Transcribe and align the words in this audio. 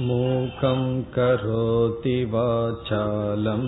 मूकं 0.00 1.02
करोति 1.14 2.24
वाचालं 2.24 3.64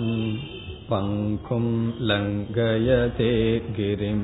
पङ्कुं 0.89 1.65
लङ्घयते 2.09 3.31
गिरिं 3.77 4.21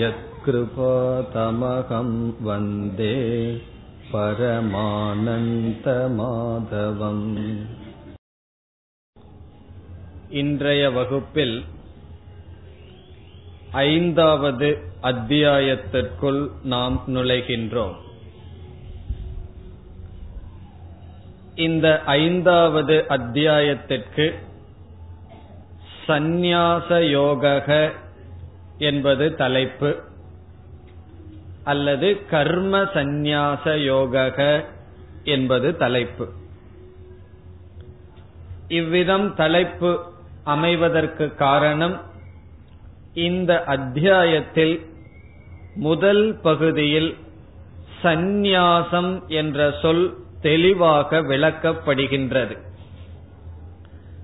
यत्कृपातमहं 0.00 2.10
वन्दे 2.40 3.16
பரமானந்தமாதவம் 4.12 4.62
இன்றைய 10.32 10.90
வகுப்பில் 10.90 11.58
ஐந்தாவது 13.84 14.70
அத்தியாயத்திற்குள் 15.02 16.64
நாம் 16.64 17.04
நுழைகின்றோம் 17.06 17.96
இந்த 21.59 21.87
ஐந்தாவது 22.05 22.95
அத்தியாயத்திற்கு 23.07 24.25
சந்நியாச 26.07 26.89
யோக 27.09 27.65
என்பது 28.77 29.25
தலைப்பு 29.35 29.91
அல்லது 31.63 32.25
கர்ம 32.25 32.83
சந்நியாச 32.93 33.65
யோக 33.83 34.37
என்பது 35.23 35.77
தலைப்பு. 35.77 36.25
இவ்விதம் 38.67 39.27
தலைப்பு 39.35 39.91
அமைவதற்கு 40.45 41.35
காரணம் 41.35 41.97
இந்த 43.13 43.51
அத்தியாயத்தில் 43.63 44.75
முதல் 45.73 46.25
பகுதியில் 46.41 47.11
சந்நியாசம் 48.03 49.13
என்ற 49.27 49.71
சொல் 49.81 50.05
தெளிவாக 50.41 51.21
விளக்கப்படுகின்றது. 51.21 52.57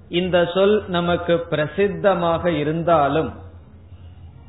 இந்த 0.09 0.52
சொல் 0.53 0.83
நமக்கு 0.88 1.45
பிரசித்தமாக 1.49 2.45
இருந்தாலும் 2.45 3.33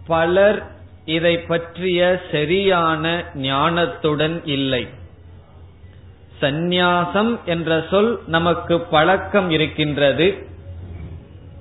பலர் 0.06 0.66
இதை 1.04 1.38
பற்றிய 1.38 2.20
சரியான 2.30 3.24
ஞானத்துடன் 3.34 4.42
இல்லை. 4.44 4.88
சந்நியாசம் 6.40 7.44
என்ற 7.44 7.84
சொல் 7.90 8.20
நமக்கு 8.26 8.80
பழக்கம் 8.80 9.50
இருக்கின்றது. 9.50 10.44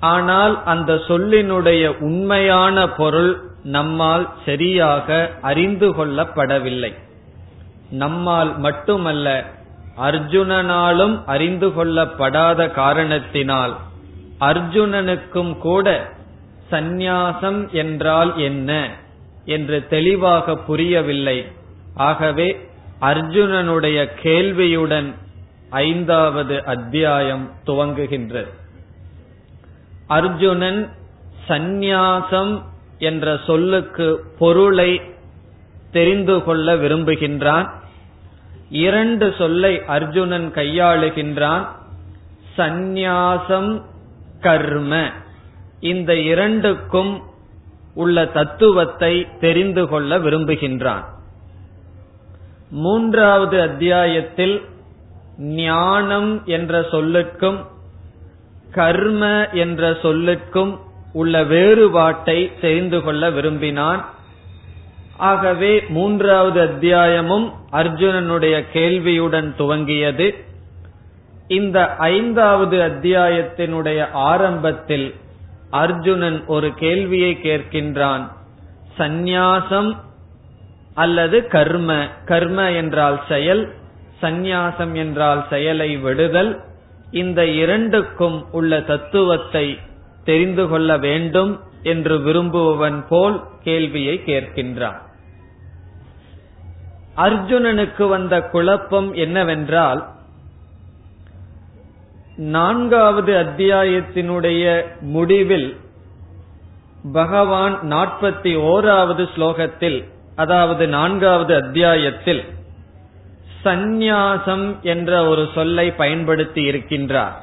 ஆனால் 0.00 0.64
அந்த 0.64 0.94
சொல்லினுடைய 0.94 1.98
உண்மையான 1.98 2.88
பொருள் 2.88 3.40
நம்மால் 3.62 4.28
சரியாக 4.44 5.30
அறிந்து 5.40 5.88
கொள்ளப்படவில்லை. 5.90 6.92
நம்மால் 7.90 8.58
மட்டுமல்ல 8.58 9.54
அர்ஜுனனாலும் 9.98 11.24
அறிந்து 11.24 11.68
கொள்ளப்படாத 11.68 12.70
காரணத்தினால் 12.70 13.74
அர்ஜுனனுக்கும் 14.40 15.58
கூட 15.58 16.08
சந்நியாசம் 16.70 17.70
என்றால் 17.70 18.36
என்ன 18.36 18.90
என்று 19.44 19.86
தெளிவாக 19.88 20.56
புரியவில்லை. 20.56 21.46
ஆகவே 21.94 22.68
அர்ஜுனனுடைய 23.00 24.08
கேள்வியுடன் 24.22 25.14
ஐந்தாவது 25.70 26.64
அத்தியாயம் 26.64 27.50
துவங்குகின்றது. 27.66 28.50
அர்ஜுனன் 30.06 30.88
சந்நியாசம் 31.48 32.62
என்ற 32.98 33.38
சொல்லுக்கு 33.46 34.24
பொருளை 34.38 35.00
தெரிந்து 35.92 36.44
கொள்ள 36.44 36.74
விரும்புகின்றான். 36.74 37.68
இரண்டு 38.68 39.34
சொல்லை 39.38 39.84
அர்ஜுனன் 39.84 40.52
கையாளுகின்றான். 40.54 41.66
சந்நியாசம் 42.58 43.82
கர்ம. 44.40 45.10
இந்த 45.80 46.20
இரண்டுக்கும் 46.20 47.22
உள்ள 47.94 48.26
தத்துவத்தை 48.26 49.26
தெரிந்து 49.40 49.88
கொள்ள 49.88 50.18
விரும்புகின்றான். 50.18 51.04
மூன்றாவது 52.70 53.60
அத்தியாயத்தில் 53.60 54.64
ஞானம் 55.38 56.42
என்ற 56.44 56.80
சொல்லுக்கும் 56.80 57.64
கர்ம 58.70 59.48
என்ற 59.48 59.90
சொல்லுக்கும் 59.90 60.78
உள்ள 61.12 61.44
வேறுபாட்டை 61.44 62.52
தெரிந்து 62.60 63.02
கொள்ள 63.02 63.30
விரும்பினான். 63.30 64.14
ஆகவே 65.16 65.84
மூன்றாவது 65.88 66.60
அத்தியாயமும் 66.60 67.52
அர்ஜுனனுடைய 67.72 68.64
கேள்வியுடன் 68.72 69.54
துவங்கியது. 69.58 70.44
இந்த 71.48 71.94
ஐந்தாவது 71.96 72.76
அத்தியாயத்தினுடைய 72.78 74.10
ஆரம்பத்தில் 74.12 75.14
அர்ஜுனன் 75.70 76.46
ஒரு 76.46 76.74
கேள்வியை 76.74 77.38
கேட்கின்றான். 77.42 78.32
சந்நியாசம் 78.98 79.96
அல்லது 80.94 81.46
கர்ம? 81.46 82.08
கர்ம 82.24 82.70
என்றால் 82.70 83.22
செயல் 83.28 83.74
சந்நியாசம் 84.20 84.92
என்றால் 84.92 85.46
செயலை 85.50 85.96
விடுதல். 85.96 86.60
இந்த 87.10 87.46
இரண்டுக்கும் 87.46 88.52
உள்ள 88.52 88.80
தத்துவத்தை 88.80 89.78
தெரிந்து 90.24 90.68
கொள்ள 90.68 90.98
வேண்டும் 90.98 91.60
என்று 91.82 92.20
விரும்புபவன் 92.20 93.06
போல் 93.08 93.42
கேள்வியை 93.62 94.22
கேட்கின்றான். 94.26 95.04
அர்ஜுனனுக்கு 97.16 98.08
வந்த 98.08 98.40
குழப்பம் 98.40 99.12
என்னவென்றால் 99.12 100.06
நான்காவது 102.36 103.34
அத்தியாயத்தினுடைய 103.34 104.84
முடிவில் 105.00 105.76
பகவான் 107.12 107.78
நாற்பத்தி 107.82 108.52
ஓராவது 108.70 109.28
ஸ்லோகத்தில் 109.36 110.04
அதாவது 110.36 110.88
நான்காவது 110.88 111.54
அத்தியாயத்தில் 111.54 112.44
சந்நியாசம் 113.64 114.80
என்ற 114.80 115.28
ஒரு 115.28 115.48
சொல்லை 115.54 115.90
பயன்படுத்தி 115.90 116.70
இருக்கின்றார். 116.70 117.36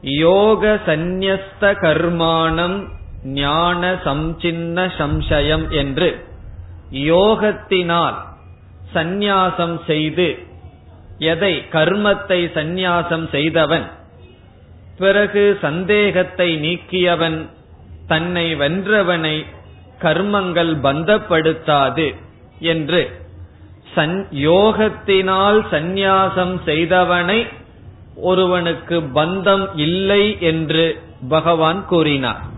யோக 0.00 0.80
சந்நியஸ்த 0.86 1.60
கர்மானம் 1.60 2.88
ஞான 3.22 3.92
சம்சின்ன 4.04 4.90
சம்சயம் 4.98 5.68
என்று. 5.68 6.24
யோகத்தினால் 6.90 8.14
சந்நியாசம் 8.94 9.86
செய்து 9.86 10.38
எதை 11.18 11.64
கர்மத்தை 11.72 12.50
சந்நியாசம் 12.54 13.30
செய்தவன் 13.30 13.86
பிறகு 14.96 15.58
சந்தேகத்தை 15.60 16.56
நீக்கியவன் 16.56 17.48
தன்னை 18.06 18.56
வென்றவனை 18.56 19.46
கர்மங்கள் 20.00 20.74
பந்தப்படுத்தாது 20.82 22.14
என்று 22.58 23.10
யோகத்தினால் 24.30 25.66
சந்நியாசம் 25.70 26.60
செய்தவனை 26.64 27.46
ஒருவனுக்கு 28.14 29.00
பந்தம் 29.00 29.74
இல்லை 29.74 30.38
என்று 30.40 31.00
பகவான் 31.28 31.84
கூறினார். 31.86 32.55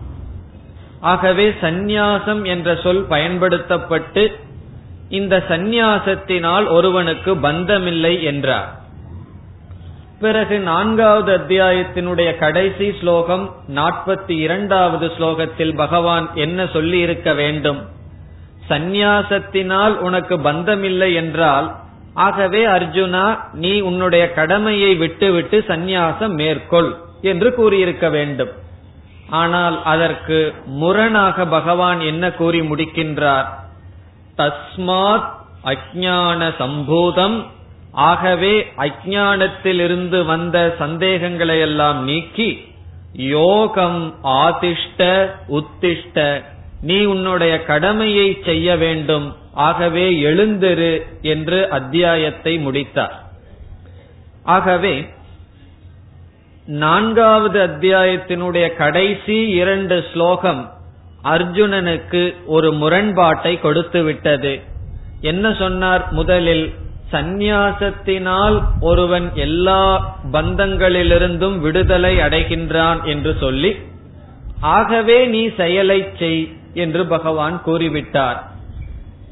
ஆகவே 0.99 1.49
சந்நியாசம் 1.49 2.43
என்ற 2.43 2.75
சொல் 2.75 3.03
பயன்படுத்தப்பட்டு 3.03 4.39
இந்த 5.09 5.43
சந்நியாசத்தினால் 5.49 6.67
ஒருவனுக்கு 6.67 7.35
பந்தமில்லை 7.35 8.23
என்றார். 8.23 8.77
பிறகு 10.19 10.59
நான்காவது 10.59 11.37
அத்தியாயத்தினுடைய 11.37 12.37
கடைசி 12.37 12.93
ஸ்லோகம் 12.99 13.55
நாற்பத்தி 13.75 14.37
இரண்டாவது 14.37 15.07
ஸ்லோகத்தில் 15.07 15.75
பகவான் 15.75 16.29
என்ன 16.33 16.67
சொல்லி 16.67 16.99
இருக்க 16.99 17.33
வேண்டும்? 17.33 17.87
சந்நியாசத்தினால் 18.69 19.95
உனக்கு 19.97 20.39
பந்தமில்லை 20.39 21.13
என்றால் 21.13 21.75
ஆகவே 22.13 22.65
அர்ஜுனா 22.65 23.39
நீ 23.53 23.79
உன்னுடைய 23.79 24.31
கடமையை 24.31 24.95
விட்டுவிட்டு 24.95 25.63
சந்நியாசம் 25.67 26.33
மேற்கொள் 26.33 26.95
என்று 27.21 27.53
கூறியிருக்க 27.53 28.09
வேண்டும். 28.09 28.67
ஆனால் 29.29 29.83
அதற்கு 29.83 30.53
முரணாக 30.65 31.45
பகவான் 31.45 31.99
என்ன 31.99 32.31
கூறி 32.31 32.61
முடிக்கின்றார்? 32.61 33.45
தஸ்மாத் 34.37 35.29
அஜான 35.63 36.53
சம்பூதம். 36.59 37.45
ஆகவே 37.91 38.67
அஜானத்திலிருந்து 38.77 40.25
வந்த 40.25 40.75
சந்தேகங்களை 40.79 41.59
எல்லாம் 41.59 42.03
நீக்கி 42.03 42.67
யோகம் 43.13 44.15
ஆதிஷ்ட 44.23 45.29
உத்திஷ்ட 45.49 46.43
நீ 46.81 47.03
உன்னுடைய 47.03 47.63
கடமையை 47.63 48.41
செய்ய 48.45 48.77
வேண்டும் 48.77 49.35
ஆகவே 49.53 50.11
எழுந்திரு 50.11 51.01
என்று 51.21 51.69
அத்தியாயத்தை 51.69 52.57
முடித்தார். 52.57 53.23
ஆகவே 54.43 55.07
நான்காவது 56.69 57.67
அத்தியாயத்தினுடைய 57.67 58.75
கடைசி 58.75 59.47
இரண்டு 59.49 60.05
ஸ்லோகம் 60.13 60.71
அர்ஜுனனுக்கு 61.23 62.33
ஒரு 62.45 62.71
முரண்பாட்டை 62.71 63.59
கொடுத்து 63.59 64.03
விட்டது. 64.03 64.59
என்ன 65.21 65.53
சொன்னார்? 65.53 66.11
முதலில் 66.11 66.73
சந்நியாசத்தினால் 67.11 68.61
ஒருவன் 68.81 69.31
எல்லா 69.35 70.15
பந்தங்களிலிருந்தும் 70.31 71.59
விடுதலை 71.59 72.17
அடைகின்றான் 72.17 73.03
என்று 73.03 73.35
சொல்லி 73.39 73.75
ஆகவே 74.59 75.25
நீ 75.25 75.49
செயலை 75.57 76.07
செய் 76.19 76.57
என்று 76.73 77.05
பகவான் 77.05 77.61
கூறிவிட்டார். 77.65 78.39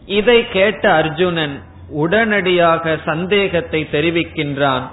இதை 0.06 0.50
கேட்ட 0.50 0.94
அர்ஜுனன் 0.94 1.64
உடனடியாக 1.90 2.98
சந்தேகத்தை 3.06 3.88
தெரிவிக்கின்றான். 3.92 4.88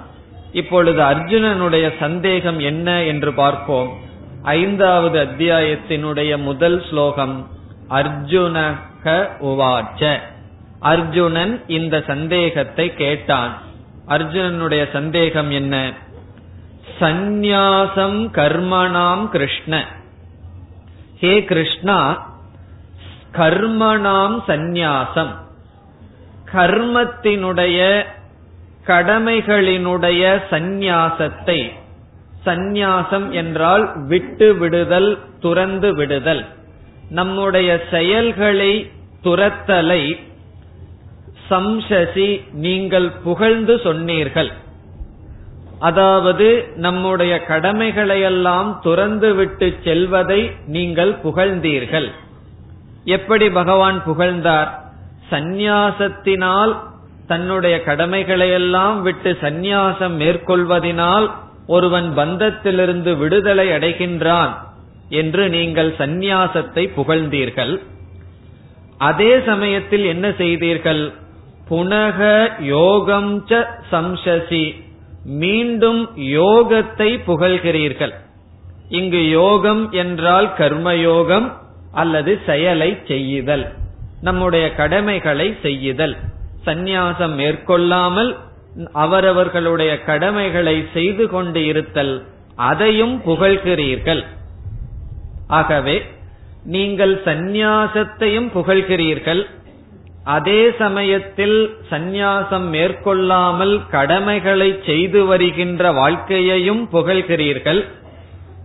இப்பொழுது 0.55 1.01
அர்ஜுனனுடைய 1.01 1.93
சந்தேகம் 1.99 2.59
என்ன 2.59 3.03
என்று 3.03 3.33
பார்ப்போம். 3.33 3.97
ஐந்தாவது 4.43 5.23
அத்தியாயத்தினுடைய 5.23 6.37
முதல் 6.37 6.83
ஸ்லோகம் 6.89 7.47
அர்ஜுனக 7.89 9.27
உவாச்ச. 9.41 10.19
அர்ஜுனன் 10.79 11.63
இந்த 11.67 12.03
சந்தேகத்தை 12.07 12.93
கேட்டான். 12.93 13.57
அர்ஜுனனுடைய 14.07 14.91
சந்தேகம் 14.91 15.51
என்ன? 15.51 15.93
சந்நியாசம் 16.99 18.17
கர்மணாம் 18.31 19.27
கிருஷ்ண. 19.27 19.85
ஹே 21.19 21.43
கிருஷ்ணா 21.43 21.99
கர்மணாம் 23.31 24.37
சந்நியாசம். 24.47 25.33
கர்மத்தினுடைய 26.53 28.05
கடமைகளினுடைய 28.87 30.23
சந்நியாசத்தை 30.49 31.71
சந்நியாசம் 32.45 33.29
என்றால் 33.29 33.85
விட்டு 34.07 34.55
விடுதல் 34.55 35.19
துறந்து 35.39 35.95
விடுதல். 35.95 36.45
நம்முடைய 37.09 37.69
செயல்களை 37.91 38.91
துரத்தலை 39.23 40.17
சம்சசி 41.49 42.29
நீங்கள் 42.53 43.09
புகழ்ந்து 43.23 43.79
சொன்னீர்கள். 43.83 44.51
அதாவது 45.79 46.47
நம்முடைய 46.75 47.33
கடமைகளையெல்லாம் 47.47 48.79
துறந்து 48.79 49.35
விட்டு 49.35 49.67
செல்வதை 49.83 50.51
நீங்கள் 50.65 51.13
புகழ்ந்தீர்கள். 51.23 52.09
எப்படி 53.03 53.49
பகவான் 53.49 54.03
புகழ்ந்தார்? 54.03 54.69
சந்நியாசத்தினால் 55.31 56.73
தன்னுடைய 57.27 57.81
கடமைகளையெல்லாம் 57.85 59.01
விட்டு 59.01 59.37
சந்நியாசம் 59.41 60.15
மேற்கொள்வதினால் 60.19 61.31
ஒருவன் 61.67 62.17
பந்தத்திலிருந்து 62.17 63.17
விடுதலை 63.17 63.67
அடைகின்றான் 63.69 64.53
என்று 65.09 65.49
நீங்கள் 65.49 65.93
சந்நியாசத்தை 65.97 66.83
புகழ்ந்தீர்கள். 66.95 67.81
அதே 68.97 69.39
சமயத்தில் 69.39 70.05
என்ன 70.05 70.31
செய்தீர்கள்? 70.31 71.13
புனக 71.69 72.19
யோகம் 72.59 73.45
ச 73.49 73.65
சம்சசி. 73.91 74.65
மீண்டும் 75.25 76.01
யோகத்தை 76.15 77.09
புகழ்கிறீர்கள். 77.27 78.13
இங்கு 78.89 79.29
யோகம் 79.29 79.91
என்றால் 79.91 80.53
கர்மயோகம் 80.57 81.51
அல்லது 81.91 82.41
செயலை 82.45 82.97
செய்யுதல். 83.07 83.65
நம்முடைய 84.21 84.65
கடமைகளை 84.73 85.55
செய்யுதல். 85.61 86.15
சந்நியாசம் 86.65 87.35
மேற்கொள்ளாமல் 87.35 88.35
அவரவர்களுடைய 88.91 90.03
கடமைகளை 90.03 90.85
செய்து 90.93 91.29
கொண்டு 91.29 91.65
இருத்தல் 91.65 92.25
அதையும் 92.55 93.21
புகழ்கிறீர்கள். 93.25 94.23
ஆகவே 95.47 96.01
நீங்கள் 96.63 97.21
சந்நியாசத்தையும் 97.25 98.49
புகழ்கிறீர்கள். 98.55 99.45
அதே 100.23 100.71
சமயத்தில் 100.77 101.77
சந்நியாசம் 101.89 102.67
மேற்கொள்ளாமல் 102.71 103.81
கடமைகளை 103.89 104.79
செய்து 104.85 105.25
வருகின்ற 105.25 105.91
வாழ்க்கையையும் 105.91 106.89
புகழ்கிறீர்கள். 106.93 107.85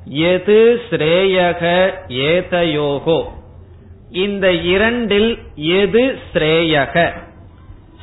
எது 0.07 0.81
ஸ்ரேயக 0.91 1.93
ஏதயோகோ. 2.09 3.25
இந்த 4.11 4.53
இரண்டில் 4.53 5.39
எது 5.55 6.19
ஸ்ரேயக? 6.33 7.13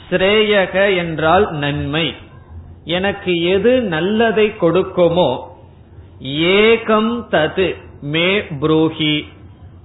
ஸ்ரேயக 0.09 0.95
என்றால் 0.97 1.51
நன்மை. 1.51 2.15
எனக்கு 2.83 3.43
எது 3.43 3.81
நல்லதை 3.81 4.53
கொடுக்குமோ 4.61 5.39
ஏகம் 6.21 7.25
தது 7.29 7.75
மே 8.01 8.39
புரூஹி. 8.39 9.25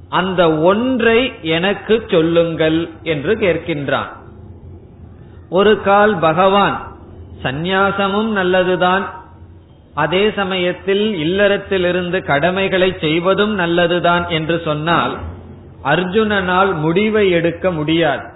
அந்த 0.08 0.58
ஒன்றை 0.58 1.32
எனக்கு 1.42 2.04
சொல்லுங்கள் 2.08 2.88
என்று 3.02 3.34
கேட்கின்றான். 3.34 4.10
ஒரு 5.48 5.80
கால் 5.80 6.16
பகவான் 6.16 6.96
சந்நியாசமும் 7.42 8.28
நல்லதுதான். 8.28 9.20
அதே 9.94 10.30
சமயத்தில் 10.30 11.14
இல்லறத்திலிருந்து 11.14 12.24
கடமைகளை 12.24 12.96
செய்வதும் 13.00 13.54
நல்லதுதான் 13.54 14.28
என்று 14.28 14.60
சொன்னால் 14.64 15.18
அர்ஜுனனால் 15.84 16.74
முடிவை 16.74 17.30
எடுக்க 17.30 17.70
முடியாது. 17.70 18.31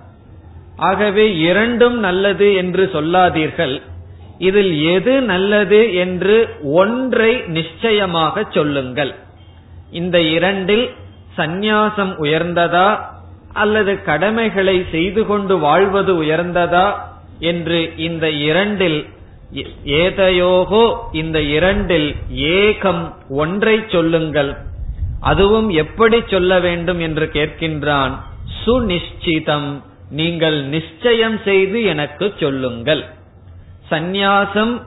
ஆகவே 0.76 1.26
இரண்டும் 1.38 1.98
நல்லது 1.98 2.54
என்று 2.54 2.90
சொல்லாதீர்கள். 2.92 3.82
இதில் 4.38 4.72
எது 4.82 5.20
நல்லது 5.22 5.94
என்று 5.94 6.36
ஒன்றை 6.62 7.42
நிச்சயமாக 7.46 8.44
சொல்லுங்கள். 8.50 9.14
இந்த 9.90 10.20
இரண்டில் 10.20 10.86
சந்நியாசம் 11.38 12.14
உயர்ந்ததா 12.24 12.88
அல்லது 13.52 14.02
கடமைகளை 14.02 14.86
செய்து 14.90 15.26
கொண்டு 15.26 15.58
வாழ்வது 15.58 16.12
உயர்ந்ததா 16.22 16.86
என்று 17.38 17.96
இந்த 17.96 18.30
இரண்டில் 18.30 19.06
ஏதையோகோ 19.84 20.84
இந்த 21.12 21.40
இரண்டில் 21.40 22.14
ஏகம் 22.32 23.14
ஒன்றை 23.28 23.84
சொல்லுங்கள். 23.88 24.56
அதுவும் 25.20 25.68
எப்படி 25.70 26.22
சொல்ல 26.26 26.58
வேண்டும் 26.60 26.98
என்று 26.98 27.26
கேட்கின்றான். 27.32 28.14
சுநிச்சிதம் 28.64 29.70
நீங்கள் 30.10 30.64
நிச்சயம் 30.64 31.40
செய்து 31.44 31.82
எனக்கு 31.82 32.32
சொல்லுங்கள். 32.40 33.04
சந்நியாசம் 33.90 34.82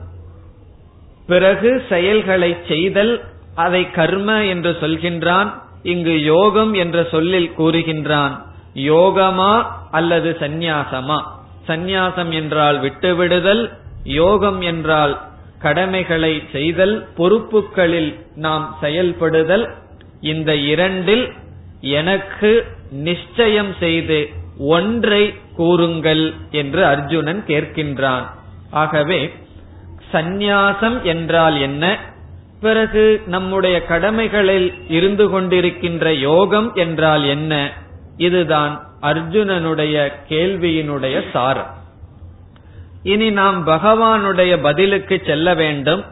பிறகு 1.28 1.84
செயல்களை 1.90 2.58
செய்தல் 2.68 3.24
அதை 3.56 3.92
கர்ம 3.92 4.46
என்று 4.46 4.72
சொல்கின்றான் 4.82 5.54
இங்கு 5.84 6.22
யோகம் 6.22 6.74
என்ற 6.74 7.04
சொல்லில் 7.04 7.52
கூறுகின்றான். 7.58 8.40
யோகமா 8.76 9.66
அல்லது 9.92 10.38
சந்நியாசமா? 10.40 11.22
சந்நியாசம் 11.68 12.30
என்றால் 12.30 12.82
விட்டுவிடுதல் 12.82 13.72
யோகம் 14.04 14.62
என்றால் 14.62 15.22
கடமைகளை 15.60 16.44
செய்தல் 16.52 17.08
பொறுப்புகளில் 17.18 18.16
நாம் 18.36 18.78
செயல்படுதல். 18.82 19.70
இந்த 20.22 20.56
இரண்டில் 20.56 21.34
எனக்கு 21.82 22.66
நிச்சயம் 22.92 23.76
செய்து 23.80 24.30
ஒன்றை 24.60 25.34
கூறுங்கள் 25.56 26.34
என்று 26.52 26.86
அர்ஜுனன் 26.86 27.44
கேட்கின்றான். 27.48 28.26
ஆகவே 28.70 29.34
சந்நியாசம் 30.14 31.02
என்றால் 31.02 31.62
என்ன? 31.62 31.98
பிறகு 32.60 33.22
நம்முடைய 33.26 33.86
கடமைகளில் 33.86 34.74
இருந்து 34.90 35.42
கொண்டிருக்கின்ற 35.42 36.10
யோகம் 36.10 36.74
என்றால் 36.74 37.24
என்ன? 37.24 37.72
இதுதான் 38.18 38.88
அர்ஜுனனுடைய 39.02 40.12
கேள்வியினுடைய 40.30 41.24
சாரம். 41.34 41.78
இனி 43.04 43.30
நாம் 43.30 43.68
பகவானுடைய 43.68 44.62
பதிலுக்கு 44.62 45.22
செல்ல 45.26 45.54
வேண்டும். 45.54 46.06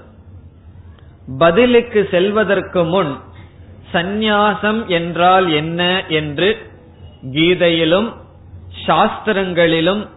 பதிலுக்கு 1.37 2.07
செல்வதற்கு 2.11 2.83
முன் 2.83 3.17
சந்நியாசம் 3.93 4.85
என்றால் 4.85 5.51
என்ன 5.51 6.05
என்று 6.07 6.57
கீதையிலும் 7.31 8.25
சாஸ்திரங்களிலும் 8.87 10.07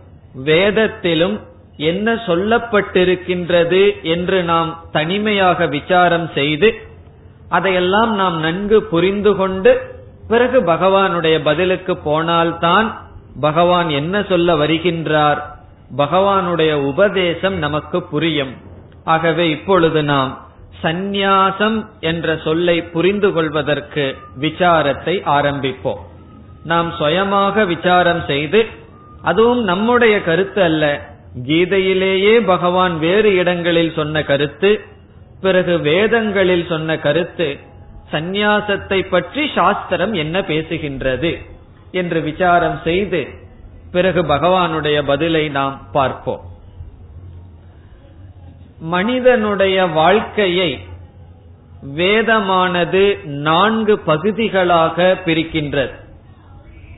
வேதத்திலும் 0.45 1.41
என்ன 1.77 2.15
சொல்லப்பட்டிருக்கின்றது 2.15 4.03
என்று 4.03 4.43
நாம் 4.43 4.85
தனிமையாக 4.93 5.67
விசாரம் 5.67 6.31
செய்து 6.35 6.75
அதையெல்லாம் 7.49 8.15
நாம் 8.15 8.41
நன்கு 8.41 8.83
புரிந்து 8.83 9.37
கொண்டு 9.37 9.99
பிறகு 10.29 10.61
பகவானுடைய 10.61 11.43
பதிலுக்கு 11.43 11.97
போனால்தான் 11.97 13.09
பகவான் 13.41 13.89
என்ன 13.91 14.23
சொல்ல 14.29 14.55
வருகின்றார். 14.55 15.39
பகவானுடைய 15.97 16.73
உபதேசம் 16.73 17.55
நமக்கு 17.55 18.03
புரியும். 18.03 18.55
ஆகவே 19.05 19.51
இப்பொழுது 19.51 20.03
நாம் 20.03 20.49
சந்நியாசம் 20.83 21.87
என்ற 22.01 22.39
சொல்லை 22.45 22.83
புரிந்து 22.83 23.33
கொள்வதற்கு 23.33 24.17
விசாரத்தை 24.41 25.15
ஆரம்பிப்போம். 25.25 26.03
நாம் 26.65 26.93
சுயமாக 26.99 27.65
விசாரம் 27.65 28.23
செய்து 28.27 28.67
அதுவும் 29.23 29.63
நம்முடைய 29.63 30.23
கருத்து 30.23 30.63
அல்ல. 30.63 31.09
கீதையிலேயே 31.47 32.45
பகவான் 32.45 32.99
வேறு 32.99 33.35
இடங்களில் 33.35 33.93
சொன்ன 33.93 34.23
கருத்து 34.23 34.81
பிறகு 35.41 35.79
வேதங்களில் 35.79 36.67
சொன்ன 36.67 36.99
கருத்து 36.99 37.59
சந்நியாசத்தை 38.13 39.09
பற்றி 39.09 39.51
சாஸ்திரம் 39.55 40.13
என்ன 40.13 40.41
பேசுகின்றது 40.41 41.39
என்று 41.93 42.21
விசாரம் 42.21 42.81
செய்து 42.85 43.29
பிறகு 43.93 44.23
பகவானுடைய 44.23 45.03
பதிலை 45.03 45.49
நாம் 45.49 45.89
பார்ப்போம். 45.93 46.41
மனிதனுடைய 48.81 49.87
வாழ்க்கையை 49.87 50.81
வேதமானது 51.97 53.25
நான்கு 53.25 53.99
பகுதிகளாக 53.99 55.19
பிரிக்கின்றது. 55.25 56.00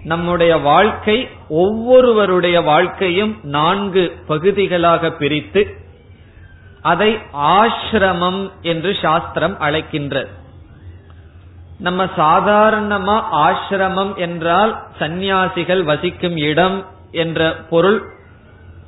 நம்முடைய 0.05 0.57
வாழ்க்கை 0.57 1.29
ஒவ்வொருவருடைய 1.49 2.63
வாழ்க்கையும் 2.63 3.39
நான்கு 3.43 4.13
பகுதிகளாக 4.27 5.11
பிரித்து 5.11 5.81
அதை 6.83 7.19
ஆசிரமம் 7.33 8.51
என்று 8.63 8.97
சாஸ்திரம் 9.03 9.57
அழைக்கின்றது 9.61 10.29
நம்ம 11.79 12.05
சாதாரணமா 12.05 13.23
ஆசிரமம் 13.33 14.15
என்றால் 14.17 14.87
சந்நியாசிகள் 14.99 15.85
வசிக்கும் 15.85 16.37
இடம் 16.37 16.85
என்ற 17.11 17.57
பொருள் 17.71 18.03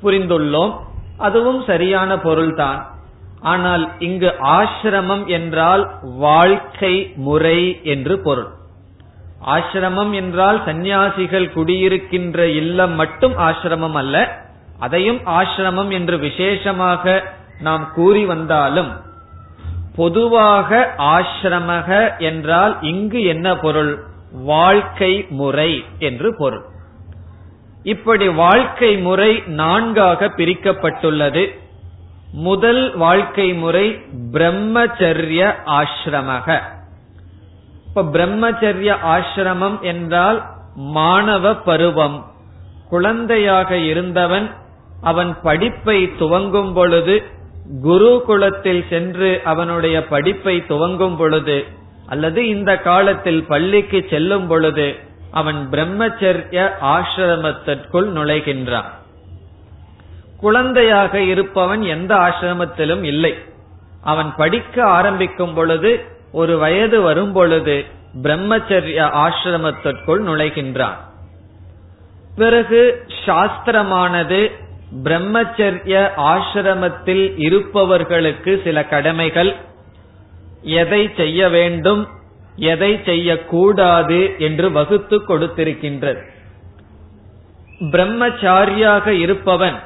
புரிந்துள்ளோம். 0.03 0.75
அதுவும் 1.19 1.65
சரியான 1.65 2.19
பொருள்தான். 2.19 2.87
ஆனால் 3.41 3.91
இங்கு 3.99 4.35
ஆசிரமம் 4.43 5.27
என்றால் 5.27 5.91
வாழ்க்கை 6.03 7.13
முறை 7.17 7.81
என்று 7.83 8.21
பொருள். 8.21 8.51
ஆசிரமம் 9.47 10.13
என்றால் 10.15 10.63
சந்நியாசிகள் 10.65 11.53
குடியிருக்கின்ற 11.55 12.39
இல்லம் 12.39 12.95
மட்டும் 12.95 13.39
ஆசிரமம் 13.39 13.93
அல்ல 13.93 14.43
அதையும் 14.79 15.21
ஆசிரமம் 15.27 15.91
என்று 15.91 16.19
விசேஷமாக 16.19 17.23
நாம் 17.61 17.91
கூறி 17.95 18.25
வந்தாலும் 18.25 19.03
பொதுவாக 19.97 20.95
ஆசிரமக 20.99 22.19
என்றால் 22.19 22.79
இங்கு 22.81 23.23
என்ன 23.23 23.57
பொருள்? 23.57 24.03
வாழ்க்கை 24.33 25.27
முறை 25.29 25.85
என்று 25.99 26.35
பொருள். 26.39 26.65
இப்படி 27.83 28.29
வாழ்க்கை 28.29 28.97
முறை 28.97 29.43
நான்காக 29.47 30.27
பிரிக்கப்பட்டுள்ளது. 30.27 31.45
முதல் 32.33 32.97
வாழ்க்கை 32.97 33.55
முறை 33.55 34.03
பிரம்மச்சரிய 34.33 35.55
ஆசிரமக. 35.67 36.61
இப்ப 37.95 38.19
பிரம்மச்சரிய 38.19 38.97
ஆசிரமம் 39.07 39.81
என்றால் 39.81 40.45
மாணவ 40.75 41.55
பருவம். 41.55 42.33
குழந்தையாக 42.89 43.77
இருந்தவன் 43.77 44.51
அவன் 45.01 45.37
படிப்பை 45.43 46.17
துவங்கும் 46.17 46.73
பொழுது 46.73 47.23
குருகுலத்தில் 47.85 48.89
சென்று 48.89 49.41
அவனுடைய 49.45 50.07
படிப்பை 50.07 50.67
துவங்கும் 50.67 51.17
பொழுது 51.17 51.65
அல்லது 52.07 52.47
இந்த 52.47 52.79
காலத்தில் 52.79 53.45
பள்ளிக்கு 53.45 54.07
செல்லும் 54.11 54.47
பொழுது 54.47 54.97
அவன் 55.31 55.69
பிரம்மச்சரிய 55.71 56.71
ஆசிரமத்திற்குள் 56.83 58.11
நுழைகின்றான். 58.17 58.91
குழந்தையாக 60.37 61.21
இருப்பவன் 61.21 61.83
எந்த 61.83 62.15
ஆசிரமத்திலும் 62.15 63.03
இல்லை. 63.03 63.35
அவன் 64.03 64.35
படிக்க 64.37 64.85
ஆரம்பிக்கும் 64.85 65.55
பொழுது 65.55 66.14
ஒரு 66.35 66.55
வயது 66.59 66.99
வரும் 67.03 67.33
பொழுது 67.33 67.77
பிரம்மச்சரிய 68.23 69.01
ஆசிரமத்திற்குள் 69.25 70.23
நுழைகின்றான். 70.29 70.99
பிறகு 72.37 72.81
சாஸ்திரமானது 73.27 74.41
பிரம்மச்சரிய 75.05 75.95
ஆசிரமத்தில் 76.33 77.25
இருப்பவர்களுக்கு 77.47 78.53
சில 78.65 78.85
கடமைகள். 78.93 79.53
எதை 80.81 81.03
செய்ய 81.17 81.49
வேண்டும் 81.49 82.03
எதை 82.57 82.93
செய்யக்கூடாது 83.05 84.21
என்று 84.39 84.67
வகுத்து 84.73 85.17
கொடுத்திருக்கின்றது. 85.29 86.23
பிரம்மச்சாரியாக 87.95 89.07
இருப்பவன் 89.25 89.79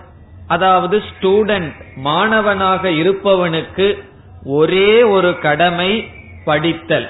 அதாவது 0.47 0.97
ஸ்டூடெண்ட் 1.09 1.75
மாணவனாக 2.09 2.90
இருப்பவனுக்கு 3.02 3.87
ஒரே 4.57 4.90
ஒரு 5.14 5.31
கடமை 5.38 5.93
படித்தல். 6.49 7.09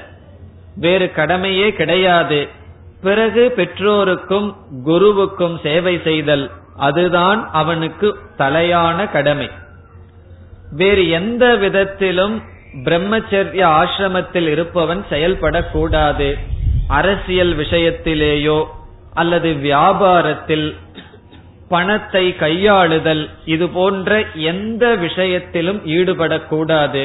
வேறு 0.76 1.06
கடமையே 1.12 1.72
கிடையாது. 1.72 2.38
பிறகு 3.02 3.42
பெற்றோருக்கும் 3.56 4.48
குருவுக்கும் 4.86 5.56
சேவை 5.62 5.94
செய்தல் 6.04 6.44
அதுதான் 6.76 7.40
அவனுக்கு 7.52 8.08
தலையான 8.38 9.10
கடமை. 9.12 9.48
வேறு 10.72 11.08
எந்த 11.10 11.44
விதத்திலும் 11.56 12.36
பிரம்மச்சரிய 12.84 13.64
ஆசிரமத்தில் 13.80 14.48
இருப்பவன் 14.48 15.02
செயல்படக்கூடாது. 15.10 16.28
அரசியல் 16.88 17.54
விஷயத்திலேயோ 17.56 18.58
அல்லது 19.14 19.50
வியாபாரத்தில் 19.62 20.68
பணத்தை 21.68 22.24
கையாளுதல் 22.40 23.24
இது 23.44 23.68
போன்ற 23.68 24.24
எந்த 24.50 24.84
விஷயத்திலும் 24.96 25.80
ஈடுபடக்கூடாது. 25.86 27.02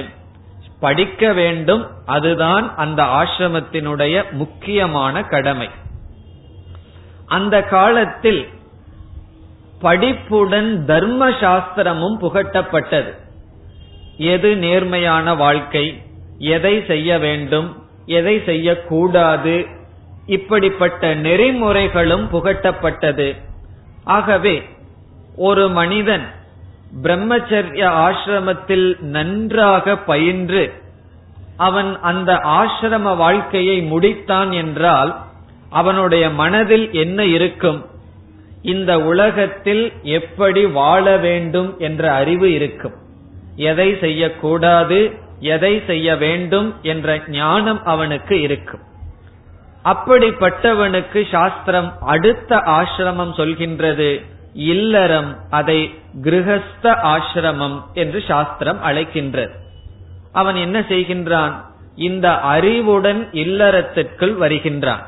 படிக்க 0.84 1.34
வேண்டும். 1.34 1.84
அதுதான் 2.06 2.76
அந்த 2.76 3.04
ஆசிரமத்தினுடைய 3.04 4.32
முக்கியமான 4.32 5.24
கடமை. 5.24 5.70
அந்த 7.26 7.64
காலத்தில் 7.64 8.42
படிப்புடன் 9.80 10.86
தர்ம 10.86 11.30
சாஸ்திரமும் 11.30 12.18
புகட்டப்பட்டது. 12.22 13.12
எது 14.18 14.56
நேர்மையான 14.58 15.34
வாழ்க்கை? 15.36 16.02
எதை 16.38 16.84
செய்ய 16.88 17.18
வேண்டும்? 17.18 17.70
எதை 18.06 18.42
செய்யக்கூடாது? 18.46 19.66
இப்படிப்பட்ட 20.26 21.16
நெறிமுறைகளும் 21.16 22.28
புகட்டப்பட்டது. 22.34 23.28
ஆகவே 24.04 24.56
ஒரு 25.36 25.70
மனிதன் 25.70 26.26
பிரம்மச்சரிய 27.02 27.84
ஆசிரமத்தில் 28.08 29.00
நன்றாக 29.00 29.98
பயின்று 29.98 30.74
அவன் 31.58 32.00
அந்த 32.02 32.34
ஆசிரம 32.34 33.16
வாழ்க்கையை 33.16 33.92
முடித்தான் 33.92 34.52
என்றால் 34.54 35.18
அவனுடைய 35.70 36.30
மனதில் 36.30 36.92
என்ன 36.92 37.26
இருக்கும்? 37.26 37.86
இந்த 38.62 39.02
உலகத்தில் 39.02 39.92
எப்படி 40.04 40.66
வாழ 40.66 41.18
வேண்டும் 41.18 41.76
என்ற 41.78 42.14
அறிவு 42.14 42.54
இருக்கும். 42.54 42.94
எதை 43.56 43.98
செய்யக்கூடாது 44.00 45.12
எதை 45.40 45.84
செய்ய 45.88 46.16
வேண்டும் 46.16 46.76
என்ற 46.82 47.22
ஞானம் 47.28 47.84
அவனுக்கு 47.84 48.42
இருக்கும். 48.42 48.80
அப்படிப்பட்டவனுக்கு 49.86 51.32
சாஸ்திரம் 51.32 51.94
அடுத்த 52.02 52.56
ஆசிரமம் 52.56 53.34
சொல்கின்றது. 53.38 54.26
இல்லறம் 54.54 55.38
அதை 55.50 55.94
கிரகஸ்த 56.22 56.84
ஆசிரமம் 56.84 57.82
என்று 57.94 58.24
சாஸ்திரம் 58.28 58.84
அழைக்கின்றது 58.84 59.52
அவன் 60.32 60.56
என்ன 60.56 60.80
செய்கின்றான்? 60.80 61.52
இந்த 61.96 62.40
அறிவுடன் 62.40 63.30
இல்லறத்திற்குள் 63.32 64.34
வருகின்றான். 64.34 65.04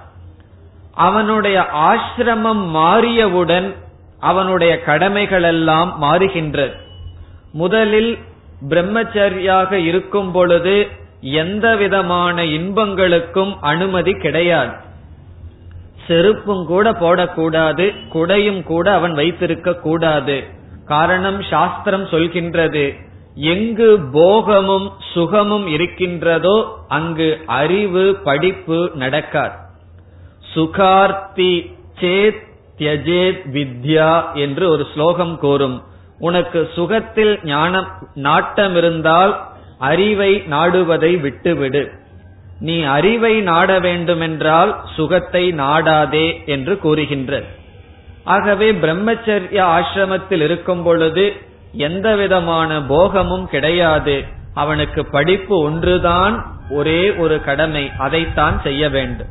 அவனுடைய 0.94 1.68
ஆசிரமம் 1.74 2.64
மாறியவுடன் 2.76 3.74
அவனுடைய 4.20 4.82
கடமைகள் 4.82 5.44
எல்லாம் 5.44 5.98
மாறுகின்றது 6.02 6.74
முதலில் 7.52 8.18
பிரம்மச்சரியாக 8.70 9.72
இருக்கும் 9.72 10.32
பொழுது 10.32 10.88
எந்த 11.22 11.76
விதமான 11.76 12.44
இன்பங்களுக்கும் 12.44 13.62
அனுமதி 13.62 14.14
கிடையாது. 14.14 14.72
செருப்பும் 16.08 16.66
கூட 16.66 16.92
போடக்கூடாது 16.92 17.96
குடையும் 18.14 18.64
கூட 18.64 18.94
அவன் 18.94 19.14
வைத்திருக்க 19.14 19.74
கூடாது. 19.74 20.44
காரணம் 20.86 21.42
சாஸ்திரம் 21.42 22.06
சொல்கின்றது 22.06 23.04
எங்கு 23.36 24.00
போகமும் 24.12 24.92
சுகமும் 25.14 25.68
இருக்கின்றதோ 25.68 26.78
அங்கு 26.88 27.42
அறிவு 27.46 28.16
படிப்பு 28.24 28.92
நடக்காது. 28.94 29.56
சுகார்த்தி 30.56 31.74
சேத் 32.00 32.44
தியஜேத் 32.78 33.42
வித்யா 33.54 34.34
என்று 34.34 34.70
ஒரு 34.70 34.88
ஸ்லோகம் 34.94 35.38
கூறும். 35.40 35.84
உனக்கு 36.20 36.70
சுகத்தில் 36.74 37.40
ஞானம் 37.44 37.88
நாட்டம் 38.14 38.76
இருந்தால் 38.76 39.48
அறிவை 39.80 40.44
நாடுவதை 40.50 41.20
விட்டுவிடு. 41.20 41.92
நீ 42.60 42.82
அறிவை 42.82 43.42
நாட 43.42 43.80
வேண்டுமென்றால் 43.80 44.82
சுகத்தை 44.96 45.52
நாடாதே 45.52 46.44
என்று 46.46 46.78
கூறுகின்ற. 46.78 47.44
ஆகவே 48.24 48.72
பிரம்மச்சரிய 48.72 49.64
ஆசிரமத்தில் 49.78 50.42
இருக்கும் 50.42 50.84
பொழுது 50.84 51.34
எந்த 51.72 52.16
விதமான 52.16 52.82
போகமும் 52.82 53.48
கிடையாது. 53.48 54.24
அவனுக்கு 54.54 55.06
படிப்பு 55.06 55.60
ஒன்றுதான் 55.60 56.46
ஒரே 56.70 57.16
ஒரு 57.16 57.44
கடமை. 57.44 57.92
அதைத்தான் 57.98 58.62
செய்ய 58.64 58.90
வேண்டும். 58.90 59.28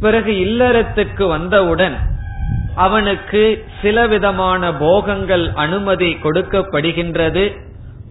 பிறகு 0.00 0.32
இல்லறத்துக்கு 0.32 1.28
வந்தவுடன் 1.28 1.96
அவனுக்கு 2.74 3.64
சில 3.82 4.06
விதமான 4.06 4.74
போகங்கள் 4.74 5.50
அனுமதி 5.54 6.18
கொடுக்கப்படுகின்றது. 6.22 7.63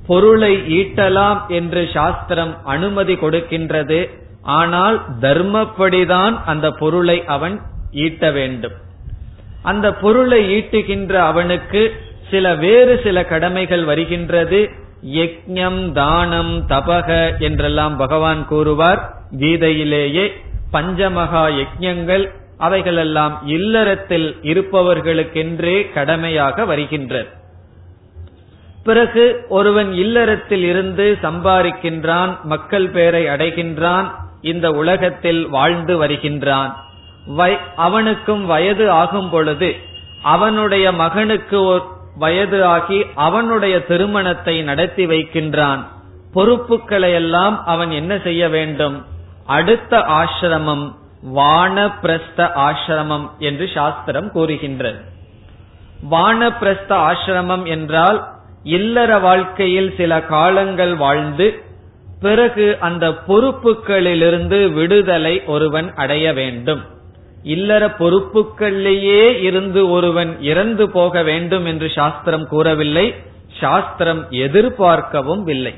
பொருளை 0.08 0.54
ஈட்டலாம் 0.80 1.48
என்று 1.48 1.90
சாஸ்திரம் 1.94 2.54
அனுமதி 2.66 3.14
கொடுக்கின்றது. 3.14 4.10
ஆனால் 4.42 4.98
தர்மப்படிதான் 5.22 6.44
அந்த 6.46 6.72
பொருளை 6.72 7.18
அவன் 7.26 7.62
ஈட்ட 7.92 8.32
வேண்டும். 8.32 8.74
அந்த 9.64 9.94
பொருளை 9.94 10.40
ஈட்டுகின்ற 10.58 11.14
அவனுக்கு 11.14 11.82
சில 12.32 12.56
வேறு 12.56 13.00
சில 13.04 13.26
கடமைகள் 13.26 13.84
வருகின்றது. 13.84 14.70
யக்ஞம் 15.14 15.92
தானம் 15.92 16.68
தபக 16.68 17.40
என்றெல்லாம் 17.40 17.96
பகவான் 17.98 18.46
கூறுவார். 18.46 19.02
கீதையிலேயே 19.40 20.26
பஞ்சமகா 20.74 21.46
யஜ்ஞங்கள் 21.60 22.26
அவைகளெல்லாம் 22.58 23.42
இல்லறத்தில் 23.46 24.28
இருப்பவர்களுக்கென்றே 24.44 25.94
கடமையாக 25.94 26.66
வருகின்றது 26.66 27.30
பிறகு 28.84 29.24
ஒருவன் 29.50 29.92
இல்லறத்தில் 29.94 30.64
இருந்து 30.64 31.06
சம்பாதிக்கின்றான் 31.22 32.32
மக்கள் 32.44 32.88
பேரை 32.90 33.24
அடைகின்றான் 33.26 34.08
இந்த 34.42 34.68
உலகத்தில் 34.72 35.42
வாழ்ந்து 35.50 35.94
வருகின்றான். 35.98 36.72
அவனுக்கும் 37.78 38.44
வயது 38.46 38.86
ஆகும் 38.92 39.30
பொழுது 39.30 39.70
அவனுடைய 40.34 40.86
மகனுக்கு 40.92 41.60
வயது 42.18 42.60
ஆகி 42.66 43.00
அவனுடைய 43.28 43.76
திருமணத்தை 43.86 44.56
நடத்தி 44.62 45.06
வைக்கின்றான். 45.06 45.82
பொறுப்புகளை 46.34 47.12
எல்லாம் 47.14 47.56
அவன் 47.66 47.92
என்ன 47.92 48.14
செய்ய 48.18 48.44
வேண்டும்? 48.50 48.98
அடுத்த 49.46 49.94
ஆசிரமம் 50.20 50.86
வானப்பிரஸ்த 51.36 52.50
ஆசிரமம் 52.68 53.26
என்று 53.40 53.66
சாஸ்திரம் 53.74 54.30
கூறுகின்றது. 54.32 55.02
வானப்பிரஸ்த 56.12 56.92
ஆசிரமம் 57.10 57.66
என்றால் 57.76 58.20
இல்லற 58.64 59.20
வாழ்க்கையில் 59.20 59.94
சில 59.98 60.22
காலங்கள் 60.22 60.96
வாழ்ந்து 60.96 61.64
பிறகு 62.20 62.78
அந்த 62.80 63.10
பொறுப்புகளிலிருந்து 63.10 64.74
விடுதலை 64.74 65.44
ஒருவன் 65.46 65.94
அடைய 65.94 66.34
வேண்டும். 66.34 66.82
இல்லற 67.44 67.88
பொறுப்புகளிலேயே 67.88 69.42
இருந்து 69.42 69.90
ஒருவன் 69.90 70.42
இறந்து 70.42 70.90
போக 70.90 71.24
வேண்டும் 71.24 71.66
என்று 71.66 71.90
சாஸ்திரம் 71.90 72.48
கூறவில்லை. 72.48 73.16
சாஸ்திரம் 73.60 74.26
எதிர்பார்க்கவும் 74.30 75.48
இல்லை. 75.48 75.74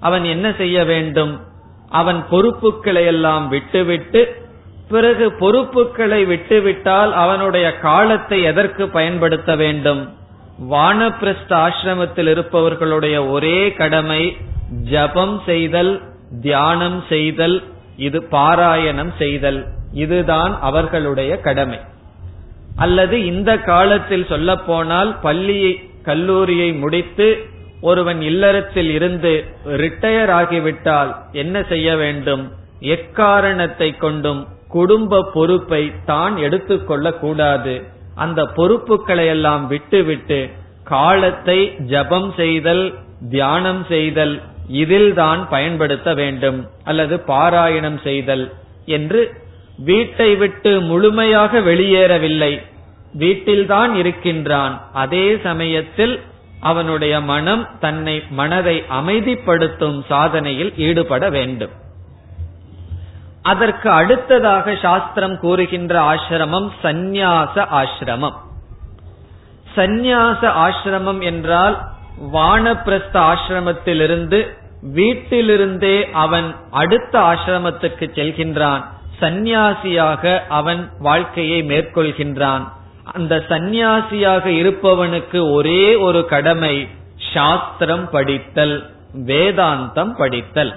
அவன் 0.00 0.24
என்ன 0.24 0.54
செய்ய 0.58 0.84
வேண்டும்? 0.84 1.40
அவன் 1.88 2.24
பொறுப்புகளை 2.30 3.04
எல்லாம் 3.04 3.48
விட்டுவிட்டு 3.48 4.46
பிறகு 4.88 5.32
பொறுப்புகளை 5.32 6.24
விட்டுவிட்டால் 6.24 7.12
அவனுடைய 7.12 7.78
காலத்தை 7.78 8.42
எதற்கு 8.42 8.88
பயன்படுத்த 8.88 9.56
வேண்டும்? 9.56 10.16
வானப்பிரஸ்த 10.66 11.48
ஆசிரமத்தில் 11.48 12.28
இருப்பவர்களுடைய 12.28 13.30
ஒரே 13.30 13.72
கடமை 13.72 14.36
ஜபம் 14.90 15.40
செய்தல் 15.46 16.02
தியானம் 16.40 17.04
செய்தல் 17.08 17.62
இது 17.96 18.22
பாராயணம் 18.30 19.12
செய்தல். 19.18 19.66
இதுதான் 19.92 20.60
அவர்களுடைய 20.60 21.40
கடமை. 21.40 21.78
அல்லது 22.76 23.24
இந்த 23.24 23.58
காலத்தில் 23.58 24.26
சொல்ல 24.26 24.56
போனால் 24.56 25.16
பள்ளியை 25.20 25.80
கல்லூரியை 26.02 26.72
முடித்து 26.72 27.38
ஒருவன் 27.80 28.20
இல்லறத்தில் 28.20 28.90
இருந்து 28.90 29.44
ரிட்டையர் 29.64 30.30
ஆகிவிட்டால் 30.30 31.16
என்ன 31.32 31.62
செய்ய 31.62 31.96
வேண்டும்? 31.96 32.52
எக்காரணத்தை 32.80 33.96
கொண்டும் 33.96 34.46
குடும்ப 34.68 35.30
பொறுப்பை 35.34 35.92
தான் 36.04 36.36
எடுத்துக்கொள்ள 36.36 37.12
கூடாது 37.12 37.96
அந்த 38.24 38.40
பொறுப்புகளை 38.58 39.26
எல்லாம் 39.26 39.64
விட்டுவிட்டு 39.66 40.40
காலத்தை 40.92 41.58
ஜபம் 41.92 42.30
செய்தல் 42.36 42.84
தியானம் 43.30 43.82
செய்தல் 43.88 44.34
இதில் 44.82 45.10
தான் 45.14 45.42
பயன்படுத்த 45.48 46.08
வேண்டும். 46.20 46.58
அல்லது 46.84 47.14
பாராயணம் 47.26 48.00
செய்தல் 48.02 48.44
என்று 48.96 49.20
வீட்டை 49.90 50.30
விட்டு 50.36 50.70
முழுமையாக 50.90 51.60
வெளியேறவில்லை. 51.60 52.52
வீட்டில்தான் 53.22 53.92
இருக்கின்றான். 53.94 54.74
அதே 55.02 55.26
சமயத்தில் 55.42 56.14
அவனுடைய 56.70 57.14
மனம் 57.32 57.64
தன்னை 57.80 58.16
மனதை 58.40 58.76
அமைதிப்படுத்தும் 59.00 59.98
சாதனையில் 60.10 60.72
ஈடுபட 60.86 61.24
வேண்டும். 61.36 61.74
அதற்கு 63.42 63.90
அடுத்ததாக 63.90 64.74
சாஸ்திரம் 64.82 65.40
கூறுகின்ற 65.40 66.14
ஆசிரமம் 66.14 66.68
சந்நியாச 66.82 67.66
ஆசிரமம். 67.72 68.34
சந்நியாச 69.76 70.40
ஆசிரமம் 70.40 71.20
என்றால் 71.20 71.88
வானப்பிரஸ்த 72.32 73.12
ஆசிரமத்திலிருந்து 73.12 74.56
வீட்டிலிருந்தே 74.94 76.10
அவன் 76.12 76.54
அடுத்த 76.70 77.20
ஆசிரமத்துக்கு 77.20 78.06
செல்கின்றான். 78.14 78.84
சந்நியாசியாக 79.20 80.40
அவன் 80.48 80.90
வாழ்க்கையை 80.98 81.62
மேற்கொள்கின்றான். 81.62 82.68
அந்த 83.12 83.44
சந்நியாசியாக 83.48 84.46
இருப்பவனுக்கு 84.46 85.52
ஒரே 85.52 85.94
ஒரு 85.94 86.24
கடமை 86.24 86.88
சாஸ்திரம் 87.34 88.10
படித்தல் 88.10 88.90
வேதாந்தம் 89.26 90.12
படித்தல். 90.16 90.74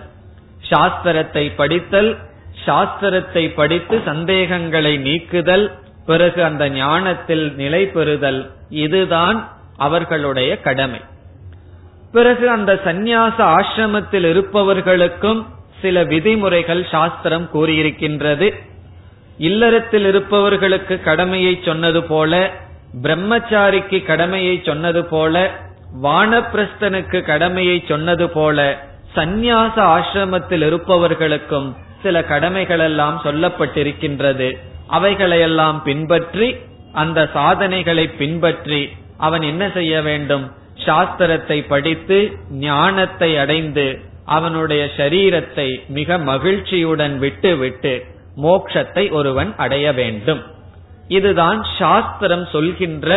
சாஸ்திரத்தை 0.69 1.55
படித்தல் 1.55 2.17
சாஸ்திரத்தை 2.65 3.53
படித்து 3.53 4.01
சந்தேகங்களை 4.05 4.97
நீக்குதல் 4.97 5.71
பிறகு 6.05 6.43
அந்த 6.43 6.69
ஞானத்தில் 6.69 7.55
நிலை 7.55 7.85
பெறுதல் 7.85 8.51
இதுதான் 8.69 9.37
அவர்களுடைய 9.77 10.59
கடமை. 10.59 11.01
பிறகு 12.11 12.49
அந்த 12.49 12.79
சந்நியாச 12.85 13.37
ஆசிரமத்தில் 13.57 14.23
இருப்பவர்களுக்கும் 14.23 15.45
சில 15.81 16.03
விதிமுறைகள் 16.03 16.83
சாஸ்திரம் 16.91 17.49
கூறியிருக்கின்றது. 17.53 18.53
இல்லறத்தில் 19.37 20.05
இருப்பவர்களுக்கு 20.05 21.01
கடமையை 21.01 21.59
சொன்னது 21.65 22.03
போல 22.03 22.51
பிரம்மச்சாரிக்கு 23.01 24.05
கடமையை 24.05 24.61
சொன்னது 24.65 25.05
போல 25.05 25.51
வானப்பிரஸ்தனுக்கு 26.03 27.21
கடமையை 27.21 27.83
சொன்னது 27.87 28.29
போல 28.29 28.87
சந்நியாச 29.15 29.75
ஆசிரமத்தில் 29.95 30.65
இருப்பவர்களுக்கும் 30.65 31.75
சில 32.03 32.23
கடமைகள் 32.23 32.79
எல்லாம் 32.79 33.17
சொல்லப்பட்டிருக்கின்றது. 33.23 34.49
அவைகளையெல்லாம் 34.87 35.77
பின்பற்றி 35.83 36.47
அந்த 36.93 37.19
சாதனைகளை 37.33 38.05
பின்பற்றி 38.21 38.81
அவன் 39.17 39.41
என்ன 39.41 39.63
செய்ய 39.73 40.01
வேண்டும்? 40.01 40.45
சாஸ்திரத்தை 40.85 41.57
படித்து 41.67 42.17
ஞானத்தை 42.49 43.29
அடைந்து 43.37 43.85
அவனுடைய 44.25 44.83
சரீரத்தை 44.97 45.67
மிக 45.87 46.17
மகிழ்ச்சியுடன் 46.29 47.15
விட்டு 47.17 47.51
விட்டு 47.57 47.93
மோக்ஷத்தை 48.43 49.03
ஒருவன் 49.11 49.49
அடைய 49.55 49.87
வேண்டும். 49.91 50.41
இதுதான் 51.07 51.59
சாஸ்திரம் 51.77 52.45
சொல்கின்ற 52.51 53.09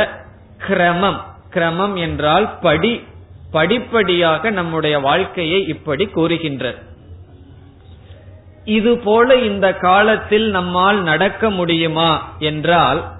கிரமம். 0.67 1.21
கிரமம் 1.51 1.95
என்றால் 1.97 2.47
படி 2.61 2.93
படிப்படியாக 3.51 4.51
நம்முடைய 4.51 4.97
வாழ்க்கையை 4.99 5.61
இப்படி 5.67 6.05
கூறுகின்றது. 6.07 6.79
இது 8.65 8.99
போல 8.99 9.35
இந்த 9.37 9.75
காலத்தில் 9.75 10.51
நம்மால் 10.51 11.03
நடக்க 11.03 11.51
முடியுமா 11.51 12.33
என்றால் 12.39 13.13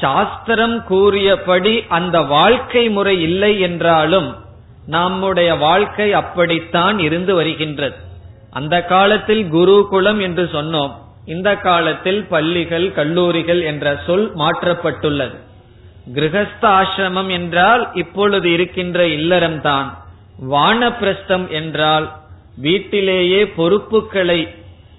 சாஸ்திரம் 0.00 0.84
கூறியபடி 0.84 1.84
அந்த 1.88 2.20
வாழ்க்கை 2.20 2.88
முறை 2.88 3.22
இல்லை 3.22 3.60
என்றாலும் 3.60 4.36
நம்முடைய 4.86 5.54
வாழ்க்கை 5.54 6.12
அப்படித்தான் 6.12 6.98
இருந்து 6.98 7.34
வருகின்றது. 7.34 7.96
அந்த 8.50 8.84
காலத்தில் 8.84 9.48
குருகுலம் 9.48 10.20
என்று 10.20 10.44
சொன்னோம். 10.44 10.92
இந்த 11.26 11.56
காலத்தில் 11.56 12.24
பள்ளிகள் 12.24 12.92
கல்லூரிகள் 12.92 13.62
என்ற 13.62 14.00
சொல் 14.06 14.36
மாற்றப்பட்டுள்ளது. 14.36 15.36
கிரகஸ்த 16.14 16.62
ஆசிரமம் 16.62 17.30
என்றால் 17.30 17.88
இப்பொழுது 17.94 18.52
இருக்கின்ற 18.52 19.04
இல்லறம்தான். 19.04 19.94
வானப்பிரஸ்தம் 20.50 21.48
என்றால் 21.48 22.12
வீட்டிலேயே 22.56 23.48
பொறுப்புகளை 23.48 24.54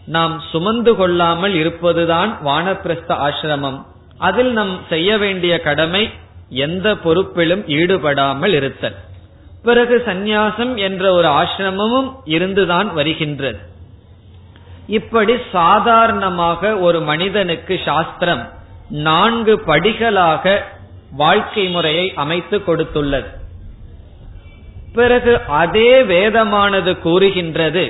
நாம் 0.06 0.44
சுமந்து 0.52 0.96
கொள்ளாமல் 0.96 1.54
இருப்பதுதான் 1.54 2.40
வானப்பிரஸ்த 2.46 3.12
ஆசிரமம். 3.28 3.86
அதில் 4.18 4.52
நம் 4.52 4.82
செய்ய 4.90 5.18
வேண்டிய 5.18 5.60
கடமை 5.60 6.10
எந்த 6.50 6.94
பொறுப்பிலும் 6.94 7.68
ஈடுபடாமல் 7.68 8.54
இருத்தல். 8.54 8.96
பிறகு 9.64 10.04
சந்நியாசம் 10.06 10.76
என்ற 10.76 11.14
ஒரு 11.14 11.28
ஆசிரமமும் 11.28 12.14
இருந்துதான் 12.24 12.94
வருகின்றது. 12.94 13.60
இப்படி 14.88 15.34
சாதாரணமாக 15.52 16.78
ஒரு 16.78 17.02
மனிதனுக்கு 17.02 17.80
சாஸ்திரம் 17.86 18.50
நான்கு 18.90 19.62
படிகளாக 19.68 20.62
வாழ்க்கை 21.12 21.68
முறையை 21.68 22.14
அமைத்து 22.16 22.58
கொடுத்துள்ளது. 22.58 23.28
பிறகு 24.98 25.34
அதே 25.62 25.92
வேதமானது 26.12 26.92
கூறுகின்றது. 27.06 27.86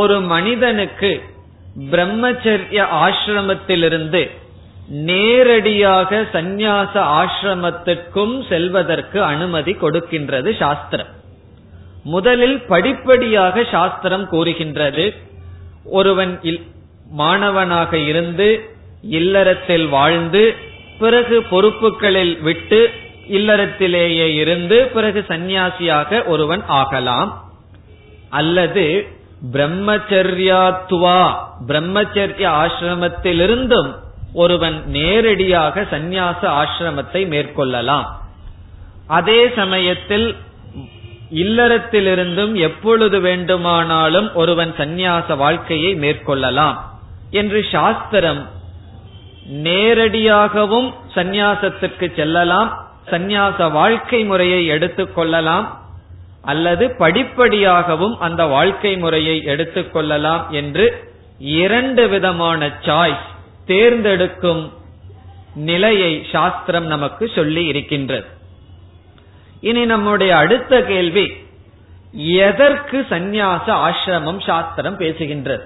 ஒரு 0.00 0.16
மனிதனுக்கு 0.32 1.10
பிரம்மச்சரிய 1.90 2.80
ஆசிரமத்திலிருந்து 3.04 4.22
நேரடியாக 5.06 6.20
சந்நியாச 6.34 6.94
ஆசிரமத்திற்கும் 7.20 8.34
செல்வதற்கு 8.48 9.18
அனுமதி 9.32 9.72
கொடுக்கின்றது 9.80 10.50
சாஸ்திரம். 10.56 11.10
முதலில் 12.14 12.58
படிப்படியாக 12.72 13.64
சாஸ்திரம் 13.70 14.26
கூறுகின்றது. 14.28 15.06
ஒருவன் 15.98 16.32
மாணவனாக 17.20 17.92
இருந்து 18.10 18.48
இல்லறத்தில் 19.18 19.86
வாழ்ந்து 19.88 20.44
பிறகு 20.98 21.36
பொறுப்புகளில் 21.50 22.36
விட்டு 22.42 22.80
இல்லறத்திலேயே 23.30 24.34
இருந்து 24.34 24.86
பிறகு 24.86 25.24
சந்நியாசியாக 25.28 26.24
ஒருவன் 26.24 26.62
ஆகலாம். 26.66 27.44
அல்லது 28.30 29.06
பிரம்மச்சரியாத்துவா 29.52 31.34
பிரம்மச்சரிய 31.66 32.66
ஆசிரமத்திலிருந்தும் 32.66 33.94
ஒருவன் 34.34 34.82
நேரடியாக 34.86 35.82
சந்நியாச 35.90 36.40
ஆசிரமத்தை 36.40 37.26
மேற்கொள்ளலாம். 37.26 38.06
அதே 39.06 39.48
சமயத்தில் 39.56 40.36
இல்லறத்திலிருந்தும் 41.30 42.54
எப்பொழுது 42.54 43.20
வேண்டுமானாலும் 43.20 44.34
ஒருவன் 44.34 44.74
சந்நியாச 44.78 45.36
வாழ்க்கையை 45.36 45.94
மேற்கொள்ளலாம் 45.94 46.76
என்று 47.30 47.64
சாஸ்திரம் 47.72 48.48
நேரடியாகவும் 49.52 50.92
சந்நியாசத்திற்கு 51.14 52.14
செல்லலாம். 52.16 52.85
சந்நியாச 53.10 53.72
வாழ்க்கை 53.72 54.24
முறையை 54.24 54.70
எடுத்துக்கொள்ளலாம் 54.70 55.66
அல்லது 56.42 56.94
படிப்படியாகவும் 56.98 58.16
அந்த 58.18 58.44
வாழ்க்கை 58.44 58.96
முறையை 58.96 59.42
எடுத்துக்கொள்ளலாம் 59.46 60.48
என்று 60.48 61.14
இரண்டு 61.38 62.08
விதமான 62.08 62.66
சாய்ஸ் 62.66 63.26
தேர்ந்தெடுக்கும் 63.66 64.72
நிலையை 65.54 66.26
சாஸ்திரம் 66.32 66.86
நமக்கு 66.86 67.30
சொல்லி 67.34 67.66
இருக்கின்றது. 67.66 68.26
இனி 69.60 69.84
நம்முடைய 69.84 70.36
அடுத்த 70.36 70.82
கேள்வி 70.82 71.32
எதற்கு 72.12 73.06
சந்நியாச 73.10 73.66
ஆசிரமம் 73.66 74.40
சாஸ்திரம் 74.46 74.98
பேசுகின்றது? 74.98 75.64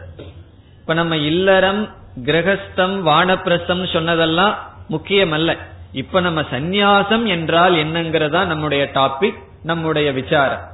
இப்ப 0.80 0.94
நம்ம 0.94 1.16
இல்லறம் 1.16 1.88
கிரகஸ்தம் 2.24 3.06
வானப்பிரசம் 3.06 3.92
சொன்னதெல்லாம் 3.92 4.54
முக்கியமல்ல. 4.90 5.56
இப்ப 5.92 6.20
நம்ம 6.20 6.40
சந்நியாசம் 6.40 7.24
என்றால் 7.26 7.74
என்னங்கிறதா 7.74 8.46
நம்முடைய 8.46 8.90
டாபிக் 8.94 9.38
நம்முடைய 9.62 10.12
விசாரம். 10.12 10.68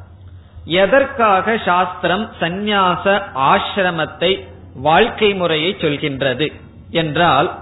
எதற்காக 0.64 1.57
சாஸ்திரம் 1.64 2.33
சந்நியாச 2.40 3.22
ஆசிரமத்தை 3.35 4.44
வாழ்க்கை 4.74 5.35
முறையை 5.35 5.76
சொல்கின்றது 5.79 6.52
என்றால் 6.90 7.59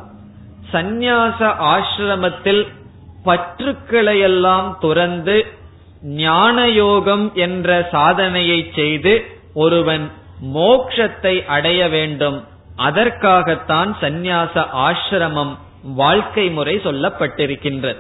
சந்நியாச 0.73 1.41
ஆசிரமத்தில் 1.75 2.67
பற்றுக்களையெல்லாம் 3.25 4.79
துறந்து 4.79 5.47
ஞான 6.03 6.69
யோகம் 6.69 7.35
என்ற 7.35 7.89
சாதனையை 7.91 8.71
செய்து 8.75 9.25
ஒருவன் 9.55 10.11
மோக்ஷத்தை 10.55 11.45
அடைய 11.47 11.89
வேண்டும். 11.89 12.45
அதற்காகத்தான் 12.77 13.97
சந்நியாச 14.01 14.67
ஆசிரமம் 14.89 15.59
வாழ்க்கை 15.85 16.51
முறை 16.51 16.77
சொல்லப்பட்டிருக்கின்றது. 16.77 17.97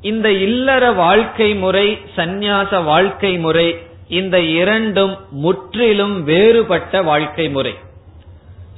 இந்த 0.00 0.32
இல்லற 0.32 0.92
வாழ்க்கை 0.92 1.54
முறை 1.54 1.98
சந்நியாச 2.16 2.84
வாழ்க்கை 2.84 3.38
முறை 3.38 3.78
இந்த 4.08 4.40
இரண்டும் 4.40 5.18
முற்றிலும் 5.30 6.24
வேறுபட்ட 6.24 7.02
வாழ்க்கை 7.02 7.48
முறை. 7.48 7.74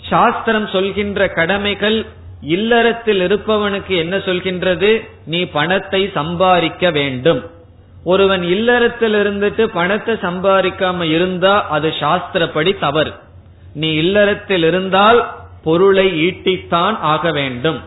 சாஸ்திரம் 0.00 0.68
சொல்கின்ற 0.68 1.28
கடமைகள் 1.28 2.06
இல்லறத்தில் 2.40 3.20
இருப்பவனுக்கு 3.20 3.96
என்ன 3.96 4.16
சொல்கின்றது? 4.16 5.08
நீ 5.26 5.44
பணத்தை 5.44 6.10
சம்பாதிக்க 6.14 6.90
வேண்டும். 6.90 7.50
ஒருவன் 8.04 8.42
இல்லறத்தில் 8.42 9.14
இருந்துட்டு 9.14 9.64
பணத்தை 9.64 10.14
சம்பாதிக்காம 10.14 11.02
இருந்தா 11.02 11.68
அது 11.68 11.88
சாஸ்திரப்படி 11.88 12.78
தவறு. 12.78 13.12
நீ 13.74 13.92
இல்லறத்தில் 13.92 14.62
இருந்தால் 14.62 15.34
பொருளை 15.64 16.06
ஈட்டித்தான் 16.26 16.96
ஆக 17.14 17.32
வேண்டும். 17.32 17.80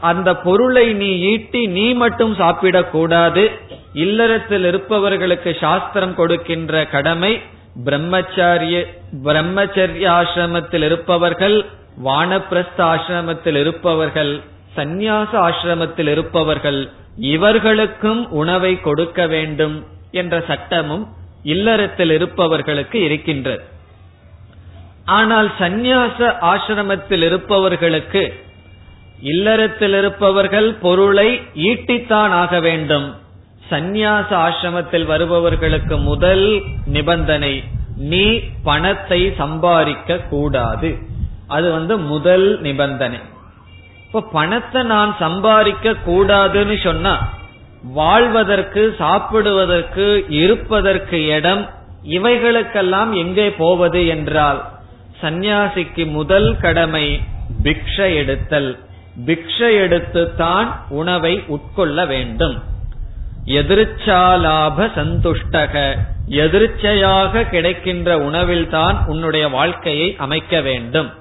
அந்த 0.00 0.30
பொருளை 0.46 0.84
நீ 0.92 1.10
ஈட்டி 1.30 1.62
நீ 1.76 1.86
மட்டும் 2.02 2.34
சாப்பிடக்கூடாது 2.38 3.44
இல்லறத்தில் 4.04 4.64
இருப்பவர்களுக்கு 4.64 5.50
சாஸ்திரம் 5.60 6.14
கொடுக்கின்ற 6.14 6.84
கடமை 6.86 7.32
பிரம்மச்சாரிய 7.84 8.76
பிரம்மச்சரிய 9.24 10.06
ஆசிரமத்தில் 10.18 10.84
இருப்பவர்கள் 10.88 11.56
வானப்பிரஸ்த 12.04 12.80
ஆசிரமத்தில் 12.92 13.58
இருப்பவர்கள் 13.60 14.32
சந்நியாச 14.76 15.32
ஆசிரமத்தில் 15.48 16.10
இருப்பவர்கள் 16.14 16.80
இவர்களுக்கும் 17.16 18.22
உணவை 18.42 18.72
கொடுக்க 18.80 19.26
வேண்டும் 19.26 19.76
என்ற 20.10 20.44
சட்டமும் 20.46 21.04
இல்லறத்தில் 21.42 22.10
இருப்பவர்களுக்கு 22.10 22.98
இருக்கின்றது. 23.02 23.62
ஆனால் 25.04 25.50
சந்நியாச 25.58 26.36
ஆசிரமத்தில் 26.40 27.22
இருப்பவர்களுக்கு 27.22 28.34
இல்லறத்தில் 29.20 29.92
இருப்பவர்கள் 29.92 30.74
பொருளை 30.74 31.40
ஈட்டித்தான் 31.54 32.28
ஆக 32.28 32.60
வேண்டும். 32.60 33.14
சந்நியாச 33.70 34.28
ஆசிரமத்தில் 34.28 35.04
வருபவர்களுக்கு 35.04 35.98
முதல் 35.98 36.62
நிபந்தனை 36.86 37.64
நீ 37.96 38.40
பணத்தை 38.62 39.34
சம்பாதிக்க 39.36 40.16
கூடாது. 40.16 40.98
அது 41.46 41.72
வந்து 41.72 41.98
முதல் 41.98 42.60
நிபந்தனை. 42.60 43.20
இப்ப 44.06 44.20
பணத்தை 44.20 44.82
நான் 44.82 45.16
சம்பாதிக்க 45.18 45.90
கூடாதுன்னு 45.90 46.82
சொன்னா 46.82 47.28
வாழ்வதற்கு 47.82 48.94
சாப்பிடுவதற்கு 48.98 50.24
இருப்பதற்கு 50.28 51.26
இடம் 51.26 51.70
இவைகளுக்கெல்லாம் 52.02 53.16
எங்கே 53.16 53.50
போவது 53.50 54.06
என்றால் 54.06 54.70
சந்நியாசிக்கு 55.22 56.06
முதல் 56.06 56.56
கடமை 56.56 57.20
பிக்ஷை 57.62 58.14
எடுத்தல். 58.14 58.78
பிக்ஷை 59.26 59.78
எடுத்துத்தான் 59.84 60.66
உணவை 60.88 61.42
உட்கொள்ள 61.46 62.06
வேண்டும். 62.06 62.62
எதிர்ச்சாலாப 63.46 64.90
சந்துஷ்டக. 64.96 65.98
எதிர்ச்சையாக 66.26 67.44
கிடைக்கின்ற 67.44 68.18
உணவில்தான் 68.18 69.06
உன்னுடைய 69.06 69.48
வாழ்க்கையை 69.48 70.14
அமைக்க 70.18 70.60
வேண்டும். 70.60 71.12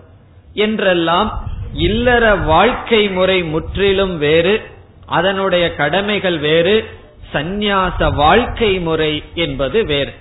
என்றெல்லாம் 0.54 1.50
இல்லற 1.74 2.36
வாழ்க்கை 2.36 3.10
முறை 3.10 3.44
முற்றிலும் 3.44 4.18
வேறு 4.18 4.62
அதனுடைய 5.06 5.76
கடமைகள் 5.76 6.38
வேறு 6.38 6.90
சந்நியாச 7.34 8.14
வாழ்க்கை 8.14 8.80
முறை 8.80 9.24
என்பது 9.34 9.86
வேறு. 9.86 10.14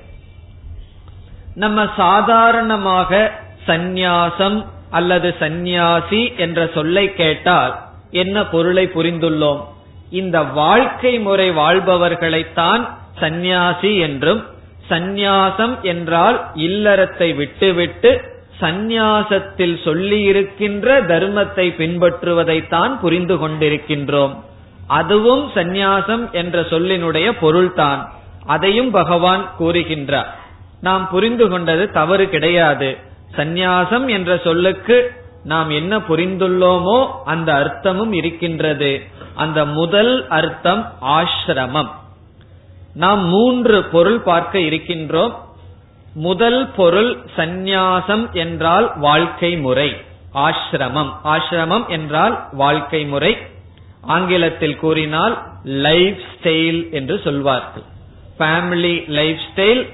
நம்ம 1.55 1.87
சாதாரணமாக 1.97 3.33
சந்நியாசம் 3.71 4.67
அல்லது 4.91 5.35
சந்நியாசி 5.39 6.33
என்ற 6.37 6.71
சொல்லை 6.75 7.15
கேட்டால் 7.15 7.79
என்ன 8.11 8.47
பொருளை 8.47 8.91
புரிந்துள்ளோம்? 8.95 9.61
இந்த 10.11 10.43
வாழ்க்கை 10.43 11.19
முறை 11.19 11.51
வாழ்பவர்களைத்தான் 11.51 12.89
சந்நியாசி 13.21 13.97
என்றும் 13.97 14.47
சந்நியாசம் 14.89 15.81
என்றால் 15.81 16.39
இல்லறத்தை 16.55 17.35
விட்டுவிட்டு 17.35 18.39
சந்நியாசத்தில் 18.61 19.77
சொல்லியிருக்கின்ற 19.85 20.87
தர்மத்தை 21.07 21.67
பின்பற்றுவதைத்தான் 21.79 22.99
புரிந்து 22.99 23.37
கொண்டிருக்கின்றோம். 23.37 24.35
அதுவும் 24.87 25.51
சந்நியாசம் 25.55 26.31
என்ற 26.31 26.61
சொல்லினுடைய 26.61 27.33
பொருள்தான். 27.41 28.13
அதையும் 28.47 28.91
பகவான் 28.91 29.51
கூறுகின்றார். 29.59 30.31
நாம் 30.81 31.11
புரிந்து 31.11 31.49
கொண்டது 31.49 31.91
தவறு 31.91 32.29
கிடையாது. 32.29 32.91
சந்நியாசம் 33.37 34.09
என்ற 34.09 34.41
சொல்லுக்கு 34.45 35.13
நாம் 35.45 35.71
என்ன 35.71 35.99
புரிந்துள்ளோமோ 35.99 37.11
அந்த 37.25 37.53
அர்த்தமும் 37.53 38.13
இருக்கின்றது. 38.13 39.03
அந்த 39.35 39.65
முதல் 39.65 40.29
அர்த்தம் 40.29 40.93
ஆசிரமம். 41.03 41.91
நாம் 42.95 43.25
மூன்று 43.25 43.85
பொருள் 43.85 44.21
பார்க்க 44.21 44.59
இருக்கின்றோம். 44.59 45.35
முதல் 46.15 46.71
பொருள் 46.71 47.19
சந்நியாசம் 47.37 48.33
என்றால் 48.33 48.99
வாழ்க்கை 48.99 49.57
முறை 49.57 49.97
ஆசிரமம். 50.35 51.13
ஆசிரமம் 51.25 51.87
என்றால் 51.87 52.49
வாழ்க்கை 52.53 53.05
முறை. 53.05 53.37
ஆங்கிலத்தில் 54.01 54.77
கூறினால் 54.77 55.43
லைஃப் 55.65 56.21
ஸ்டைல் 56.33 56.91
என்று 56.91 57.21
சொல்வார்கள். 57.25 57.83
Family 58.39 59.09
life 59.09 59.41
style 59.55 59.89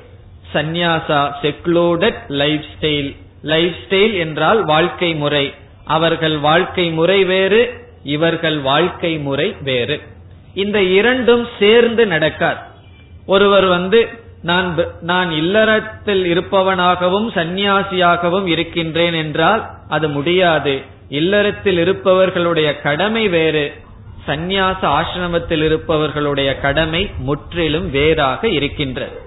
சந்நியாசா 0.55 1.33
secluded 1.43 2.27
life 2.29 2.65
style 2.75 3.17
life 3.47 3.77
style 3.89 4.19
என்றால் 4.19 4.65
வாழ்க்கை 4.65 5.15
முறை. 5.15 5.55
அவர்கள் 5.85 6.39
வாழ்க்கை 6.39 6.91
முறை 6.91 7.25
வேறு 7.25 7.61
இவர்கள் 8.03 8.59
வாழ்க்கை 8.59 9.19
முறை 9.19 9.57
வேறு. 9.61 10.01
இந்த 10.55 10.83
இரண்டும் 10.83 11.47
சேர்ந்து 11.59 12.07
நடக்காது. 12.07 12.61
ஒருவர் 13.27 13.65
வந்து 13.65 14.09
நான் 14.43 14.69
நான் 15.01 15.31
இல்லறத்தில் 15.31 16.25
இருப்பவனாகவும் 16.35 17.29
சந்நியாசியாகவும் 17.35 18.47
இருக்கின்றேன் 18.47 19.15
என்றால் 19.15 19.63
அது 19.89 20.09
முடியாது. 20.09 20.75
இல்லறத்தில் 21.09 21.79
இருப்பவர்களுடைய 21.79 22.81
கடமை 22.81 23.29
வேறு. 23.29 23.65
சந்நியாச 24.27 24.83
ஆசிரமத்தில் 24.83 25.65
இருப்பவர்களுடைய 25.65 26.57
கடமை 26.61 27.11
முற்றிலும் 27.19 27.91
வேறாக 27.91 28.49
இருக்கின்றது. 28.49 29.21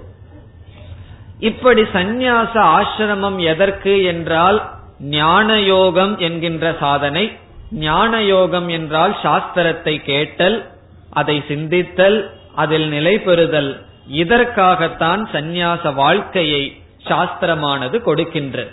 இப்படி 1.39 1.82
சந்நியாச 1.82 2.54
ஆசிரமம் 2.54 3.41
எதற்கு 3.43 4.04
என்றால் 4.04 4.69
ஞான 4.99 5.60
யோகம் 5.60 6.17
என்கின்ற 6.17 6.75
சாதனை 6.80 7.32
ஞான 7.71 8.21
யோகம் 8.23 8.67
என்றால் 8.67 9.17
சாஸ்திரத்தை 9.23 10.04
கேட்டல் 10.04 10.69
அதை 11.10 11.43
சிந்தித்தல் 11.47 12.30
அதில் 12.56 12.88
நிலை 12.88 13.19
பெறுதல். 13.19 13.82
இதற்காகத்தான் 14.08 15.28
சந்நியாச 15.34 15.93
வாழ்க்கையை 15.93 16.82
சாஸ்திரமானது 17.06 17.97
கொடுக்கின்றது. 18.06 18.71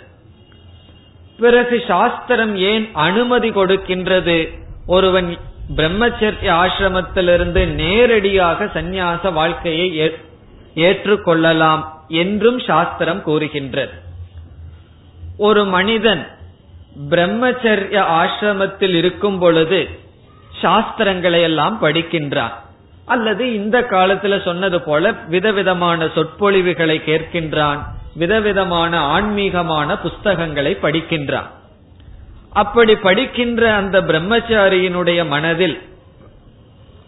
பிறகு 1.39 1.83
சாஸ்திரம் 1.87 2.55
ஏன் 2.55 2.89
அனுமதி 2.93 3.49
கொடுக்கின்றது? 3.49 4.49
ஒருவன் 4.87 5.37
பிரம்மச்சரிய 5.75 6.49
ஆசிரமத்திலிருந்து 6.63 7.65
நேரடியாக 7.65 8.65
சந்நியாச 8.65 9.33
வாழ்க்கையை 9.33 10.11
ஏற்றுக்கொள்ளலாம். 10.73 11.96
என்றும் 12.07 12.59
சாஸ்திரம் 12.59 13.23
கூறுகின்றது. 13.23 13.91
ஒரு 15.37 15.65
மனிதன் 15.65 16.27
பிரம்மச்சரிய 17.09 18.03
ஆசிரமத்தில் 18.19 18.93
இருக்கும் 18.93 19.39
பொழுது 19.39 19.89
சாஸ்திரங்களை 20.61 21.41
எல்லாம் 21.41 21.81
படிக்கின்றான். 21.81 22.51
அல்லது 23.05 23.53
இந்த 23.53 23.81
காலத்துல 23.81 24.43
சொன்னது 24.43 24.81
போல 24.81 25.11
விதவிதமான 25.11 26.09
சொற்பொழிவுகளை 26.15 27.01
கேட்கின்றான் 27.05 27.83
விதவிதமான 28.15 28.99
ஆன்மீகமான 28.99 29.97
புஸ்தகங்களை 29.97 30.77
படிக்கின்றான். 30.81 31.47
அப்படி 32.53 32.95
படிக்கின்ற 32.95 33.73
அந்த 33.73 34.01
பிரம்மச்சாரியினுடைய 34.01 35.27
மனதில் 35.27 35.81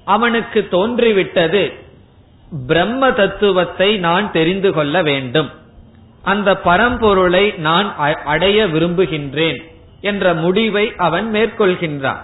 அவனுக்கு 0.05 0.67
தோன்றிவிட்டது 0.67 1.73
பிரம்ம 2.67 3.11
தத்துவத்தை 3.11 3.97
நான் 3.97 4.31
தெரிந்து 4.31 4.73
கொள்ள 4.73 5.01
வேண்டும். 5.01 5.49
அந்த 6.23 6.53
பரம்பொருளை 6.65 7.57
நான் 7.57 7.95
அடைய 8.25 8.67
விரும்புகின்றேன் 8.67 9.59
என்ற 10.01 10.33
முடிவை 10.33 10.93
அவன் 10.97 11.31
மேற்கொள்கின்றான். 11.31 12.21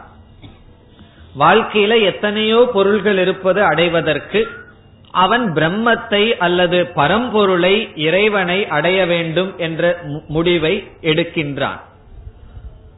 வாழ்க்கையில 1.40 2.02
எத்தனையோ 2.02 2.70
பொருள்கள் 2.74 3.18
இருப்பது 3.18 3.64
அடைவதற்கு 3.64 4.48
அவன் 5.12 5.54
பிரம்மத்தை 5.54 6.38
அல்லது 6.38 6.88
பரம்பொருளை 6.96 7.92
இறைவனை 7.96 8.68
அடைய 8.68 9.06
வேண்டும் 9.06 9.58
என்ற 9.58 10.00
முடிவை 10.28 10.88
எடுக்கின்றான். 11.02 11.80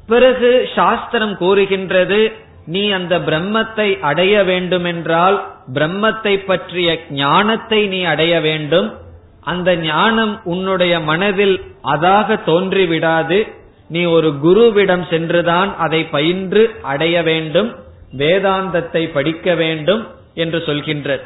பிறகு 0.07 0.69
சாஸ்திரம் 0.75 1.37
கூறுகின்றது 1.37 2.31
நீ 2.67 2.83
அந்த 2.91 3.15
பிரம்மத்தை 3.27 3.89
அடைய 4.01 4.43
வேண்டுமென்றால் 4.43 5.37
பிரம்மத்தை 5.73 6.33
பற்றிய 6.45 6.89
ஞானத்தை 7.19 7.79
நீ 7.87 7.99
அடைய 8.03 8.33
வேண்டும். 8.39 8.89
அந்த 9.43 9.69
ஞானம் 9.75 10.33
உன்னுடைய 10.43 10.93
மனதில் 10.99 11.55
அதாக 11.93 12.37
தோன்றிவிடாது. 12.45 13.39
நீ 13.89 14.01
ஒரு 14.15 14.29
குருவிடம் 14.43 15.05
சென்றுதான் 15.09 15.69
அதை 15.77 16.01
பயின்று 16.15 16.63
அடைய 16.81 17.15
வேண்டும். 17.21 17.69
வேதாந்தத்தை 18.17 19.03
படிக்க 19.11 19.53
வேண்டும் 19.55 20.03
என்று 20.33 20.59
சொல்கின்ற 20.61 21.19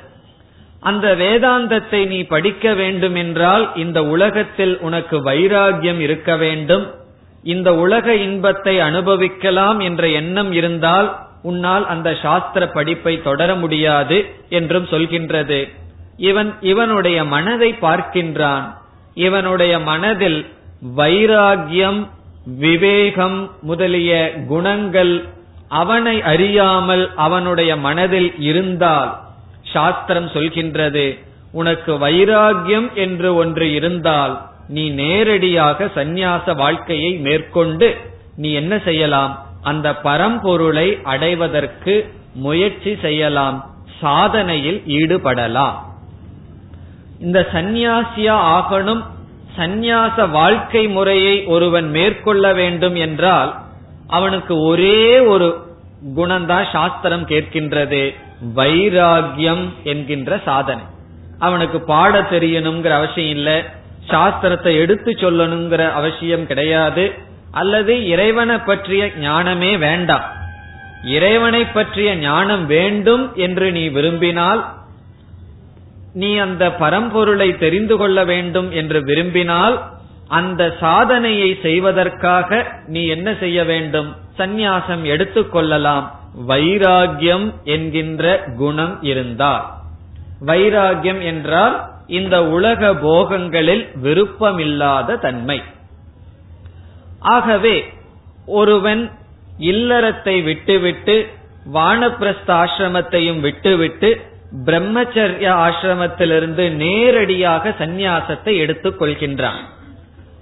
அந்த 0.83 1.07
வேதாந்தத்தை 1.15 1.99
நீ 2.07 2.19
படிக்க 2.23 2.73
வேண்டும் 2.73 3.15
என்றால் 3.15 3.65
இந்த 3.75 3.99
உலகத்தில் 4.05 4.75
உனக்கு 4.79 5.17
வைராகியம் 5.29 5.99
இருக்க 5.99 6.29
வேண்டும். 6.35 6.85
இந்த 7.43 7.69
உலக 7.75 8.15
இன்பத்தை 8.27 8.73
அனுபவிக்கலாம் 8.79 9.79
என்ற 9.79 10.03
எண்ணம் 10.21 10.51
இருந்தால் 10.51 11.09
உன்னால் 11.41 11.87
அந்த 11.87 12.17
சாஸ்திர 12.21 12.67
படிப்பை 12.67 13.21
தொடர 13.21 13.55
முடியாது 13.55 14.17
என்றும் 14.49 14.85
சொல்கின்றது. 14.85 15.69
இவன் 16.17 16.53
இவனுடைய 16.61 17.23
மனதை 17.23 17.75
பார்க்கின்றான். 17.81 18.65
இவனுடைய 19.13 19.79
மனதில் 19.79 20.45
வைராகியம் 20.97 22.07
விவேகம் 22.45 23.51
முதலிய 23.61 24.33
குணங்கள் 24.47 25.29
அவனை 25.67 26.21
அறியாமல் 26.21 27.03
அவனுடைய 27.15 27.75
மனதில் 27.77 28.39
இருந்தால் 28.39 29.11
சாஸ்திரம் 29.73 30.27
சொல்கின்றது 30.27 31.19
உனக்கு 31.51 31.91
வைராகியம் 31.93 32.93
என்று 32.93 33.35
ஒன்று 33.35 33.73
இருந்தால் 33.73 34.33
நீ 34.67 34.89
நேரடியாக 34.89 35.85
சந்நியாச 35.95 36.55
வாழ்க்கையை 36.55 37.11
மேற்கொண்டு 37.17 37.97
நீ 38.35 38.51
என்ன 38.53 38.73
செய்யலாம்? 38.79 39.33
அந்த 39.61 39.95
பரம்பொருளை 39.95 40.99
அடைவதற்கு 41.03 42.13
முயற்சி 42.35 42.97
செய்யலாம் 43.01 43.57
சாதனையில் 44.01 44.79
ஈடுபடலாம். 44.85 45.75
இந்த 47.19 47.47
சந்நியாசியா 47.53 48.35
ஆகணும் 48.57 49.03
சந்நியாச 49.57 50.29
வாழ்க்கை 50.29 50.87
முறையை 50.87 51.45
ஒருவன் 51.45 51.89
மேற்கொள்ள 51.89 52.53
வேண்டும் 52.53 52.95
என்றால் 52.95 53.55
அவனுக்கு 54.07 54.59
ஒரே 54.59 55.19
ஒரு 55.19 55.47
குணம்தான் 56.15 56.71
சாஸ்திரம் 56.71 57.25
கேட்கின்றது 57.25 58.13
வைராகியம் 58.55 59.65
என்கின்ற 59.83 60.39
சாதனை. 60.45 60.83
அவனுக்கு 61.39 61.81
பாட 61.81 62.21
தெரியணுங்கிற 62.21 62.89
அவசியம் 62.89 63.29
இல்ல 63.29 63.63
சாஸ்திரத்தை 64.07 64.73
எடுத்து 64.75 65.11
சொல்லணுங்கிற 65.11 65.91
அவசியம் 65.91 66.45
கிடையாது 66.45 67.29
அல்லது 67.51 68.07
இறைவனை 68.07 68.57
பற்றிய 68.57 69.11
ஞானமே 69.17 69.77
வேண்டாம். 69.77 70.23
இறைவனை 71.03 71.65
பற்றிய 71.65 72.15
ஞானம் 72.15 72.65
வேண்டும் 72.65 73.35
என்று 73.35 73.71
நீ 73.71 73.87
விரும்பினால் 73.87 74.73
நீ 76.13 76.37
அந்த 76.37 76.69
பரம்பொருளை 76.69 77.57
தெரிந்து 77.57 77.97
கொள்ள 77.97 78.23
வேண்டும் 78.23 78.71
என்று 78.71 79.03
விரும்பினால் 79.03 79.83
அந்த 80.27 80.77
சாதனையை 80.79 81.59
செய்வதற்காக 81.61 82.67
நீ 82.87 83.07
என்ன 83.07 83.35
செய்ய 83.39 83.63
வேண்டும்? 83.63 84.15
சந்நியாசம் 84.37 85.03
எடுத்துக்கொள்ளலாம் 85.03 86.05
வைராகியம் 86.47 87.53
என்கின்ற 87.63 88.43
குணம் 88.57 89.01
இருந்தால். 89.01 89.65
வைராகியம் 90.45 91.21
என்றால் 91.21 91.89
இந்த 92.07 92.45
உலக 92.45 92.93
போகங்களில் 92.93 93.87
விருப்பமில்லாத 94.03 95.17
தன்மை. 95.17 95.63
ஆகவே 97.21 97.93
ஒருவன் 98.45 99.11
இல்லறத்தை 99.59 100.43
விட்டுவிட்டு 100.43 101.29
வானப்பிரஸ்த 101.73 102.47
ஆசிரமத்தையும் 102.47 103.39
விட்டுவிட்டு 103.39 104.21
பிரம்மச்சரிய 104.65 105.71
ஆசிரமத்திலிருந்து 105.71 106.69
நேரடியாக 106.69 107.69
சந்நியாசத்தை 107.69 108.57
எடுத்துக் 108.57 109.01
கொள்கின்றான். 109.01 109.59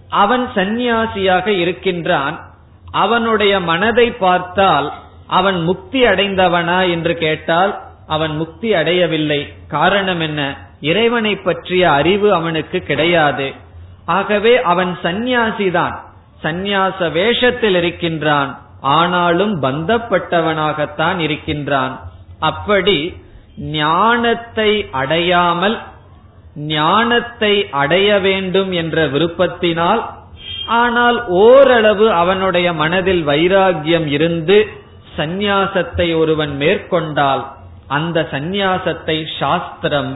அவன் 0.10 0.50
சந்நியாசியாக 0.56 1.48
இருக்கின்றான். 1.48 2.50
அவனுடைய 2.92 3.60
மனதை 3.60 4.12
பார்த்தால் 4.12 4.94
அவன் 5.28 5.64
முக்தி 5.64 6.04
அடைந்தவனா 6.04 6.90
என்று 6.90 7.18
கேட்டால் 7.18 7.80
அவன் 8.08 8.36
முக்தி 8.36 8.74
அடையவில்லை. 8.74 9.54
காரணம் 9.68 10.20
என்ன? 10.20 10.58
இறைவனை 10.82 11.36
பற்றிய 11.36 11.92
அறிவு 11.92 12.34
அவனுக்கு 12.34 12.80
கிடையாது. 12.80 13.54
ஆகவே 14.06 14.62
அவன் 14.62 14.98
சந்நியாசிதான். 15.04 16.08
சந்நியாச 16.44 17.12
வேஷத்தில் 17.12 17.76
இருக்கின்றான். 17.76 18.52
ஆனாலும் 18.82 19.62
பந்தப்பட்டவனாகத்தான் 19.64 21.18
இருக்கின்றான். 21.18 21.94
அப்படி 22.40 23.00
ஞானத்தை 23.72 24.72
அடையாமல் 24.92 25.78
ஞானத்தை 26.68 27.54
அடைய 27.72 28.20
வேண்டும் 28.20 28.72
என்ற 28.72 29.08
விருப்பத்தினால் 29.08 30.02
ஆனால் 30.66 31.18
ஓரளவு 31.28 32.06
அவனுடைய 32.12 32.74
மனதில் 32.74 33.24
வைராகியம் 33.28 34.06
இருந்து 34.06 34.58
சந்நியாசத்தை 35.18 36.08
ஒருவன் 36.18 36.54
மேற்கொண்டால் 36.58 37.44
அந்த 37.88 38.28
சந்நியாசத்தை 38.32 39.18
சாஸ்திரம் 39.40 40.12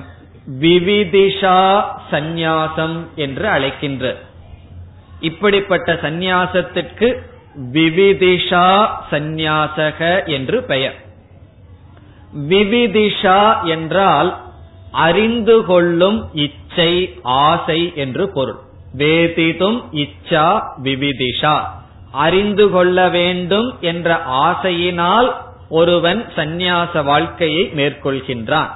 விவிதிஷா 0.61 1.59
சந்நியாசம் 2.11 2.97
என்று 3.15 3.47
அழைக்கின்ற 3.47 4.15
இப்படிப்பட்ட 5.23 5.93
சந்நியாசத்திற்கு 5.93 7.07
விவிதிஷா 7.73 8.67
சந்நியாசக 9.11 9.99
என்று 10.27 10.57
பெயர். 10.63 10.97
விவிதிஷா 12.49 13.41
என்றால் 13.63 14.29
அறிந்து 14.91 15.55
கொள்ளும் 15.65 16.19
இச்சை 16.33 16.93
ஆசை 17.23 17.79
என்று 17.95 18.25
பொருள். 18.29 18.59
வேதிதும் 18.97 19.79
இச்சா 19.93 20.47
விவிதிஷா. 20.83 21.55
அறிந்து 22.11 22.65
கொள்ள 22.69 23.09
வேண்டும் 23.09 23.69
என்ற 23.81 24.09
ஆசையினால் 24.45 25.29
ஒருவன் 25.69 26.21
சந்நியாச 26.35 27.03
வாழ்க்கையை 27.03 27.63
மேற்கொள்கின்றான். 27.75 28.71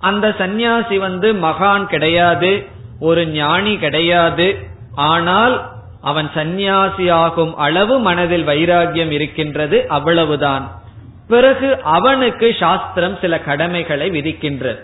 அந்த 0.00 0.34
சந்நியாசி 0.38 0.98
வந்து 0.98 1.28
மகான் 1.46 1.84
கிடையாது 1.84 2.52
ஒரு 3.00 3.22
ஞானி 3.26 3.76
கிடையாது 3.76 4.48
ஆனால் 4.94 5.70
அவன் 6.02 6.30
சந்நியாசியாகும் 6.34 7.54
அளவு 7.54 7.98
மனதில் 7.98 8.46
வைராகியம் 8.46 9.10
இருக்கின்றது 9.10 9.88
அவ்வளவுதான். 9.88 10.80
பிறகு 11.28 11.82
அவனுக்கு 11.82 12.56
சாஸ்திரம் 12.60 13.18
சில 13.20 13.40
கடமைகளை 13.40 14.10
விதிக்கின்றது. 14.10 14.78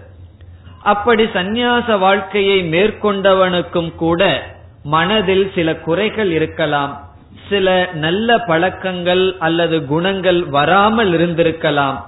அப்படி 0.82 1.24
சந்நியாச 1.24 1.98
வாழ்க்கையை 1.98 2.72
மேற்கொண்டவனுக்கும் 2.72 3.94
கூட 3.94 4.42
மனதில் 4.82 5.52
சில 5.54 5.76
குறைகள் 5.76 6.30
இருக்கலாம். 6.30 7.00
சில 7.48 7.90
நல்ல 7.92 8.38
பழக்கங்கள் 8.38 9.36
அல்லது 9.38 9.86
குணங்கள் 9.86 10.44
வராமல் 10.44 11.12
இருந்திருக்கலாம். 11.12 12.04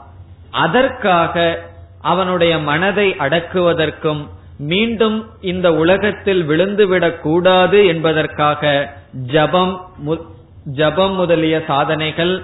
அதற்காக 0.51 1.59
அவனுடைய 2.03 2.59
மனதை 2.59 3.17
அடக்குவதற்கும் 3.19 4.27
மீண்டும் 4.59 5.27
இந்த 5.41 5.75
உலகத்தில் 5.75 6.49
விழுந்துவிடக் 6.49 7.21
கூடாது 7.21 7.87
என்பதற்காக 7.87 8.91
ஜபம் 9.13 9.81
ஜபம் 10.65 11.15
முதலிய 11.15 11.65
சாதனைகள் 11.67 12.43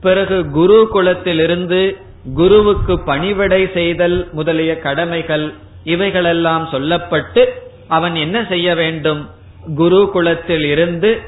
பிறகு 0.00 0.50
குரு 0.50 0.88
குலத்திலிருந்து 0.94 1.96
குருவுக்கு 2.34 3.00
பணிவிடை 3.00 3.70
செய்தல் 3.72 4.28
முதலிய 4.32 4.78
கடமைகள் 4.78 5.52
இவைகளெல்லாம் 5.84 6.68
சொல்லப்பட்டு 6.72 7.44
அவன் 7.88 8.14
என்ன 8.14 8.46
செய்ய 8.48 8.74
வேண்டும்? 8.74 9.28
குரு 9.74 10.08
குலத்தில் 10.12 10.64
இருந்து 10.64 11.20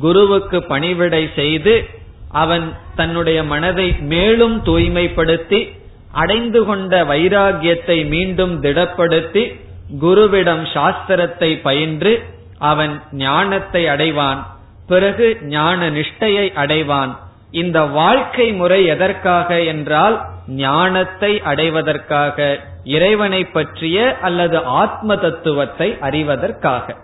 குருவுக்கு 0.00 0.62
பணிவிடை 0.62 1.30
செய்து 1.34 1.84
அவன் 2.28 2.72
தன்னுடைய 2.96 3.44
மனதை 3.44 3.96
மேலும் 4.00 4.62
தூய்மைப்படுத்தி 4.64 5.68
அடைந்து 6.12 6.64
கொண்ட 6.64 7.04
வைராகியத்தை 7.04 8.08
மீண்டும் 8.08 8.62
திடப்படுத்தி 8.62 9.60
குருவிடம் 9.98 10.64
சாஸ்திரத்தை 10.74 11.60
பயின்று 11.62 12.22
அவன் 12.58 13.02
ஞானத்தை 13.12 13.84
அடைவான். 13.84 14.42
பிறகு 14.86 15.38
ஞான 15.42 15.90
நிஷ்டையை 15.90 16.52
அடைவான். 16.52 17.16
இந்த 17.50 17.82
வாழ்க்கை 17.82 18.52
முறை 18.52 18.86
எதற்காக 18.86 19.62
என்றால் 19.62 20.20
ஞானத்தை 20.46 21.42
அடைவதற்காக 21.42 22.58
இறைவனை 22.84 23.44
பற்றிய 23.44 24.18
அல்லது 24.20 24.64
ஆத்ம 24.64 25.16
தத்துவத்தை 25.16 25.98
அறிவதற்காக. 26.00 26.96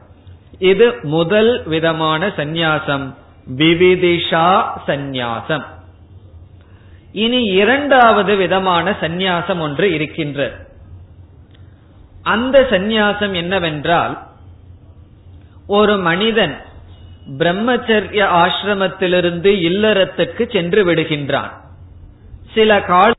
இது 0.59 0.99
முதல் 1.03 1.63
விதமான 1.67 2.27
சந்நியாசம் 2.27 3.15
விவிதிஷா 3.57 4.65
சந்நியாசம். 4.87 5.65
இனி 7.13 7.45
இரண்டாவது 7.45 8.37
விதமான 8.37 8.97
சந்நியாசம் 9.01 9.59
ஒன்று 9.59 9.93
இருக்கின்ற. 9.93 10.66
அந்த 12.33 12.57
சந்நியாசம் 12.71 13.35
என்னவென்றால் 13.43 14.15
ஒரு 15.79 15.95
மனிதன் 16.09 16.57
பிரம்மச்சரிய 17.39 18.23
ஆசிரமத்திலிருந்து 18.43 19.51
இல்லறத்துக்கு 19.69 20.43
சென்று 20.53 20.83
விடுகின்றான். 20.89 21.53
சில 22.55 22.71
கால 22.91 23.11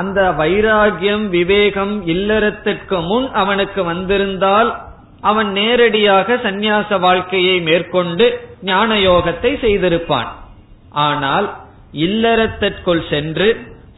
அந்த 0.00 0.20
வைராகியம் 0.38 1.26
விவேகம் 1.28 1.94
இல்லறத்துக்கு 2.06 2.98
முன் 3.10 3.26
அவனுக்கு 3.42 3.80
வந்திருந்தால் 3.84 4.70
அவன் 5.30 5.50
நேரடியாக 5.52 6.36
சந்நியாச 6.46 6.98
வாழ்க்கையை 7.00 7.56
மேற்கொண்டு 7.60 8.26
ஞான 8.62 8.94
யோகத்தை 9.08 9.52
செய்திருப்பான். 9.64 10.30
ஆனால் 11.06 11.46
இல்லறத்திற்குள் 12.06 13.04
சென்று 13.10 13.48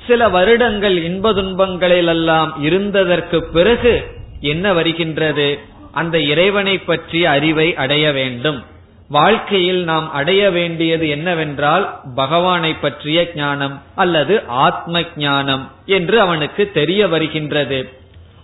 சில 0.07 0.29
வருடங்கள் 0.29 1.03
இன்ப 1.03 1.33
துன்பங்களிலெல்லாம் 1.33 2.51
இருந்ததற்கு 2.63 3.41
பிறகு 3.53 4.05
என்ன 4.41 4.73
வருகின்றது? 4.73 5.59
அந்த 5.93 6.21
இறைவனை 6.21 6.79
பற்றிய 6.79 7.31
அறிவை 7.31 7.75
அடைய 7.75 8.13
வேண்டும். 8.13 8.65
வாழ்க்கையில் 9.09 9.85
நாம் 9.85 10.13
அடைய 10.13 10.51
வேண்டியது 10.51 11.09
என்னவென்றால் 11.09 12.01
பகவானை 12.15 12.75
பற்றிய 12.75 13.31
ஞானம் 13.35 13.83
அல்லது 13.95 14.43
ஆத்ம 14.47 15.03
ஞானம் 15.17 15.71
என்று 15.87 16.21
அவனுக்கு 16.21 16.71
தெரிய 16.71 17.09
வருகின்றது. 17.09 17.89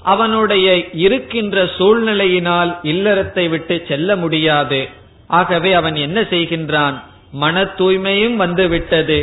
அவனுடைய 0.03 0.91
இருக்கின்ற 0.93 1.65
சூழ்நிலையினால் 1.65 2.79
இல்லறத்தை 2.83 3.49
விட்டு 3.49 3.85
செல்ல 3.89 4.17
முடியாது. 4.17 4.89
ஆகவே 5.27 5.73
அவன் 5.73 5.95
என்ன 5.95 6.21
செய்கின்றான்? 6.21 7.03
மன 7.33 7.65
தூய்மையும் 7.65 8.35
வந்துவிட்டது 8.35 9.19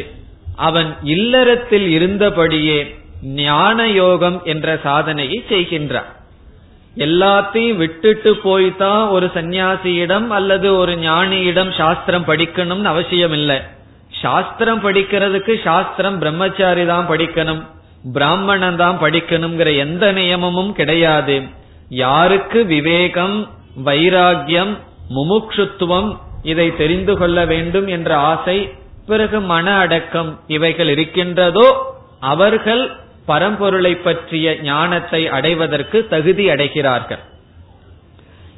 அவன் 0.57 0.89
இல்லறத்தில் 1.03 1.87
இருந்தபடியே 1.97 2.77
ஞான 3.21 3.87
யோகம் 3.87 4.37
என்ற 4.43 4.67
சாதனையை 4.83 5.37
செய்கின்றான். 5.49 6.11
எல்லாத்தையும் 6.95 7.75
விட்டுட்டு 7.75 8.31
போய்தான் 8.43 9.09
ஒரு 9.09 9.31
சந்நியாசியிடம் 9.33 10.27
அல்லது 10.27 10.67
ஒரு 10.77 10.93
ஞானியிடம் 10.95 11.71
சாஸ்திரம் 11.77 12.25
படிக்கணும்னு 12.25 12.91
அவசியம் 12.93 13.31
இல்லை 13.31 13.57
சாஸ்திரம் 14.21 14.83
படிக்கிறதுக்கு 14.83 15.53
சாஸ்திரம் 15.63 16.19
பிரம்மச்சாரி 16.19 16.85
தான் 16.85 17.09
படிக்கணும் 17.09 17.61
பிராமணன் 18.13 18.75
தான் 18.75 18.97
படிக்கணுங்கிற 19.01 19.69
எந்த 19.77 20.11
நியமமும் 20.13 20.71
கிடையாது. 20.71 21.35
யாருக்கு 21.89 22.65
விவேகம் 22.65 23.37
வைராகியம் 23.85 24.73
முமுட்சுத்துவம் 25.15 26.09
இதை 26.43 26.67
தெரிந்து 26.75 27.17
கொள்ள 27.17 27.45
வேண்டும் 27.45 27.87
என்ற 27.87 28.17
ஆசை 28.17 28.57
பிறகு 29.09 29.39
மன 29.51 29.67
அடக்கம் 29.83 30.31
இவைகள் 30.55 30.89
இருக்கின்றதோ 30.93 31.67
அவர்கள் 32.33 32.83
பரம்பொருளை 33.27 33.93
பற்றிய 33.97 34.47
ஞானத்தை 34.61 35.21
அடைவதற்கு 35.27 35.97
தகுதி 36.07 36.45
அடைகிறார்கள். 36.49 37.23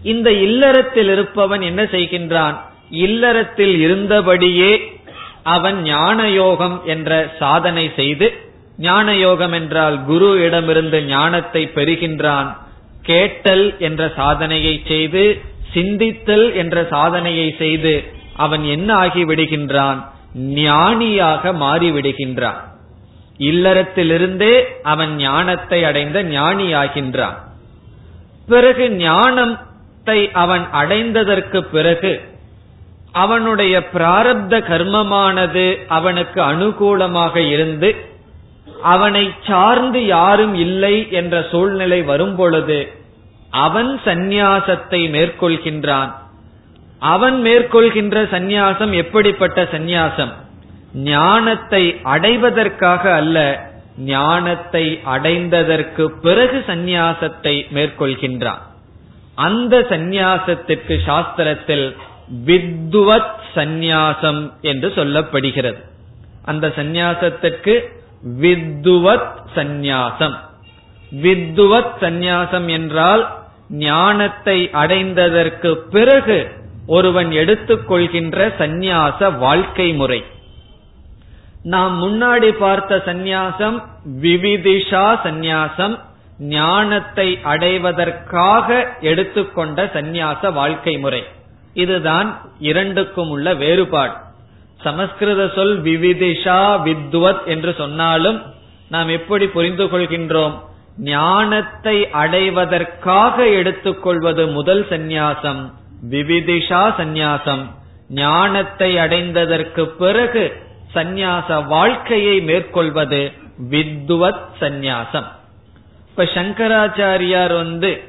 இந்த 0.03 0.29
இல்லறத்தில் 0.47 1.09
இருப்பவன் 1.13 1.63
என்ன 1.69 1.81
செய்கின்றான்? 1.95 2.57
இல்லறத்தில் 3.05 3.73
இருந்தபடியே 3.85 4.71
அவன் 5.55 5.77
ஞான 5.83 6.19
யோகம் 6.29 6.77
என்ற 6.85 7.11
சாதனை 7.39 7.85
செய்து 7.95 8.27
ஞான 8.77 9.15
யோகம் 9.15 9.51
என்றால் 9.51 9.97
குரு 10.03 10.29
இடமிருந்து 10.45 10.99
ஞானத்தை 11.03 11.63
பெறுகின்றான். 11.75 12.49
கேட்டல் 13.03 13.65
என்ற 13.79 14.01
சாதனையை 14.15 14.75
செய்து 14.87 15.23
சிந்தித்தல் 15.73 16.47
என்ற 16.53 16.75
சாதனையை 16.93 17.49
செய்து 17.57 17.93
அவன் 18.45 18.63
என்ன 18.75 18.89
ஆகிவிடுகின்றான்? 19.03 19.99
ஞானியாக 20.35 21.53
மாறிவிடுகின்றான். 21.53 22.59
இல்லறத்திலிருந்தே 23.37 24.61
அவன் 24.83 25.15
ஞானத்தை 25.15 25.83
அடைந்த 25.83 26.23
ஞானியாகின்றான். 26.23 27.37
பிறகு 28.47 28.91
ஞானத்தை 28.91 30.31
அவன் 30.31 30.65
அடைந்ததற்கு 30.73 31.61
பிறகு 31.61 32.21
அவனுடைய 33.11 33.89
பிராரப்த 33.93 34.59
கர்மமானது 34.59 35.85
அவனுக்கு 35.87 36.41
அனுகூலமாக 36.41 37.35
இருந்து 37.35 37.95
அவனை 38.81 39.31
சார்ந்து 39.47 40.05
யாரும் 40.05 40.55
இல்லை 40.55 41.11
என்ற 41.11 41.47
சூழ்நிலை 41.51 42.01
வரும் 42.01 42.35
பொழுது 42.35 42.91
அவன் 43.49 43.99
சந்நியாசத்தை 44.05 45.09
மேற்கொள்கின்றான். 45.09 46.11
அவன் 46.99 47.41
மேற்கொள்கின்ற 47.41 48.23
சந்நியாசம் 48.23 48.91
எப்படிப்பட்ட 48.91 49.63
சந்நியாசம்? 49.63 50.31
ஞானத்தை 50.93 51.99
அடைவதற்காக 52.03 53.13
அல்ல 53.13 53.67
ஞானத்தை 53.97 54.99
அடைந்ததற்கு 55.05 56.05
பிறகு 56.05 56.63
சந்நியாசத்தை 56.67 57.65
மேற்கொள்கின்றான். 57.73 58.61
அந்த 59.35 59.85
சந்நியாசத்திற்கு 59.89 60.99
சாஸ்திரத்தில் 61.07 61.95
வித்வத் 62.45 63.39
சந்நியாசம் 63.55 64.51
என்று 64.61 64.91
சொல்லப்படுகிறது. 64.95 65.83
அந்த 66.45 66.67
சந்நியாசத்திற்கு 66.67 67.87
வித்துவத் 68.41 69.33
சந்நியாசம். 69.55 70.37
வித்துவத் 71.11 71.93
சந்நியாசம் 72.01 72.65
என்றால் 72.65 73.37
ஞானத்தை 73.69 74.69
அடைந்ததற்கு 74.73 75.73
பிறகு 75.73 76.57
ஒருவன் 76.95 77.29
எடுத்துக்கொள்கின்ற 77.31 78.37
சந்நியாச 78.59 79.37
வாழ்க்கை 79.37 79.87
முறை. 79.93 80.19
நாம் 81.63 81.95
முன்னாடி 82.03 82.49
பார்த்த 82.51 83.01
சந்நியாசம் 83.05 83.77
விவிதிஷா 84.21 85.05
சந்நியாசம் 85.23 85.95
ஞானத்தை 86.39 87.27
அடைவதற்காக 87.43 88.67
எடுத்துக்கொண்ட 89.01 89.85
சந்நியாச 89.93 90.51
வாழ்க்கை 90.53 90.97
முறை. 90.97 91.23
இதுதான் 91.73 92.29
இரண்டுக்கும் 92.59 93.29
உள்ள 93.29 93.53
வேறுபாடு. 93.53 94.15
சமஸ்கிருத 94.83 95.49
சொல் 95.55 95.75
விவிதிஷா 95.83 96.59
வித்வத் 96.87 97.43
என்று 97.45 97.71
சொன்னாலும் 97.77 98.39
நாம் 98.89 99.09
எப்படி 99.09 99.47
புரிந்து 99.47 99.85
கொள்கின்றோம்? 99.85 100.55
ஞானத்தை 100.97 101.97
அடைவதற்காக 102.21 103.47
எடுத்துக்கொள்வது 103.59 104.47
முதல் 104.47 104.83
சந்நியாசம். 104.89 105.61
விவிதிஷா 106.11 106.81
சந்நியாசம். 106.97 107.63
ஞானத்தை 108.09 108.97
அடைந்ததற்கு 108.97 109.85
பிறகு 109.85 110.53
சந்நியாச 110.95 111.65
வாழ்க்கையை 111.67 112.41
மேற்கொள்வது 112.41 113.31
வித்வத் 113.69 114.45
சந்நியாசம். 114.59 115.27
இப்ப 116.09 116.23
சங்கராச்சாரியார் 116.23 117.53
வந்து 117.53 118.03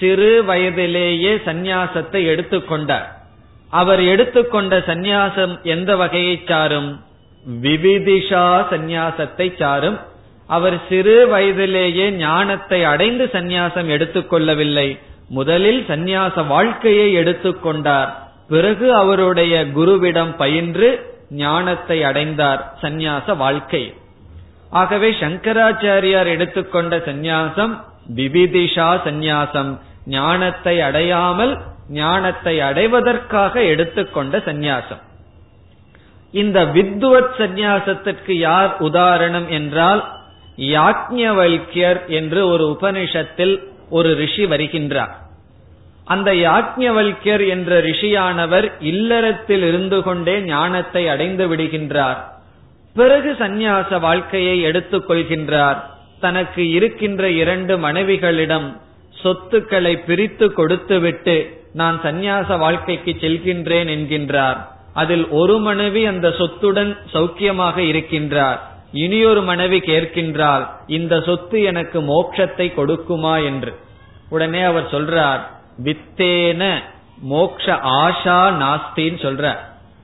சிறு 0.00 0.44
வயதிலேயே 0.44 1.36
சந்நியாசத்தை 1.36 2.20
எடுத்துக்கொண்டார் 2.26 3.06
அவர் 3.70 4.02
எடுத்துக்கொண்ட 4.02 4.78
சந்நியாசம் 4.78 5.62
எந்த 5.62 5.96
வகையை 5.96 6.42
சாரும்? 6.46 7.04
விவிதிஷா 7.62 8.46
சந்நியாசத்தை 8.70 9.56
சாரும். 9.58 9.98
அவர் 10.46 10.80
சிறு 10.88 11.28
வயதிலேயே 11.28 12.10
ஞானத்தை 12.10 12.84
அடைந்து 12.84 13.24
சந்நியாசம் 13.32 13.88
எடுத்துக்கொள்ளவில்லை 13.96 14.98
முதலில் 15.28 15.84
சந்நியாச 15.88 16.46
வாழ்க்கையை 16.46 17.16
எடுத்துக்கொண்டார் 17.16 18.10
பிறகு 18.48 18.94
அவருடைய 18.94 19.64
குருவிடம் 19.64 20.36
பயின்று 20.36 21.14
ஞானத்தை 21.30 22.04
அடைந்தார் 22.04 22.78
சந்நியாச 22.82 23.36
வாழ்க்கை. 23.36 23.94
ஆகவே 24.70 25.10
சங்கராச்சாரியார் 25.10 26.26
எடுத்துக்கொண்ட 26.26 26.96
சந்நியாசம் 26.96 27.74
விபிதிஷா 28.14 28.90
சந்நியாசம். 29.06 29.78
ஞானத்தை 30.04 30.80
அடையாமல் 30.80 31.58
ஞானத்தை 31.88 32.60
அடைவதற்காக 32.60 33.62
எடுத்துக்கொண்ட 33.62 34.38
சந்நியாசம். 34.38 35.02
இந்த 36.30 36.64
வித்வத் 36.64 37.34
சந்நியாசத்திற்கு 37.38 38.32
யார் 38.32 38.76
உதாரணம் 38.78 39.48
என்றால் 39.48 40.14
யாக்ஞவல்யர் 40.56 42.06
என்று 42.06 42.48
ஒரு 42.48 42.76
உபனிஷத்தில் 42.80 43.74
ஒரு 43.90 44.14
ரிஷி 44.14 44.44
வருகின்றார். 44.44 45.14
அந்த 46.04 46.32
யாக்ஞவல்யர் 46.32 47.48
என்ற 47.48 47.80
ரிஷியானவர் 47.82 48.72
இல்லறத்தில் 48.80 49.62
இருந்து 49.62 50.02
கொண்டே 50.02 50.40
ஞானத்தை 50.40 51.08
அடைந்து 51.08 51.56
விடுகின்றார். 51.56 52.16
பிறகு 52.94 53.36
சந்நியாச 53.38 54.00
வாழ்க்கையை 54.00 54.60
எடுத்துக் 54.60 55.10
கொள்கின்றார். 55.10 55.76
தனக்கு 56.20 56.70
இருக்கின்ற 56.70 57.30
இரண்டு 57.30 57.78
மனைவிகளிடம் 57.78 58.80
சொத்துக்களை 59.10 59.96
பிரித்து 59.96 60.52
கொடுத்துவிட்டு 60.52 61.60
நான் 61.72 62.00
சந்நியாச 62.02 62.58
வாழ்க்கைக்கு 62.58 63.16
செல்கின்றேன் 63.20 63.88
என்கின்றார். 63.88 64.56
அதில் 64.94 65.28
ஒரு 65.28 65.58
மனைவி 65.58 66.06
அந்த 66.06 66.28
சொத்துடன் 66.28 66.96
சௌக்கியமாக 67.12 67.76
இருக்கின்றார். 67.76 68.58
இனியொரு 68.92 69.42
மனைவி 69.42 69.78
கேட்கின்றால் 69.78 70.66
இந்த 70.86 71.20
சொத்து 71.20 71.62
எனக்கு 71.62 72.00
மோட்சத்தை 72.00 72.72
கொடுக்குமா? 72.74 73.44
என்று. 73.44 73.74
உடனே 74.28 74.60
அவர் 74.60 74.90
சொல்றார் 74.90 75.40
வித்தேன 75.84 76.82
மோக்ஷ 77.18 77.74
ஆஷா 77.74 78.54
நாஸ்தின்னு 78.62 79.18
சொல்றார். 79.22 79.58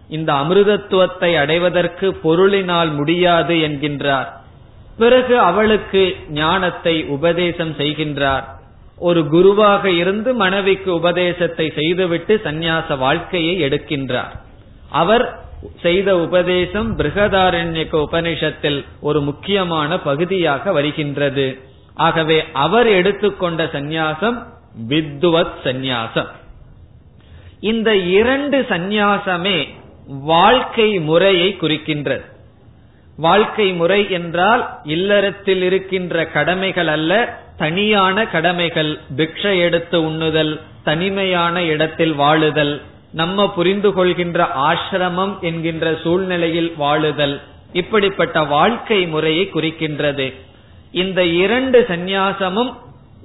இந்த 0.08 0.32
அமிர்தத்துவத்தை 0.32 1.36
அடைவதற்கு 1.36 2.18
பொருளினால் 2.24 2.94
முடியாது 2.94 3.54
என்கின்றார். 3.54 4.26
பிறகு 4.98 5.38
அவளுக்கு 5.38 6.16
ஞானத்தை 6.28 7.04
உபதேசம் 7.04 7.72
செய்கின்றார். 7.72 8.44
ஒரு 8.98 9.28
குருவாக 9.28 9.90
இருந்து 9.90 10.34
மனைவிக்கு 10.34 10.94
உபதேசத்தை 10.94 11.72
செய்துவிட்டு 11.74 12.40
சந்நியாச 12.44 12.98
வாழ்க்கையை 12.98 13.62
எடுக்கின்றார். 13.62 14.32
அவர் 14.90 15.38
செய்த 15.82 16.18
உபதேசம் 16.18 16.98
பிருகதாரண்யக்க 16.98 17.92
உபனிஷத்தில் 17.92 18.84
ஒரு 19.00 19.20
முக்கியமான 19.20 19.98
பகுதியாக 19.98 20.72
வருகின்றது. 20.72 21.58
ஆகவே 21.94 22.44
அவர் 22.52 22.86
எடுத்துக்கொண்ட 22.86 23.64
சந்நியாசம் 23.64 24.42
வித்துவத் 24.88 25.56
சந்நியாசம். 25.64 26.26
இந்த 27.60 27.96
இரண்டு 27.96 28.66
சந்நியாசமே 28.68 29.68
வாழ்க்கை 30.06 31.00
முறையை 31.00 31.56
குறிக்கின்றது. 31.60 32.24
வாழ்க்கை 33.16 33.72
முறை 33.72 34.10
என்றால் 34.10 34.78
இல்லறத்தில் 34.84 35.62
இருக்கின்ற 35.62 36.26
கடமைகள் 36.26 36.86
அல்ல 36.86 37.40
தனியான 37.56 38.26
கடமைகள் 38.26 38.98
பிக்ஷை 39.16 39.60
எடுத்து 39.60 40.00
உண்ணுதல் 40.00 40.60
தனிமையான 40.84 41.64
இடத்தில் 41.64 42.18
வாழுதல் 42.18 42.82
நம்ம 43.12 43.52
புரிந்து 43.52 43.92
கொள்கின்ற 43.92 44.50
ஆசிரமம் 44.58 45.40
என்கின்ற 45.40 45.98
சூழ்நிலையில் 46.02 46.74
வாழுதல் 46.78 47.40
இப்படிப்பட்ட 47.72 48.42
வாழ்க்கை 48.42 49.06
முறையை 49.06 49.50
குறிக்கின்றது. 49.54 50.34
இந்த 50.90 51.24
இரண்டு 51.24 51.84
சந்நியாசமும் 51.88 52.74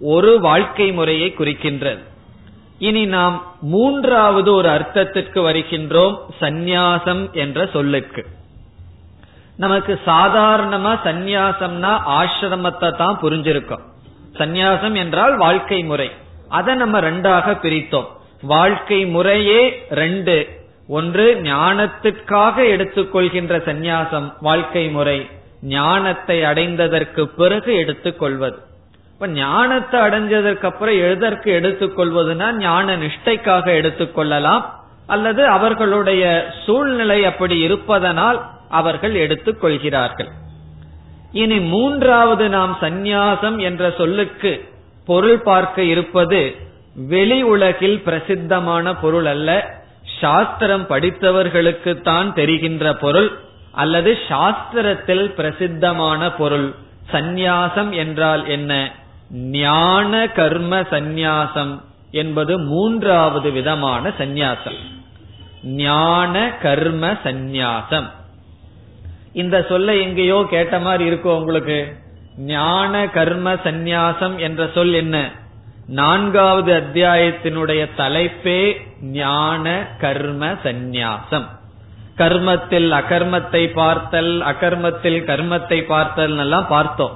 ஒரு 0.02 0.40
வாழ்க்கை 0.40 0.92
முறையை 0.92 1.36
குறிக்கின்றது. 1.38 2.04
இனி 2.80 3.06
நாம் 3.06 3.56
மூன்றாவது 3.62 4.54
ஒரு 4.54 4.70
அர்த்தத்திற்கு 4.70 5.40
வருகின்றோம் 5.42 6.18
சந்நியாசம் 6.42 7.32
என்ற 7.32 7.70
சொல்லுக்கு. 7.74 8.26
நமக்கு 9.58 10.00
சாதாரணமா 10.06 10.94
சந்நியாசம்னா 11.04 11.94
ஆசிரமத்தை 12.22 12.96
தான் 12.96 13.20
புரிஞ்சிருக்கோம். 13.22 13.86
சந்நியாசம் 14.34 14.96
என்றால் 14.96 15.38
வாழ்க்கை 15.38 15.84
முறை. 15.84 16.12
அதை 16.50 16.76
நம்ம 16.76 17.00
ரெண்டாக 17.00 17.60
பிரித்தோம். 17.60 18.16
வாழ்க்கை 18.42 19.06
முறையே 19.06 19.86
ரெண்டு. 19.90 20.48
ஒன்று 20.88 21.40
ஞானத்திற்காக 21.44 22.56
எடுத்துக்கொள்கின்ற 22.58 23.58
சந்நியாசம் 23.66 24.32
வாழ்க்கை 24.40 24.90
முறை. 24.90 25.30
ஞானத்தை 25.62 26.42
அடைந்ததற்கு 26.42 27.24
பிறகு 27.24 27.76
எடுத்துக்கொள்வது. 27.76 28.58
இப்ப 29.14 29.28
ஞானத்தை 29.28 30.00
அடைஞ்சதற்கு 30.02 30.66
அப்புறம் 30.66 31.00
எதற்கு 31.00 31.52
எடுத்துக்கொள்வதுனா 31.62 32.52
ஞான 32.52 32.98
நிஷ்டைக்காக 32.98 33.66
எடுத்துக்கொள்ளலாம். 33.66 34.64
அல்லது 35.08 35.46
அவர்களுடைய 35.46 36.54
சூழ்நிலை 36.66 37.26
அப்படி 37.26 37.60
இருப்பதனால் 37.60 38.46
அவர்கள் 38.70 39.14
எடுத்துக் 39.14 39.62
கொள்கிறார்கள் 39.62 40.28
இனி 41.32 41.60
மூன்றாவது 41.60 42.50
நாம் 42.50 42.78
சந்நியாசம் 42.82 43.58
என்ற 43.58 43.94
சொல்லுக்கு 43.98 44.70
பொருள் 45.06 45.42
பார்க்க 45.42 45.82
இருப்பது 45.82 46.56
வெளி 47.06 47.42
உலகில் 47.42 48.02
பிரசித்தமான 48.02 48.96
பொருள் 48.96 49.26
அல்ல. 49.26 49.80
சாஸ்திரம் 50.22 50.88
படித்தவர்களுக்கு 50.88 52.02
தான் 52.02 52.34
தெரிகின்ற 52.34 52.96
பொருள் 52.96 53.38
அல்லது 53.72 54.18
சாஸ்திரத்தில் 54.30 55.26
பிரசித்தமான 55.26 56.32
பொருள். 56.32 56.74
சந்நியாசம் 57.12 57.90
என்றால் 57.90 58.48
என்ன? 58.48 58.92
ஞான 59.32 60.28
கர்ம 60.28 60.80
சந்நியாசம் 60.82 61.82
என்பது 62.12 62.60
மூன்றாவது 62.60 63.52
விதமான 63.52 64.12
சந்நியாசம். 64.18 64.78
ஞான 65.64 66.52
கர்ம 66.62 67.12
சந்நியாசம். 67.12 68.10
இந்த 69.34 69.66
சொல்ல 69.70 69.96
எங்கேயோ 69.96 70.46
கேட்ட 70.50 70.80
மாதிரி 70.80 71.06
இருக்கும் 71.06 71.38
உங்களுக்கு? 71.38 71.96
ஞான 72.38 73.10
கர்ம 73.10 73.54
சந்நியாசம் 73.54 74.36
என்ற 74.38 74.70
சொல் 74.74 74.94
என்ன? 74.94 75.32
நான்காவது 75.88 76.72
அத்தியாயத்தினுடைய 76.74 77.82
தலைப்பே 77.98 78.62
ஞான 79.12 79.66
கர்ம 80.00 80.48
சந்நியாசம். 80.64 81.46
கர்மத்தில் 82.18 82.90
அகர்மத்தை 82.92 83.62
பார்த்தல் 83.74 84.34
அகர்மத்தில் 84.42 85.20
கர்மத்தை 85.30 85.80
பார்த்தல் 85.86 86.38
எல்லாம் 86.38 86.68
பார்த்தோம். 86.68 87.16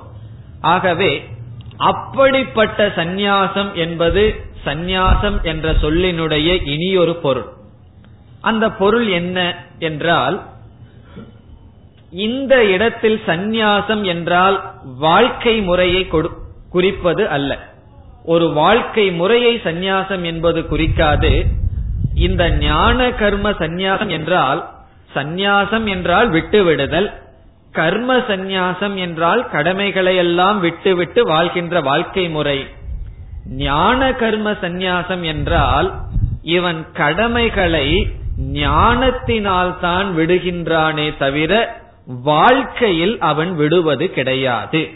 ஆகவே 0.73 1.11
அப்படிப்பட்ட 1.89 2.87
சந்நியாசம் 2.99 3.71
என்பது 3.73 4.23
சந்நியாசம் 4.65 5.37
என்ற 5.41 5.73
சொல்லினுடைய 5.83 6.49
இனியொரு 6.65 7.15
பொருள். 7.15 7.49
அந்த 8.41 8.65
பொருள் 8.71 9.07
என்ன 9.07 9.37
என்றால் 9.79 10.37
இந்த 12.11 12.53
இடத்தில் 12.65 13.19
சந்நியாசம் 13.27 14.03
என்றால் 14.03 14.57
வாழ்க்கை 14.99 15.55
முறையை 15.61 16.07
குறிப்பது 16.71 17.25
அல்ல. 17.29 17.51
ஒரு 18.25 18.51
வாழ்க்கை 18.51 19.11
முறையை 19.11 19.61
சந்நியாசம் 19.63 20.21
என்பது 20.21 20.67
குறிக்காது. 20.67 21.45
இந்த 22.13 22.49
ஞான 22.49 23.11
கர்ம 23.11 23.49
சந்நியாசம் 23.49 24.07
என்றால் 24.07 24.69
சந்நியாசம் 25.15 25.85
என்றால் 25.85 26.29
விட்டுவிடுதல் 26.29 27.09
கர்ம 27.71 28.17
சந்நியாசம் 28.17 28.95
என்றால் 28.95 29.49
கடமைகளை 29.49 30.15
எல்லாம் 30.15 30.59
விட்டுவிட்டு 30.59 31.23
வாழ்கின்ற 31.27 31.81
வாழ்க்கை 31.81 32.29
முறை. 32.29 32.67
ஞான 33.45 34.13
கர்ம 34.13 34.51
சந்நியாசம் 34.51 35.21
என்றால் 35.21 35.93
இவன் 36.41 36.91
கடமைகளை 36.91 37.87
ஞானத்தினால் 38.51 39.79
தான் 39.79 40.17
விடுகின்றானே 40.17 41.17
தவிர 41.17 41.79
வாழ்க்கையில் 42.23 43.19
அவன் 43.19 43.55
விடுவது 43.55 44.09
கிடையாது. 44.09 44.89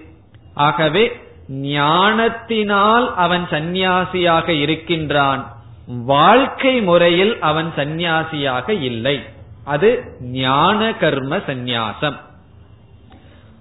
ஆகவே 0.53 1.11
ஞானத்தினால் 1.47 3.15
அவன் 3.15 3.47
சந்நியாசியாக 3.49 4.49
இருக்கின்றான். 4.49 5.53
வாழ்க்கை 5.87 6.81
முறையில் 6.81 7.39
அவன் 7.39 7.73
சந்நியாசியாக 7.75 8.69
இல்லை. 8.69 9.23
அது 9.63 10.03
ஞான 10.21 10.93
கர்ம 10.93 11.37
சந்நியாசம். 11.37 12.15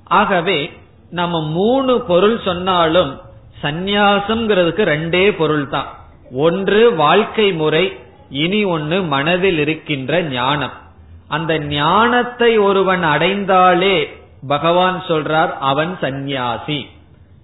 ஆகவே 0.05 0.73
நம்ம 1.11 1.43
மூணு 1.43 2.01
பொருள் 2.01 2.41
சொன்னாலும் 2.45 3.21
சந்நியாசம்ங்கிறதுக்கு 3.63 4.83
ரெண்டே 4.85 5.37
பொருள் 5.37 5.69
தான் 5.69 5.87
ஒன்று 6.33 6.95
வாழ்க்கை 6.95 7.53
முறை 7.53 7.97
இனி 8.31 8.65
ஒன்று 8.65 9.03
மனதில் 9.03 9.59
இருக்கின்ற 9.59 10.23
ஞானம். 10.23 10.73
அந்த 11.29 11.59
ஞானத்தை 11.59 12.59
ஒருவன் 12.59 13.03
அடைந்தாலே 13.03 14.09
பகவான் 14.47 15.03
சொல்றார் 15.09 15.53
அவன் 15.59 15.99
சந்நியாசி. 16.01 16.91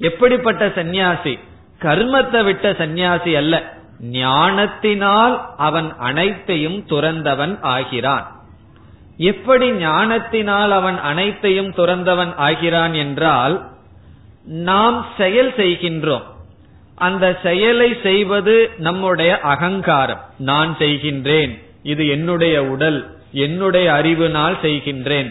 எப்படிப்பட்ட 0.01 0.73
சந்நியாசி? 0.75 1.39
கர்மத்தை 1.79 2.45
விட்ட 2.45 2.75
சந்நியாசி 2.75 3.37
அல்ல. 3.37 3.55
ஞானத்தினால் 4.01 5.35
அவன் 5.57 5.89
அனைத்தையும் 5.99 6.79
துறந்தவன் 6.89 7.55
ஆகிறான். 7.61 8.27
எப்படி 9.17 9.67
ஞானத்தினால் 9.71 10.71
அவன் 10.71 10.99
அனைத்தையும் 11.01 11.71
துறந்தவன் 11.71 12.35
ஆகிறான் 12.37 12.95
என்றால் 12.95 13.57
நாம் 14.45 15.07
செயல் 15.19 15.53
செய்கின்றோம். 15.57 16.27
அந்த 16.95 17.39
செயலை 17.43 17.97
செய்வது 18.03 18.71
நம்முடைய 18.79 19.41
அகங்காரம். 19.41 20.23
நான் 20.39 20.77
செய்கின்றேன் 20.79 21.53
இது 21.83 22.09
என்னுடைய 22.09 22.57
உடல் 22.65 22.99
என்னுடைய 23.33 23.93
அறிவினால் 23.93 24.57
செய்கின்றேன். 24.63 25.31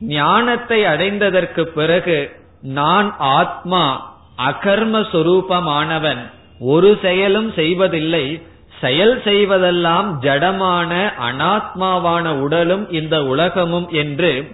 ஞானத்தை 0.00 0.80
அடைந்ததற்கு 0.84 1.62
பிறகு 1.62 2.18
நான் 2.62 3.16
ஆத்மா 3.18 4.14
அகர்ம 4.48 5.00
சொரூபமானவன் 5.12 6.30
ஒரு 6.58 6.98
செயலும் 7.02 7.52
செய்வதில்லை. 7.52 8.42
செயல் 8.80 9.22
செய்வதெல்லாம் 9.24 10.08
ஜடமான 10.22 11.12
அனாத்மாவான 11.30 12.40
உடலும் 12.40 12.90
இந்த 12.90 13.24
உலகமும் 13.24 13.88
என்று 13.88 14.52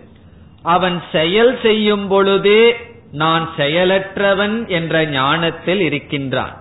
அவன் 0.63 1.03
செயல் 1.13 1.59
செய்யும் 1.63 2.09
பொழுதே 2.09 2.77
நான் 3.13 3.51
செயலற்றவன் 3.57 4.69
என்ற 4.69 5.05
ஞானத்தில் 5.07 5.81
இருக்கின்றான். 5.81 6.57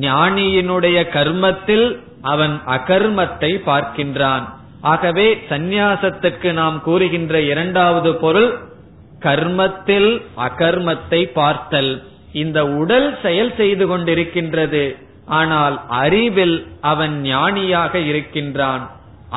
ஞானியினுடைய 0.00 1.08
கர்மத்தில் 1.08 2.00
அவன் 2.22 2.60
அகர்மத்தை 2.66 3.52
பார்க்கின்றான். 3.66 4.42
ஆகவே 4.80 5.44
சந்நியாசத்துக்கு 5.48 6.52
நாம் 6.52 6.82
கூறுகின்ற 6.82 7.40
இரண்டாவது 7.40 8.14
பொருள் 8.14 8.58
கர்மத்தில் 9.26 10.10
அகர்மத்தை 10.46 11.20
பார்த்தல். 11.40 11.92
இந்த 12.42 12.58
உடல் 12.80 13.08
செயல் 13.22 13.52
செய்து 13.56 13.84
கொண்டிருக்கின்றது. 13.86 14.84
ஆனால் 15.40 15.76
அறிவில் 16.02 16.56
அவன் 16.92 17.14
ஞானியாக 17.22 17.98
இருக்கின்றான். 18.10 18.84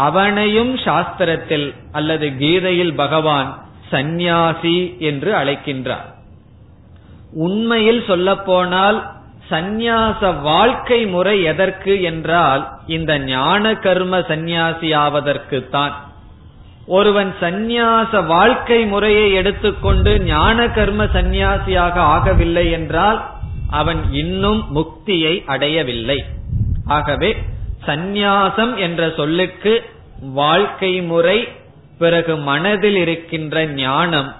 அவனையும் 0.07 0.73
சாஸ்திரத்தில் 0.85 1.67
அல்லது 1.91 2.27
கீதையில் 2.41 2.95
பகவான் 2.95 3.51
சந்நியாசி 3.89 4.77
என்று 5.09 5.29
அழைக்கின்றார். 5.35 6.09
உண்மையில் 7.45 8.01
சொல்லப்போனால் 8.07 8.99
சந்நியாச 9.49 10.21
வாழ்க்கை 10.41 10.99
முறை 11.05 11.35
எதற்கு 11.51 11.93
என்றால் 12.01 12.63
இந்த 12.95 13.11
ஞான 13.29 13.73
கர்ம 13.85 14.19
சந்நியாசி 14.31 14.89
ஆவதற்கு 15.03 15.59
தான் 15.75 15.93
ஒருவன் 16.87 17.35
சந்நியாச 17.39 18.25
வாழ்க்கை 18.25 18.85
முறையை 18.85 19.33
எடுத்துக்கொண்டு 19.33 20.19
ஞான 20.21 20.67
கர்ம 20.69 21.03
சந்நியாசியாக 21.03 21.95
ஆகவில்லை 22.15 22.71
என்றால் 22.71 23.19
அவன் 23.69 24.01
இன்னும் 24.11 24.65
முக்தியை 24.75 25.45
அடையவில்லை. 25.45 26.25
ஆகவே 26.85 27.35
சந்நியாசம் 27.87 28.75
என்ற 28.75 29.13
சொல்லுக்கு 29.17 29.83
வாழ்க்கை 30.33 31.01
முறை 31.01 31.47
பிறகு 31.97 32.37
மனதில் 32.37 32.95
இருக்கின்ற 32.95 33.65
ஞானம் 33.65 34.35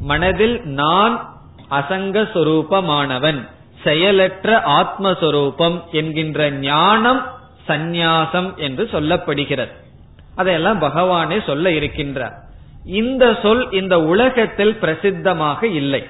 மனதில் 0.00 0.60
நான் 0.64 1.14
அசங்க 1.70 2.22
சொரூபமானவன் 2.34 3.48
செயலற்ற 3.84 4.48
ஆத்மஸ்வரூபம் 4.80 5.78
என்கின்ற 5.90 6.50
ஞானம் 6.50 7.22
சந்நியாசம் 7.68 8.56
என்று 8.56 8.88
சொல்லப்படுகிறது. 8.92 9.72
அதையெல்லாம் 10.36 10.80
பகவானே 10.82 11.44
சொல்ல 11.44 11.70
இருக்கின்றார். 11.70 12.34
இந்த 12.84 13.24
சொல் 13.42 13.70
இந்த 13.70 13.94
உலகத்தில் 14.02 14.78
பிரசித்தமாக 14.80 15.62
இல்லை. 15.62 16.02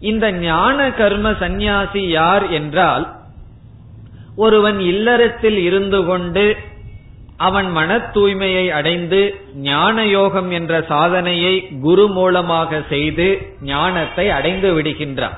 இந்த 0.00 0.32
ஞான 0.32 0.78
கர்ம 0.90 1.34
சந்நியாசி 1.34 2.08
யார் 2.08 2.50
என்றால் 2.50 3.14
ஒருவன் 4.36 4.80
இல்லறத்தில் 4.80 5.58
இருந்து 5.58 6.04
கொண்டு 6.04 6.56
அவன் 7.36 7.70
மன 7.70 7.96
தூய்மையை 8.14 8.68
அடைந்து 8.70 9.34
ஞான 9.54 10.04
யோகம் 10.06 10.50
என்ற 10.50 10.72
சாதனையை 10.88 11.54
குரு 11.80 12.08
மூலமாக 12.08 12.80
செய்து 12.88 13.26
ஞானத்தை 13.60 14.30
அடைந்து 14.30 14.68
விடுகின்றான். 14.78 15.36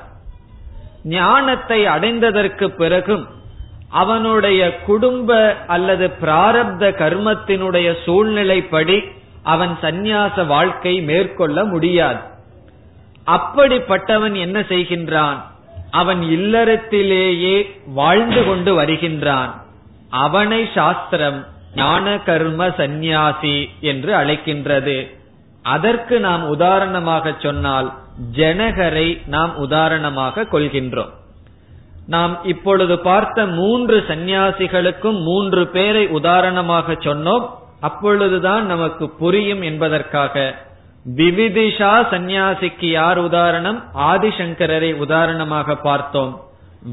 ஞானத்தை 1.03 1.85
அடைந்ததற்கு 1.85 2.67
பிறகும் 2.67 3.25
அவனுடைய 3.89 4.79
குடும்ப 4.79 5.55
அல்லது 5.67 6.07
பிராரப்த 6.21 6.91
கர்மத்தினுடைய 6.97 7.97
சூழ்நிலைப்படி 8.05 9.11
அவன் 9.43 9.77
சந்நியாச 9.81 10.45
வாழ்க்கை 10.45 11.01
மேற்கொள்ள 11.01 11.63
முடியாது. 11.63 12.19
அப்படிப்பட்டவன் 13.27 14.35
என்ன 14.35 14.59
செய்கின்றான்? 14.59 15.41
அவன் 15.91 16.21
இல்லறத்திலேயே 16.21 17.69
வாழ்ந்து 17.85 18.45
கொண்டு 18.45 18.73
வருகின்றான். 18.73 19.63
அவனை 20.09 20.69
சாஸ்திரம் 20.75 21.45
ஞான 21.75 22.19
கர்ம 22.19 22.71
சந்நியாசி 22.77 23.69
என்று 23.79 24.15
அழைக்கின்றது. 24.15 25.17
அதற்கு 25.63 26.19
நாம் 26.19 26.47
உதாரணமாக 26.47 27.33
சொன்னால் 27.39 27.93
ஜனகரை 28.35 29.27
நாம் 29.27 29.55
உதாரணமாக 29.55 30.41
கொள்கின்றோம். 30.41 31.09
நாம் 32.09 32.39
இப்பொழுது 32.43 32.99
பார்த்த 32.99 33.45
மூன்று 33.45 34.03
சந்நியாசிகளுக்கும் 34.07 35.21
மூன்று 35.21 35.67
பேரை 35.67 36.07
உதாரணமாக 36.07 36.93
சொன்னோம். 36.93 37.49
அப்பொழுதுதான் 37.79 38.65
நமக்கு 38.65 39.09
புரியும் 39.09 39.61
என்பதற்காக 39.61 40.55
விவிதிஷா 41.15 41.91
சந்நியாசிக்கு 42.11 42.85
யார் 42.85 43.17
உதாரணம்? 43.17 43.83
ஆதிசங்கரரை 43.97 44.93
உதாரணமாக 44.93 45.75
பார்த்தோம். 45.75 46.41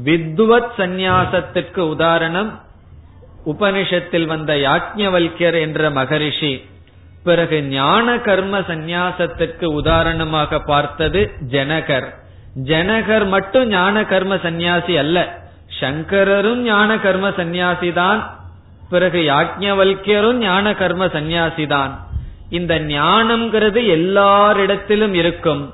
வித்வத் 0.03 0.71
சந்நியாசத்திற்கு 0.77 1.79
உதாரணம். 1.79 2.61
உபனிஷத்தில் 3.45 4.25
வந்த 4.25 4.53
யாக்ஞவல்யர் 4.53 5.59
என்ற 5.59 5.89
மகரிஷி. 5.89 6.65
பிறகு 7.23 7.61
ஞான 7.61 8.19
கர்ம 8.19 8.59
சந்நியாசத்திற்கு 8.59 9.65
உதாரணமாக 9.65 10.59
பார்த்தது 10.59 11.31
ஜனகர். 11.49 12.07
ஜனகர் 12.55 13.27
மட்டும் 13.27 13.67
ஞான 13.67 14.05
கர்ம 14.05 14.37
சந்நியாசி 14.37 14.97
அல்ல. 14.97 15.45
சங்கரரும் 15.79 16.61
ஞான 16.61 16.99
கர்ம 16.99 17.31
சந்நியாசி 17.31 17.93
தான். 17.93 18.37
பிறகு 18.89 19.19
யாஜ்ஞவல்யரும் 19.19 20.33
ஞான 20.33 20.73
கர்ம 20.73 21.07
சந்நியாசி 21.07 21.67
தான். 21.67 22.05
இந்த 22.49 22.79
ஞானம்ங்கிறது 22.79 23.81
எல்லாரிடத்திலும் 23.87 25.13
இருக்கும். 25.13 25.73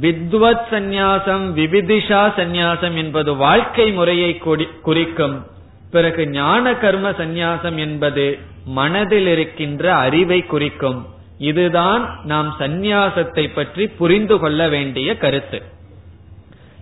வித்வத் 0.00 0.66
சந்நியாசம் 0.70 1.52
விவிதிஷா 1.54 2.32
சந்நியாசம் 2.36 2.94
என்பது 2.94 3.36
வாழ்க்கை 3.36 3.92
முறையை 3.92 4.42
குறிக்கும். 4.82 5.46
பிறகு 5.90 6.28
ஞான 6.28 6.74
கர்ம 6.74 7.10
சந்நியாசம் 7.10 7.76
என்பது 7.76 8.38
மனதில் 8.64 9.26
இருக்கின்ற 9.26 9.94
அறிவை 9.94 10.46
குறிக்கும். 10.46 11.06
இதுதான் 11.38 12.20
நாம் 12.24 12.56
சந்நியாசத்தை 12.58 13.50
பற்றி 13.54 13.86
புரிந்து 13.86 14.38
கொள்ள 14.38 14.68
வேண்டிய 14.68 15.16
கருத்து. 15.16 15.62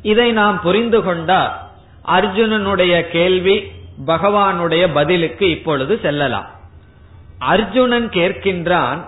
இதை 0.02 0.32
நாம் 0.32 0.60
புரிந்து 0.60 1.02
கொண்டால் 1.02 1.60
அர்ஜுனனுடைய 2.06 3.08
கேள்வி 3.08 3.62
பகவானுடைய 4.06 4.88
பதிலுக்கு 4.94 5.50
இப்பொழுது 5.50 5.98
செல்லலாம். 6.02 6.50
அர்ஜுனன் 7.38 8.08
கேட்கின்றான் 8.08 9.00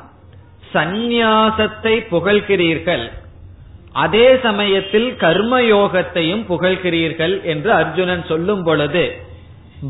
சந்நியாசத்தை 0.75 1.95
புகழ்கிறீர்கள். 2.11 3.11
அதே 3.93 4.37
சமயத்தில் 4.37 5.15
கர்மயோகத்தையும் 5.15 6.45
புகழ்கிறீர்கள் 6.49 7.43
என்று 7.43 7.73
அர்ஜுனன் 7.73 8.25
சொல்லும் 8.25 8.63
பொழுது 8.63 9.23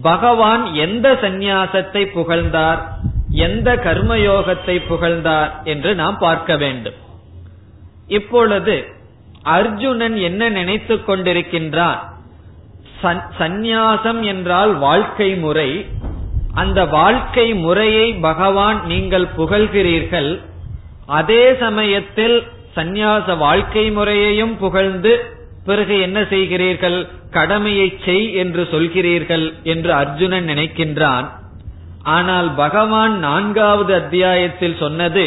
பகவான் 0.03 0.75
எந்த 0.75 1.13
சந்நியாசத்தை 1.13 2.07
புகழ்ந்தார்? 2.13 2.89
எந்த 3.31 3.77
கர்மயோகத்தை 3.77 4.87
புகழ்ந்தார்? 4.87 5.63
என்று 5.65 5.95
நாம் 5.95 6.19
பார்க்க 6.19 6.57
வேண்டும். 6.57 6.95
இப்பொழுது 8.07 8.94
அர்ஜுனன் 9.45 10.17
என்ன 10.17 10.49
நினைத்து 10.49 10.95
கொண்டிருக்கின்றான் 10.97 12.01
சந்நியாசம் 13.39 14.21
என்றால் 14.23 14.73
வாழ்க்கை 14.75 15.31
முறை. 15.35 15.71
அந்த 16.55 16.81
வாழ்க்கை 16.85 17.47
முறையை 17.55 18.07
பகவான் 18.13 18.79
நீங்கள் 18.87 19.27
புகழ்கிறீர்கள். 19.37 20.31
அதே 21.07 21.45
சமயத்தில் 21.55 22.37
சந்நியாச 22.77 23.37
வாழ்க்கை 23.39 23.85
முறையையும் 23.91 24.55
புகழ்ந்து 24.57 25.13
பிறகு 25.65 26.01
என்ன 26.01 26.21
செய்கிறீர்கள்? 26.21 26.99
கடமையை 27.31 27.89
செய் 28.05 28.27
என்று 28.35 28.63
சொல்கிறீர்கள் 28.73 29.47
என்று 29.63 29.93
அர்ஜுனன் 29.93 30.47
நினைக்கின்றான். 30.47 31.27
ஆனால் 32.17 32.49
பகவான் 32.55 33.15
நான்காவது 33.19 33.95
அத்தியாயத்தில் 33.95 34.77
சொன்னது 34.77 35.27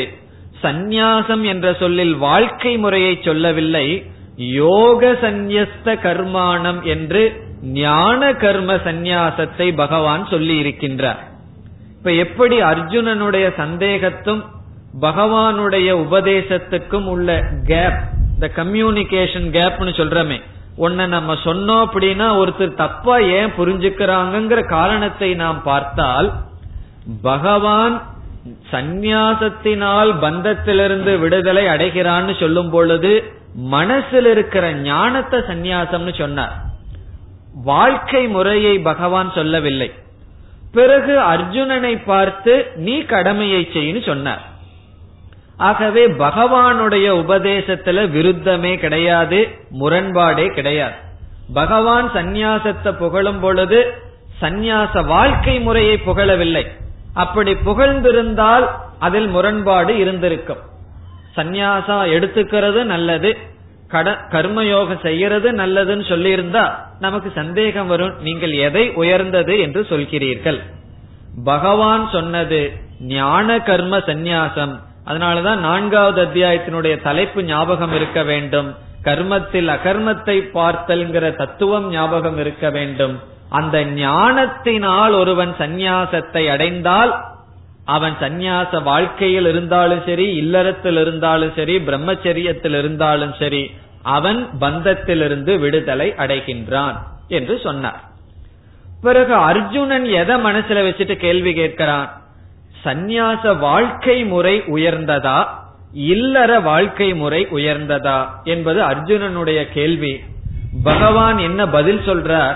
சந்நியாசம் 0.64 1.44
என்ற 1.44 1.68
சொல்லில் 1.74 2.16
வாழ்க்கை 2.18 2.78
முறையை 2.78 3.20
சொல்லவில்லை. 3.22 3.88
யோக 4.36 5.12
சந்நியஸ்த 5.22 5.96
கர்மானம் 6.06 6.82
என்று 6.84 7.22
ஞான 7.62 8.34
கர்ம 8.34 8.74
சந்நியாசத்தை 8.76 9.76
பகவான் 9.76 10.28
சொல்லி 10.30 10.56
இருக்கின்றார் 10.60 11.22
இப்ப 11.98 12.12
எப்படி 12.12 12.62
அர்ஜுனனுடைய 12.62 13.48
சந்தேகத்தும் 13.58 14.44
பகவானுடைய 15.02 15.90
உபதேசத்துக்கும் 16.06 17.06
உள்ள 17.06 17.40
கேப் 17.64 17.98
இந்த 18.34 18.48
கம்யூனிகேஷன் 18.56 19.48
கேப்னு 19.56 19.94
சொல்றமே 19.94 20.38
உன்னை 20.76 21.06
நம்ம 21.08 21.34
சொன்னோம் 21.44 21.84
அப்படின்னா 21.86 22.28
ஒருத்தர் 22.42 22.74
தப்பா 22.74 23.16
ஏன் 23.18 23.54
புரிஞ்சுக்கிறாங்கிற 23.58 24.62
காரணத்தை 24.68 25.30
நாம் 25.36 25.64
பார்த்தால் 25.64 26.30
பகவான் 27.22 27.96
சந்நியாசத்தினால் 28.72 30.12
பந்தத்திலிருந்து 30.22 31.20
விடுதலை 31.20 31.66
அடைகிறான்னு 31.66 32.40
சொல்லும் 32.40 32.70
பொழுது 32.70 33.32
மனசில் 33.56 34.26
இருக்கிற 34.26 34.74
ஞானத்தை 34.74 35.40
சந்நியாசம்னு 35.40 36.18
சொன்னார். 36.18 36.56
வாழ்க்கை 37.64 38.28
முறையை 38.28 38.80
பகவான் 38.80 39.32
சொல்லவில்லை. 39.36 39.92
பிறகு 40.72 41.20
அர்ஜுனனை 41.20 42.04
பார்த்து 42.06 42.72
நீ 42.76 43.02
கடமையை 43.02 43.70
செய்யு 43.74 44.02
சொன்னார். 44.02 44.42
ஆகவே 45.58 46.08
பகவானுடைய 46.08 47.08
உபதேசத்துல 47.24 48.04
விருத்தமே 48.10 48.78
கிடையாது 48.78 49.48
முரண்பாடே 49.80 50.54
கிடையாது. 50.54 50.94
பகவான் 51.54 52.14
சந்நியாசத்தை 52.14 52.92
புகழும் 52.92 53.40
பொழுது 53.40 53.94
சந்நியாச 54.42 55.06
வாழ்க்கை 55.06 55.60
முறையை 55.60 56.00
புகழவில்லை. 56.06 56.66
அப்படி 57.24 57.52
புகழ்ந்திருந்தால் 57.68 58.66
அதில் 59.00 59.28
முரண்பாடு 59.28 59.94
இருந்திருக்கும். 59.98 60.62
சந்நியாசம் 61.36 62.06
எடுத்துக்கிறது 62.16 62.82
நல்லது 62.94 63.30
கட 63.88 64.08
கர்மயோகம் 64.32 65.02
செய்யறது 65.02 65.48
நல்லதுன்னு 65.52 66.06
சொல்லியிருந்தா 66.14 66.64
நமக்கு 67.00 67.30
சந்தேகம் 67.36 67.88
வரும் 67.88 68.16
நீங்கள் 68.22 68.54
எதை 68.68 68.84
உயர்ந்தது 69.02 69.54
என்று 69.60 69.82
சொல்கிறீர்கள். 69.90 70.60
பகவான் 71.44 72.10
சொன்னது 72.12 72.60
ஞான 73.14 73.58
கர்ம 73.70 73.98
சந்நியாசம். 74.10 74.74
அதனாலதான் 75.06 75.62
நான்காவது 75.68 76.20
அத்தியாயத்தினுடைய 76.26 76.96
தலைப்பு 77.02 77.40
ஞாபகம் 77.44 77.94
இருக்க 77.96 78.22
வேண்டும். 78.24 78.70
கர்மத்தில் 79.04 79.70
அகர்மத்தை 79.76 80.38
பார்த்தல்ங்கிற 80.58 81.26
தத்துவம் 81.36 81.88
ஞாபகம் 81.90 82.40
இருக்க 82.44 82.70
வேண்டும். 82.70 83.16
அந்த 83.50 83.86
ஞானத்தினால் 83.86 85.14
ஒருவன் 85.14 85.56
சந்நியாசத்தை 85.58 86.50
அடைந்தால் 86.50 87.26
அவன் 87.86 88.16
சந்நியாச 88.22 88.84
வாழ்க்கையில் 88.84 89.46
இருந்தாலும் 89.46 90.02
சரி 90.06 90.36
இல்லறத்தில் 90.36 90.98
இருந்தாலும் 90.98 91.52
சரி 91.56 91.78
பிரம்மச்சரியத்தில் 91.78 92.78
இருந்தாலும் 92.78 93.34
சரி 93.40 93.72
அவன் 94.04 94.50
பந்தத்திலிருந்து 94.62 95.60
விடுதலை 95.60 96.14
அடைகின்றான் 96.18 96.96
என்று 97.28 97.60
சொன்னார். 97.64 98.02
பிறகு 99.02 99.34
அர்ஜுனன் 99.34 100.06
எதை 100.06 100.36
மனசுல 100.36 100.86
வச்சுட்டு 100.88 101.16
கேள்வி 101.16 101.54
கேட்கிறான்? 101.54 102.10
சந்நியாச 102.84 103.60
வாழ்க்கை 103.60 104.26
முறை 104.26 104.62
உயர்ந்ததா? 104.62 105.46
இல்லற 105.94 106.60
வாழ்க்கை 106.60 107.14
முறை 107.14 107.48
உயர்ந்ததா? 107.52 108.26
என்பது 108.44 108.82
அர்ஜுனனுடைய 108.82 109.72
கேள்வி. 109.72 110.20
பகவான் 110.84 111.38
என்ன 111.38 111.68
பதில் 111.68 112.00
சொல்றார்? 112.00 112.56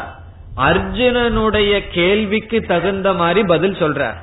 அர்ஜுனனுடைய 0.58 1.82
கேள்விக்கு 1.92 2.62
தகுந்த 2.62 3.14
மாதிரி 3.14 3.44
பதில் 3.44 3.74
சொல்றார் 3.74 4.16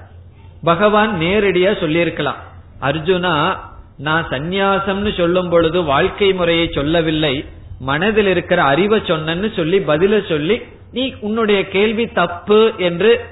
பகவான் 0.62 1.20
நேரடியா 1.20 1.80
சொல்லியிருக்கலாம். 1.80 2.36
அர்ஜுனா 2.80 3.56
நான் 3.98 4.28
சந்நியாசம்னு 4.28 5.16
சொல்லும் 5.16 5.48
பொழுது 5.48 5.82
வாழ்க்கை 5.82 6.32
முறையை 6.32 6.70
சொல்லவில்லை. 6.74 7.44
மனதில் 7.80 8.26
இருக்கிற 8.26 8.62
அறிவை 8.62 9.00
சொன்னு 9.00 9.56
சொல்லி 9.56 9.78
பதில 9.78 10.28
சொல்லி 10.28 10.62
நீ 10.92 11.14
உன்னுடைய 11.20 11.68
கேள்வி 11.68 12.06
தப்பு 12.06 12.72
என்று 12.78 13.24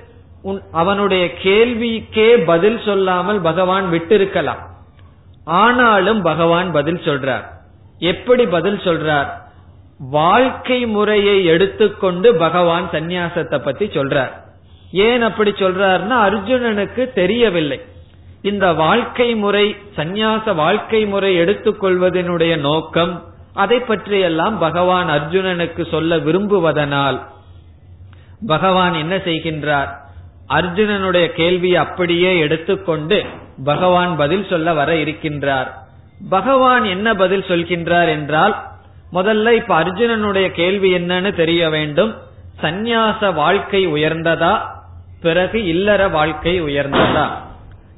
அவனுடைய 0.72 1.30
கேள்விக்கே 1.42 2.44
பதில் 2.44 2.80
சொல்லாமல் 2.84 3.40
பகவான் 3.40 3.92
விட்டிருக்கலாம். 3.92 4.62
ஆனாலும் 5.44 6.22
பகவான் 6.22 6.72
பதில் 6.72 7.00
சொல்றார். 7.04 7.44
எப்படி 7.98 8.46
பதில் 8.46 8.78
சொல்றார்? 8.78 9.28
வாழ்க்கை 9.98 10.86
முறையை 10.86 11.44
எடுத்துக்கொண்டு 11.44 12.34
பகவான் 12.34 12.88
சந்நியாசத்தை 12.92 13.58
பத்தி 13.58 13.86
சொல்றார். 13.86 14.30
ஏன் 14.92 15.22
அப்படி 15.22 15.50
சொல்றாருன்னா 15.50 16.16
அர்ஜுனனுக்கு 16.28 17.12
தெரியவில்லை. 17.12 17.80
இந்த 18.42 18.72
வாழ்க்கை 18.72 19.34
முறை 19.34 19.76
சந்நியாச 19.96 20.54
வாழ்க்கை 20.54 21.06
முறை 21.06 21.38
எடுத்துக்கொள்வதனுடைய 21.40 22.58
நோக்கம் 22.58 23.24
அதை 23.54 23.78
பற்றியெல்லாம் 23.80 24.58
பகவான் 24.58 25.08
அர்ஜுனனுக்கு 25.08 25.90
சொல்ல 25.90 26.16
விரும்புவதனால் 26.16 27.20
பகவான் 28.46 28.94
என்ன 28.94 29.16
செய்கின்றார்? 29.16 29.90
அர்ஜுனனுடைய 30.48 31.26
கேள்வியை 31.32 31.76
அப்படியே 31.76 32.38
எடுத்துக்கொண்டு 32.38 33.24
பகவான் 33.64 34.16
பதில் 34.16 34.46
சொல்ல 34.48 34.72
வர 34.72 34.94
இருக்கின்றார். 34.94 35.66
பகவான் 36.30 36.84
என்ன 36.84 37.14
பதில் 37.14 37.44
சொல்கின்றார் 37.48 38.08
என்றால் 38.08 38.74
முதல்ல 39.12 39.50
இப்ப 39.50 39.80
அர்ஜுனனுடைய 39.80 40.48
கேள்வி 40.48 40.94
என்னன்னு 40.94 41.34
தெரிய 41.34 41.68
வேண்டும். 41.68 42.16
சந்நியாச 42.62 43.34
வாழ்க்கை 43.34 43.88
உயர்ந்ததா? 43.88 44.58
பிறகு 45.20 45.64
இல்லற 45.64 46.08
வாழ்க்கை 46.08 46.62
உயர்ந்ததா? 46.62 47.30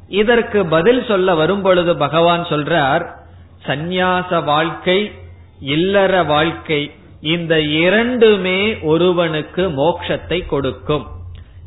இதற்கு 0.09 0.67
பதில் 0.67 1.05
சொல்ல 1.09 1.35
வரும் 1.35 1.63
பொழுது 1.63 1.97
பகவான் 1.97 2.45
சொல்றார் 2.45 3.07
சந்நியாச 3.67 4.45
வாழ்க்கை 4.45 5.13
இல்லற 5.61 6.23
வாழ்க்கை 6.23 6.91
இந்த 7.21 7.61
இரண்டுமே 7.61 8.81
ஒருவனுக்கு 8.81 9.71
மோட்சத்தை 9.71 10.47
கொடுக்கும். 10.47 11.07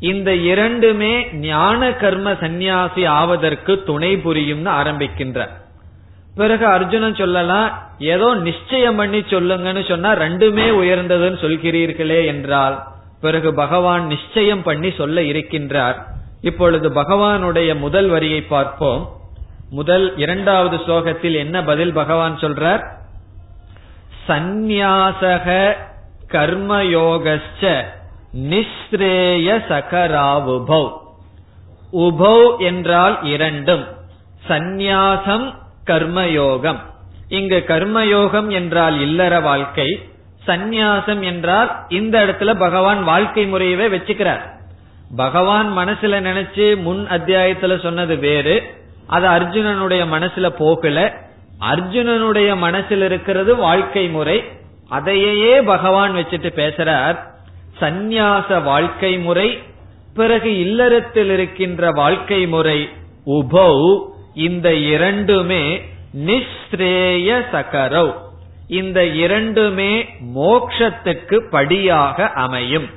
இந்த 0.00 0.34
இரண்டுமே 0.34 1.32
ஞான 1.32 1.92
கர்ம 1.92 2.36
சந்நியாசி 2.40 3.04
ஆவதற்கு 3.04 3.82
துணை 3.82 4.16
புரியும்னு 4.16 4.70
ஆரம்பிக்கின்றார் 4.82 5.60
பிறகு 6.34 6.66
அர்ஜுனன் 6.66 7.14
சொல்லலாம் 7.14 7.82
ஏதோ 7.98 8.34
நிச்சயம் 8.34 8.96
பண்ணி 8.96 9.18
சொல்லுங்கன்னு 9.18 9.88
சொன்னா 9.88 10.12
ரெண்டுமே 10.12 10.66
உயர்ந்ததுன்னு 10.82 11.38
சொல்கிறீர்களே 11.40 12.26
என்றால் 12.26 12.82
பிறகு 13.20 13.54
பகவான் 13.54 14.06
நிச்சயம் 14.06 14.62
பண்ணி 14.62 14.90
சொல்ல 14.90 15.20
இருக்கின்றார். 15.20 15.94
இப்பொழுது 16.40 16.90
பகவானுடைய 16.90 17.78
முதல் 17.78 18.08
வரியை 18.08 18.42
பார்ப்போம். 18.42 19.10
முதல் 19.70 20.16
இரண்டாவது 20.16 20.76
ஸ்லோகத்தில் 20.76 21.34
என்ன 21.34 21.64
பதில் 21.64 21.92
பகவான் 21.92 22.36
சொல்றார்? 22.36 22.82
சந்நியாசக 24.28 25.74
கர்மயோகஸ்ச 26.28 27.84
நிஸ்ரேய 28.32 29.58
சகராவுபௌ. 29.68 30.92
உபௌ 31.92 32.58
என்றால் 32.58 33.22
இரண்டும். 33.22 33.84
சந்நியாசம் 34.48 35.60
கர்மயோகம். 35.86 36.80
இங்கு 37.28 37.64
கர்மயோகம் 37.66 38.48
என்றால் 38.48 39.00
இல்லற 39.00 39.40
வாழ்க்கை 39.40 40.00
சந்நியாசம் 40.46 41.20
என்றால் 41.20 41.70
இந்த 41.88 42.26
இடத்துல 42.26 42.54
பகவான் 42.58 43.04
வாழ்க்கை 43.04 43.52
முறையவே 43.52 43.86
வச்சுக்கிறார். 43.94 44.42
பகவான் 45.16 45.76
மனசுல 45.76 46.20
நினைச்சு 46.28 46.80
முன் 46.82 47.06
அத்தியாயத்துல 47.10 47.82
சொன்னது 47.82 48.16
வேறு 48.16 48.62
அது 49.06 49.26
அர்ஜுனனுடைய 49.26 50.02
மனசுல 50.12 50.48
போகல. 50.48 51.14
அர்ஜுனனுடைய 51.60 52.56
மனசில் 52.56 53.02
இருக்கிறது 53.02 53.56
வாழ்க்கை 53.56 54.08
முறை. 54.08 54.44
அதையே 54.88 55.60
பகவான் 55.62 56.16
வச்சுட்டு 56.16 56.50
பேசுறார் 56.56 57.18
சந்நியாச 57.80 58.62
வாழ்க்கை 58.62 59.18
முறை 59.18 59.58
பிறகு 60.14 60.58
இல்லறத்தில் 60.58 61.30
இருக்கின்ற 61.30 61.90
வாழ்க்கை 61.90 62.46
முறை 62.46 62.88
உபௌ 63.26 63.98
இந்த 64.34 64.74
இரண்டுமே 64.74 65.82
நிஸ்ரேய 66.12 67.28
சகரவ் 67.52 68.12
இந்த 68.66 69.04
இரண்டுமே 69.04 69.92
மோக்ஷத்துக்கு 70.34 71.36
படியாக 71.50 72.28
அமையும். 72.28 72.88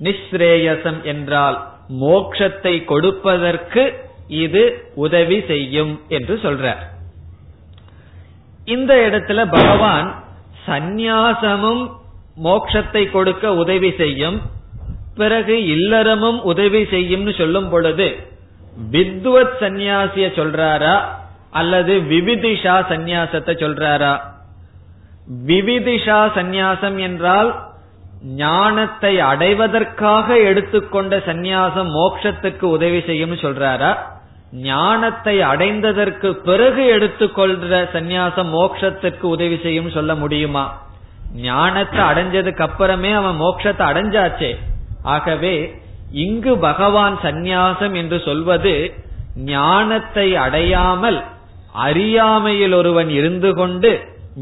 நிஸ்ரேயசம் 0.00 1.02
என்றால் 1.02 1.56
மோக்ஷத்தை 2.00 2.84
கொடுப்பதற்கு 2.84 3.82
இது 4.28 4.62
உதவி 4.94 5.40
செய்யும் 5.46 6.00
என்று 6.08 6.34
சொல்றார். 6.42 6.82
இந்த 8.64 9.10
இடத்துல 9.10 9.40
பகவான் 9.50 10.22
சந்நியாசமும் 10.66 11.90
மோக்ஷத்தை 12.42 13.10
கொடுக்க 13.10 13.54
உதவி 13.54 13.90
செய்யும் 13.96 14.42
பிறகு 15.14 15.56
இல்லறமும் 15.66 16.38
உதவி 16.42 16.82
செய்யும்னு 16.82 17.34
சொல்லும் 17.38 17.68
பொழுது 17.68 18.06
வித்வத் 18.92 19.56
சந்நியாசிய 19.60 20.26
சொல்றாரா? 20.28 21.00
அல்லது 21.50 22.00
விவிதிஷா 22.00 22.76
சந்நியாசத்தை 22.88 23.54
சொல்றாரா? 23.54 24.20
விவிதிஷா 25.46 26.30
சந்நியாசம் 26.34 26.96
என்றால் 26.96 27.62
ஞானத்தை 28.22 29.20
அடைவதற்காக 29.20 30.38
எடுத்துக்கொண்ட 30.38 31.16
சந்நியாசம் 31.16 31.90
மோட்சத்துக்கு 31.90 32.62
உதவி 32.62 33.00
செய்யும் 33.00 33.32
சொல்றாரா? 33.32 33.96
ஞானத்தை 34.52 35.38
அடைந்ததற்கு 35.38 36.32
பிறகு 36.32 36.82
எடுத்துக்கொள்ற 36.98 37.88
சந்நியாசம் 37.92 38.50
மோட்சத்துக்கு 38.50 39.22
உதவி 39.22 39.58
செய்யும் 39.62 39.90
சொல்ல 39.90 40.14
முடியுமா? 40.14 40.82
ஞானத்தை 41.34 42.04
அடைஞ்சதுக்கு 42.04 42.62
அப்புறமே 42.62 43.12
அவன் 43.12 43.40
மோட்சத்தை 43.40 43.84
அடைஞ்சாச்சே. 43.92 44.56
ஆகவே 45.02 45.82
இங்கு 46.22 46.52
பகவான் 46.58 47.16
சந்நியாசம் 47.22 47.94
என்று 47.94 48.18
சொல்வது 48.24 48.74
ஞானத்தை 49.52 50.26
அடையாமல் 50.36 51.18
அறியாமையில் 51.86 52.72
ஒருவன் 52.72 53.10
இருந்து 53.10 53.50
கொண்டு 53.54 53.90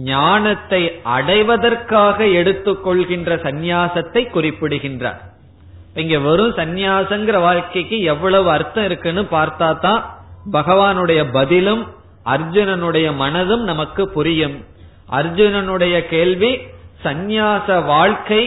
ஞானத்தை 0.05 0.83
அடைவதற்காக 1.17 2.25
எடுத்துக்கொள்கின்ற 2.41 3.31
சந்நியாசத்தை 3.47 4.23
குறிப்பிடுகின்றார். 4.31 5.21
இங்க 5.95 6.19
வெறும் 6.19 6.55
சந்நியாசங்கிற 6.57 7.39
வாழ்க்கைக்கு 7.41 7.97
எவ்வளவு 8.13 8.49
அர்த்தம் 8.51 8.85
இருக்குன்னு 8.85 9.23
பார்த்தா 9.31 9.69
தான் 9.79 10.03
பகவானுடைய 10.53 11.21
பதிலும் 11.33 11.83
அர்ஜுனனுடைய 12.27 13.09
மனதும் 13.19 13.65
நமக்கு 13.71 14.03
புரியும். 14.09 14.57
அர்ஜுனனுடைய 15.11 15.95
கேள்வி 16.07 16.53
சந்நியாச 17.05 17.85
வாழ்க்கை 17.87 18.43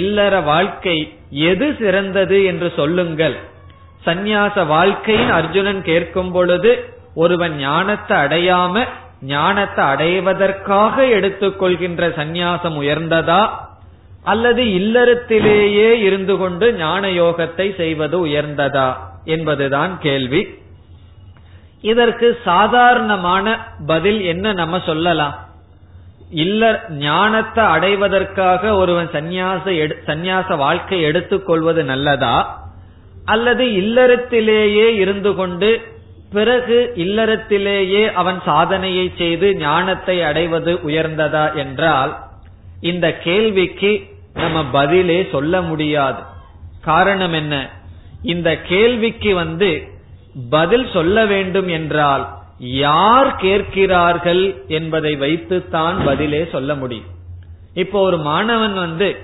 இல்லற 0.00 0.34
வாழ்க்கை 0.42 0.96
எது 1.34 1.76
சிறந்தது 1.78 2.44
என்று 2.44 2.72
சொல்லுங்கள். 2.76 3.36
சந்நியாச 4.06 4.66
வாழ்க்கையின் 4.66 5.30
அர்ஜுனன் 5.30 5.82
கேட்கும் 5.82 6.32
பொழுது 6.32 6.88
ஒருவன் 7.14 7.56
ஞானத்தை 7.56 8.16
அடையாம 8.16 8.84
ஞானத்தை 9.20 9.84
அடைவதற்காக 9.84 11.04
எடுத்துக்கொள்கின்ற 11.04 12.08
சந்நியாசம் 12.08 12.76
உயர்ந்ததா? 12.80 13.50
அல்லது 14.22 14.62
இல்லறத்திலேயே 14.62 15.92
இருந்து 15.92 16.36
கொண்டு 16.36 16.74
ஞான 16.74 17.08
யோகத்தை 17.08 17.76
செய்வது 17.76 18.26
உயர்ந்ததா? 18.26 18.96
என்பதுதான் 19.24 19.98
கேள்வி. 19.98 20.48
இதற்கு 21.80 22.38
சாதாரணமான 22.44 23.66
பதில் 23.86 24.22
என்ன 24.22 24.52
நம்ம 24.52 24.80
சொல்லலாம்? 24.86 25.43
இல்ல 26.34 26.84
ஞானத்தை 26.90 27.64
அடைவதற்காக 27.64 28.74
ஒருவன் 28.74 29.08
சந்நியாச 29.12 29.64
சந்நியாச 30.06 30.56
வாழ்க்கை 30.56 31.00
எடுத்துக்கொள்வது 31.02 31.84
நல்லதா? 31.84 32.36
அல்லது 33.24 33.64
இல்லறத்திலேயே 33.64 34.86
இருந்து 34.94 35.34
கொண்டு 35.34 35.70
பிறகு 36.30 36.92
இல்லறத்திலேயே 36.96 38.12
அவன் 38.12 38.40
சாதனையை 38.44 39.12
செய்து 39.16 39.56
ஞானத்தை 39.56 40.22
அடைவது 40.22 40.72
உயர்ந்ததா 40.72 41.54
என்றால் 41.54 42.12
இந்த 42.80 43.06
கேள்விக்கு 43.16 43.92
நம்ம 44.34 44.64
பதிலே 44.64 45.18
சொல்ல 45.32 45.60
முடியாது. 45.60 46.22
காரணம் 46.80 47.32
என்ன? 47.32 47.54
இந்த 48.22 48.50
கேள்விக்கு 48.60 49.34
வந்து 49.34 49.70
பதில் 50.50 50.86
சொல்ல 50.92 51.26
வேண்டும் 51.26 51.68
என்றால் 51.68 52.24
யார் 52.58 53.36
கேட்கிறார்கள் 53.36 54.64
என்பதை 54.68 55.16
வைத்துத்தான் 55.16 56.04
பதிலே 56.04 56.48
சொல்ல 56.52 56.74
முடியும். 56.74 57.04
இப்போ 57.74 58.00
ஒரு 58.00 58.18
மாணவன் 58.18 58.74
வந்து 58.74 59.16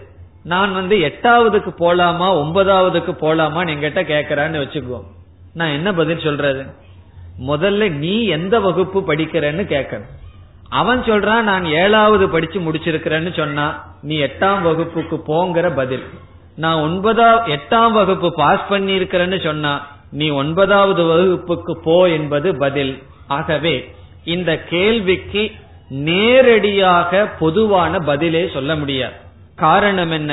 நான் 0.42 0.74
வந்து 0.74 0.96
எட்டாவதுக்கு 0.96 1.74
போலாமா 1.78 2.28
ஒன்பதாவதுக்கு 2.42 3.12
போலாமா 3.20 3.62
என்கிட்ட 3.66 4.02
கேக்குறான்னு 4.02 4.60
வச்சுக்குவோம். 4.60 5.04
நான் 5.54 5.68
என்ன 5.68 5.92
பதில் 5.92 6.18
சொல்றது? 6.18 6.66
முதல்ல 7.46 7.90
நீ 7.90 8.24
எந்த 8.24 8.60
வகுப்பு 8.60 9.00
படிக்கிறன்னு 9.00 9.64
கேட்கணும். 9.64 10.18
அவன் 10.68 11.00
சொல்றான் 11.00 11.40
நான் 11.40 11.64
ஏழாவது 11.64 12.28
படிச்சு 12.28 12.60
முடிச்சிருக்கிறேன்னு 12.60 13.36
சொன்னா 13.36 13.96
நீ 14.02 14.16
எட்டாம் 14.16 14.62
வகுப்புக்கு 14.62 15.22
போங்கிற 15.26 15.74
பதில். 15.74 16.04
நான் 16.56 16.76
ஒன்பதா 16.76 17.58
எட்டாம் 17.58 17.92
வகுப்பு 17.92 18.32
பாஸ் 18.32 18.68
பண்ணி 18.68 18.98
இருக்கிறேன்னு 18.98 19.44
சொன்னா 19.44 19.86
நீ 20.10 20.28
ஒன்பதாவது 20.28 21.04
வகுப்புக்கு 21.04 21.78
போ 21.82 22.08
என்பது 22.08 22.56
பதில். 22.56 23.02
ஆகவே 23.30 23.94
இந்த 24.24 24.52
கேள்விக்கு 24.62 25.50
நேரடியாக 25.88 27.26
பொதுவான 27.38 27.98
பதிலே 27.98 28.50
சொல்ல 28.52 28.76
முடியாது. 28.76 29.14
காரணம் 29.56 30.10
என்ன? 30.10 30.32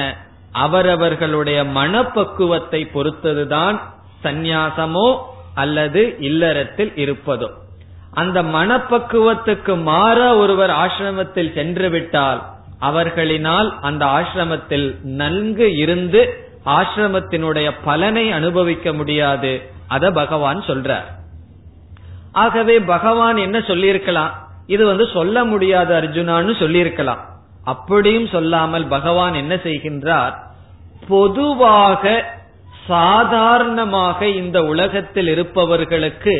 அவரவர்களுடைய 0.51 1.63
மனப்பக்குவத்தை 1.63 2.81
பொறுத்ததுதான் 2.93 3.79
சந்நியாசமோ 4.23 5.07
அல்லது 5.55 6.15
இல்லறத்தில் 6.19 6.91
இருப்பதோ. 6.95 7.49
அந்த 8.13 8.43
மனப்பக்குவத்துக்கு 8.43 9.81
மாற 9.81 10.35
ஒருவர் 10.35 10.69
ஆசிரமத்தில் 10.69 11.53
சென்று 11.53 11.89
விட்டால் 11.89 12.41
அவர்களினால் 12.81 13.69
அந்த 13.81 14.05
ஆசிரமத்தில் 14.05 14.87
நன்கு 15.01 15.75
இருந்து 15.75 16.21
ஆசிரமத்தினுடைய 16.65 17.71
பலனை 17.83 18.31
அனுபவிக்க 18.31 18.93
முடியாது. 18.93 19.51
அத 19.87 20.11
பகவான் 20.11 20.63
சொல்றார். 20.67 21.15
ஆகவே 22.41 22.75
பகவான் 22.93 23.37
என்ன 23.45 23.57
சொல்லியிருக்கலாம்? 23.69 24.33
இது 24.75 24.83
வந்து 24.91 25.05
சொல்ல 25.17 25.43
முடியாது 25.51 25.91
அர்ஜுனான்னு 25.99 26.53
சொல்லியிருக்கலாம். 26.63 27.21
அப்படியும் 27.73 28.27
சொல்லாமல் 28.33 28.85
பகவான் 28.95 29.35
என்ன 29.43 29.53
செய்கின்றார்? 29.67 30.33
பொதுவாக 31.13 32.03
சாதாரணமாக 32.91 34.19
இந்த 34.41 34.57
உலகத்தில் 34.73 35.29
இருப்பவர்களுக்கு 35.33 36.35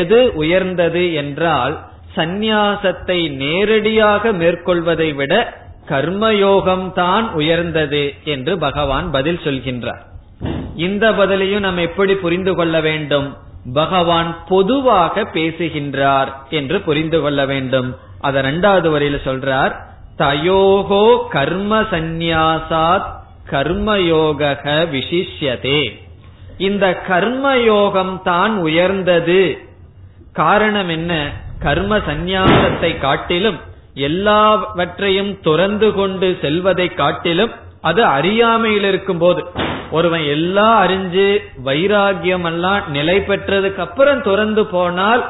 எது 0.00 0.20
உயர்ந்தது 0.42 1.04
என்றால் 1.22 1.74
சந்நியாசத்தை 2.16 3.18
நேரடியாக 3.42 4.32
மேற்கொள்வதை 4.40 5.08
விட 5.20 5.34
கர்மயோகம் 5.90 6.86
தான் 6.98 7.26
உயர்ந்தது 7.40 8.02
என்று 8.34 8.52
பகவான் 8.64 9.06
பதில் 9.16 9.40
சொல்கின்றார். 9.44 10.02
இந்த 10.86 11.06
பதிலையும் 11.20 11.64
நாம் 11.66 11.80
எப்படி 11.88 12.14
புரிந்து 12.24 12.52
கொள்ள 12.58 12.76
வேண்டும்? 12.88 13.28
பகவான் 13.74 14.36
பொதுவாக 14.48 15.24
பேசுகின்றார் 15.24 16.46
என்று 16.50 16.80
புரிந்து 16.80 17.20
கொள்ள 17.20 17.46
வேண்டும். 17.46 17.96
அத 18.20 18.42
ரெண்டாவது 18.42 18.88
வரையில 18.90 19.18
சொல்றார் 19.24 19.74
தயோகோ 20.18 21.28
கர்ம 21.28 21.80
சந்நியாசாத் 21.80 23.18
கர்மயோக 23.50 24.56
விசிஷ்யதே. 24.66 26.00
இந்த 26.58 27.02
கர்மயோகம் 27.08 28.22
தான் 28.22 28.56
உயர்ந்தது. 28.56 29.58
காரணம் 30.32 30.88
என்ன? 30.88 31.32
கர்ம 31.58 31.98
சந்நியாசத்தை 31.98 32.98
காட்டிலும் 32.98 33.60
எல்லாவற்றையும் 33.94 35.40
துறந்து 35.40 35.92
கொண்டு 35.92 36.38
செல்வதை 36.40 36.88
காட்டிலும் 36.88 37.50
அது 37.80 38.04
அறியாமையில் 38.04 38.84
இருக்கும் 38.84 39.18
போது 39.18 39.44
ஒருவன் 39.90 40.24
எல்லாம் 40.24 40.88
அறிஞ்சு 40.88 41.26
வைராகியம் 41.64 42.46
எல்லாம் 42.46 42.90
நிலை 42.90 43.16
பெற்றதுக்கு 43.20 43.76
அப்புறம் 43.76 44.22
துறந்து 44.22 44.66
போனால் 44.66 45.22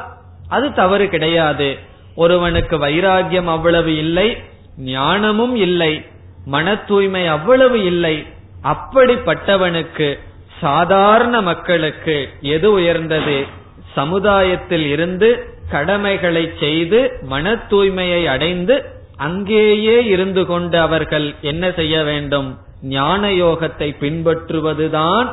அது 0.49 0.73
தவறு 0.73 1.09
கிடையாது. 1.09 1.77
ஒருவனுக்கு 2.15 2.77
வைராகியம் 2.77 3.45
அவ்வளவு 3.45 3.97
இல்லை 3.97 4.37
ஞானமும் 4.77 5.55
இல்லை 5.55 6.05
மன 6.45 6.75
தூய்மை 6.75 7.27
அவ்வளவு 7.27 7.83
இல்லை. 7.83 8.25
அப்படிப்பட்டவனுக்கு 8.63 10.19
சாதாரண 10.59 11.41
மக்களுக்கு 11.41 12.29
எது 12.41 12.71
உயர்ந்தது? 12.71 13.45
சமுதாயத்தில் 13.95 14.85
இருந்து 14.85 15.29
கடமைகளை 15.71 16.51
செய்து 16.59 16.99
மன 17.21 17.53
தூய்மையை 17.69 18.25
அடைந்து 18.25 18.75
அங்கேயே 19.17 20.05
இருந்து 20.05 20.45
கொண்டு 20.45 20.79
அவர்கள் 20.79 21.35
என்ன 21.41 21.71
செய்ய 21.71 22.03
வேண்டும்? 22.03 22.49
ஞான 22.81 23.27
யோகத்தை 23.27 23.95
பின்பற்றுவதுதான் 23.99 25.27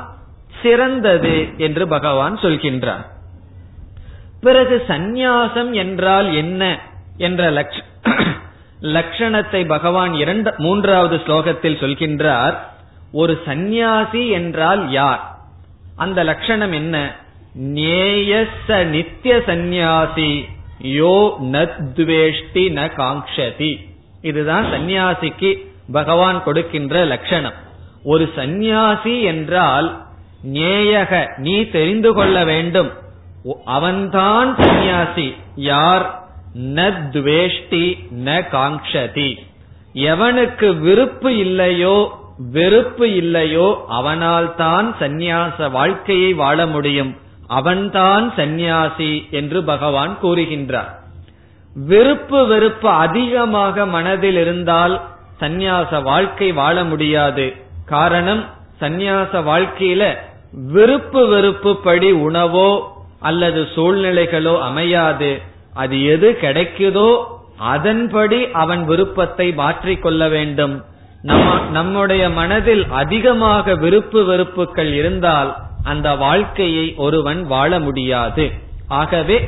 சிறந்தது 0.62 1.48
என்று 1.56 1.88
பகவான் 1.88 2.36
சொல்கின்றார். 2.36 3.06
பிறகு 4.40 4.84
சந்நியாசம் 4.88 5.70
என்றால் 5.72 6.34
என்ன 6.34 6.80
என்ற 7.16 7.50
லட்சணத்தை 8.94 9.66
பகவான் 9.74 10.14
இரண்டு 10.14 10.54
மூன்றாவது 10.56 11.16
ஸ்லோகத்தில் 11.16 11.80
சொல்கின்றார் 11.80 12.56
ஒரு 13.12 13.40
சந்நியாசி 13.44 14.28
என்றால் 14.28 14.90
யார்? 14.90 15.22
அந்த 15.96 16.24
லட்சணம் 16.24 16.72
என்ன? 16.72 16.96
நேயச 17.74 18.84
நித்திய 18.84 19.42
சந்நியாசி 19.46 20.44
யோ 20.80 21.16
நத்வேஷ்டி 21.40 22.64
ந 22.70 22.90
காங்ஷதி 22.96 23.78
இதுதான் 24.22 24.64
சந்நியாசிக்கு 24.64 25.67
பகவான் 25.92 26.42
கொடுக்கின்ற 26.42 27.04
லட்சணம். 27.04 27.52
ஒரு 28.04 28.32
சந்நியாசி 28.36 29.22
என்றால் 29.22 30.06
நேயக 30.42 31.30
நீ 31.36 31.64
தெரிந்து 31.64 32.12
கொள்ள 32.12 32.44
வேண்டும். 32.44 32.90
அவன்தான் 33.64 34.56
சந்நியாசி. 34.56 35.34
யார்? 35.54 36.26
ந 36.58 36.92
துவேஷ்டி 37.12 37.98
ந 38.24 38.42
காங்கதி 38.52 39.38
எவனுக்கு 39.92 40.78
விருப்பு 40.78 41.36
இல்லையோ 41.36 42.10
வெறுப்பு 42.52 43.14
இல்லையோ 43.14 43.84
அவனால் 43.88 44.54
தான் 44.54 44.94
சந்நியாச 45.00 45.70
வாழ்க்கையை 45.70 46.34
வாழ 46.34 46.66
முடியும். 46.66 47.16
அவன்தான் 47.46 48.32
சந்நியாசி 48.36 49.26
என்று 49.30 49.64
பகவான் 49.64 50.18
கூறுகின்றார். 50.22 50.90
விருப்பு 51.74 52.46
வெறுப்பு 52.46 52.88
அதிகமாக 52.88 53.86
மனதில் 53.86 54.36
இருந்தால் 54.36 55.04
சந்நியாச 55.40 56.02
வாழ்க்கை 56.02 56.52
வாழ 56.52 56.76
முடியாது. 56.84 57.46
காரணம் 57.86 58.42
சந்நியாச 58.80 59.42
வாழ்க்கையில 59.50 60.02
விருப்பு 60.72 61.26
வெறுப்பு 61.26 61.76
படி 61.76 62.10
உணவோ 62.12 62.70
அல்லது 63.20 63.60
சூழ்நிலைகளோ 63.74 64.54
அமையாது. 64.60 65.30
அது 65.74 65.96
எது 66.04 66.38
கிடைக்குதோ 66.40 67.10
அதன்படி 67.58 68.38
அவன் 68.52 68.84
விருப்பத்தை 68.84 69.46
மாற்றிக்கொள்ள 69.52 70.28
வேண்டும். 70.28 70.84
நம்ம 71.22 71.54
நம்முடைய 71.70 72.24
மனதில் 72.30 72.84
அதிகமாக 72.90 73.74
விருப்பு 73.74 74.24
வெறுப்புகள் 74.24 74.92
இருந்தால் 74.92 75.50
அந்த 75.84 76.08
வாழ்க்கையை 76.14 76.94
ஒருவன் 76.96 77.40
வாழ 77.46 77.80
முடியாது. 77.80 78.44
ஆகவே 78.88 79.38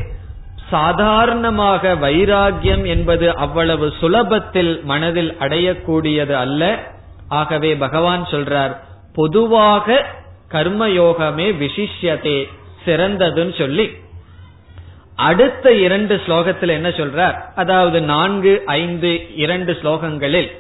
சாதாரணமாக 0.71 1.95
வைராகியம் 1.95 2.87
என்பது 2.87 3.37
அவ்வளவு 3.37 3.93
சுலபத்தில் 4.01 4.73
மனதில் 4.83 5.37
அடையக்கூடியது 5.39 6.35
அல்ல. 6.35 6.63
ஆகவே 7.29 7.77
பகவான் 7.77 8.25
சொல்றார் 8.31 8.77
பொதுவாக 9.15 10.05
கர்மயோகமே 10.53 11.49
விசிஷ்யதே 11.63 12.39
சிறந்ததுன்னு 12.87 13.59
சொல்லி. 13.59 13.87
அடுத்த 15.17 15.73
இரண்டு 15.73 16.21
ஸ்லோகத்தில் 16.27 16.69
என்ன 16.69 16.89
சொல்றார்? 16.89 17.37
அதாவது 17.55 18.01
நான்கு 18.01 18.63
ஐந்து 18.67 19.37
இரண்டு 19.37 19.73
ஸ்லோகங்களில் 19.83 20.51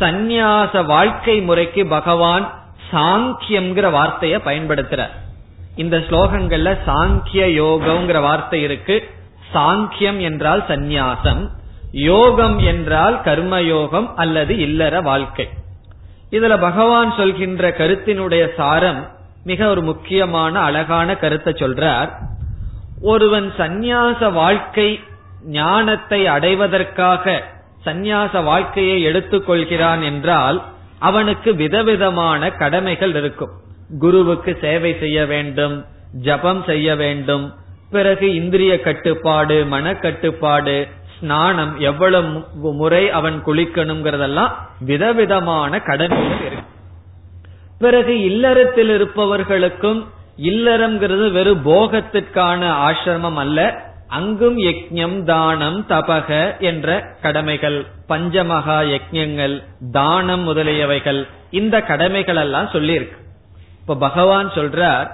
சந்நியாச 0.00 0.84
வாழ்க்கை 0.84 1.40
முறைக்கு 1.40 1.86
பகவான் 1.86 2.46
சாங்கியம்ங்கிற 2.92 3.90
வார்த்தையை 3.90 4.38
பயன்படுத்துறார். 4.44 5.14
இந்த 5.76 5.96
ஸ்லோகங்கள்ல 5.98 6.70
சாங்கிய 6.86 7.44
யோகம்ங்கிற 7.62 8.20
வார்த்தை 8.20 8.62
இருக்கு. 8.62 8.96
சாங்கியம் 9.56 10.18
என்றால் 10.20 10.62
சந்நியாசம் 10.68 11.42
யோகம் 11.90 12.56
என்றால் 12.58 13.16
கர்மயோகம் 13.24 14.08
அல்லது 14.14 14.54
இல்லற 14.58 14.94
வாழ்க்கை. 15.00 15.46
இதுல 16.30 16.54
பகவான் 16.60 17.10
சொல்கின்ற 17.16 17.68
கருத்தினுடைய 17.78 18.44
சாரம் 18.56 19.00
மிக 19.44 19.68
ஒரு 19.68 19.82
முக்கியமான 19.82 20.54
அழகான 20.60 21.08
கருத்தை 21.16 21.52
சொல்றார். 21.52 22.10
ஒருவன் 23.02 23.48
சந்நியாச 23.58 24.30
வாழ்க்கை 24.32 24.88
ஞானத்தை 25.58 26.20
அடைவதற்காக 26.26 27.34
சந்நியாச 27.84 28.42
வாழ்க்கையை 28.44 28.96
எடுத்துக்கொள்கிறான் 29.06 30.02
என்றால் 30.02 30.58
அவனுக்கு 30.98 31.50
விதவிதமான 31.54 32.50
கடமைகள் 32.50 33.14
இருக்கும். 33.14 33.52
குருவுக்கு 33.98 34.52
சேவை 34.60 34.92
செய்ய 35.00 35.18
வேண்டும் 35.26 35.76
ஜபம் 36.20 36.62
செய்ய 36.66 36.96
வேண்டும் 36.96 37.46
பிறகு 37.90 38.34
இந்திரிய 38.34 38.80
கட்டுப்பாடு 38.80 39.64
மனக்கட்டுப்பாடு 39.70 40.88
ஸ்நானம் 41.18 41.78
எவ்வளவு 41.78 42.44
முறை 42.72 43.10
அவன் 43.10 43.42
குளிக்கணுங்கிறதெல்லாம் 43.46 44.52
விதவிதமான 44.80 45.80
கடமைகள் 45.80 46.46
இருக்கு. 46.46 46.74
பிறகு 47.78 48.20
இல்லறத்தில் 48.20 48.90
இருப்பவர்களுக்கும் 48.96 50.04
இல்லறம்ங்கிறது 50.42 51.32
வெறும் 51.32 51.64
போகத்திற்கான 51.64 52.60
ஆசிரமம் 52.88 53.34
அல்ல 53.34 53.84
அங்கும் 54.08 54.58
யக்ஞம் 54.58 55.24
தானம் 55.24 55.84
தபக 55.88 56.58
என்ற 56.60 57.16
கடமைகள் 57.22 57.86
பஞ்சமகா 58.08 58.78
யக்ஞங்கள் 58.94 59.62
தானம் 59.92 60.48
முதலியவைகள் 60.48 61.28
இந்த 61.50 61.80
கடமைகள் 61.80 62.36
எல்லாம் 62.36 62.66
சொல்லியிருக்கு. 62.66 63.18
இப்ப 63.80 63.96
பகவான் 63.96 64.50
சொல்றார் 64.50 65.08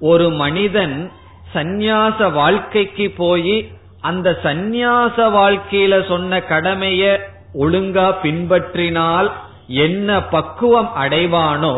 ஒரு 0.00 0.30
மனிதன் 0.30 1.10
சந்நியாச 1.56 2.32
வாழ்க்கைக்கு 2.32 3.06
போய் 3.10 3.56
அந்த 4.00 4.38
சந்நியாச 4.42 5.16
வாழ்க்கையில 5.38 5.94
சொன்ன 6.06 6.38
கடமைய 6.48 7.02
ஒழுங்கா 7.58 8.08
பின்பற்றினால் 8.22 9.28
என்ன 9.66 10.18
பக்குவம் 10.22 10.90
அடைவானோ 11.02 11.76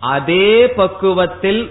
அதே 0.00 0.66
பக்குவத்தில் 0.66 1.62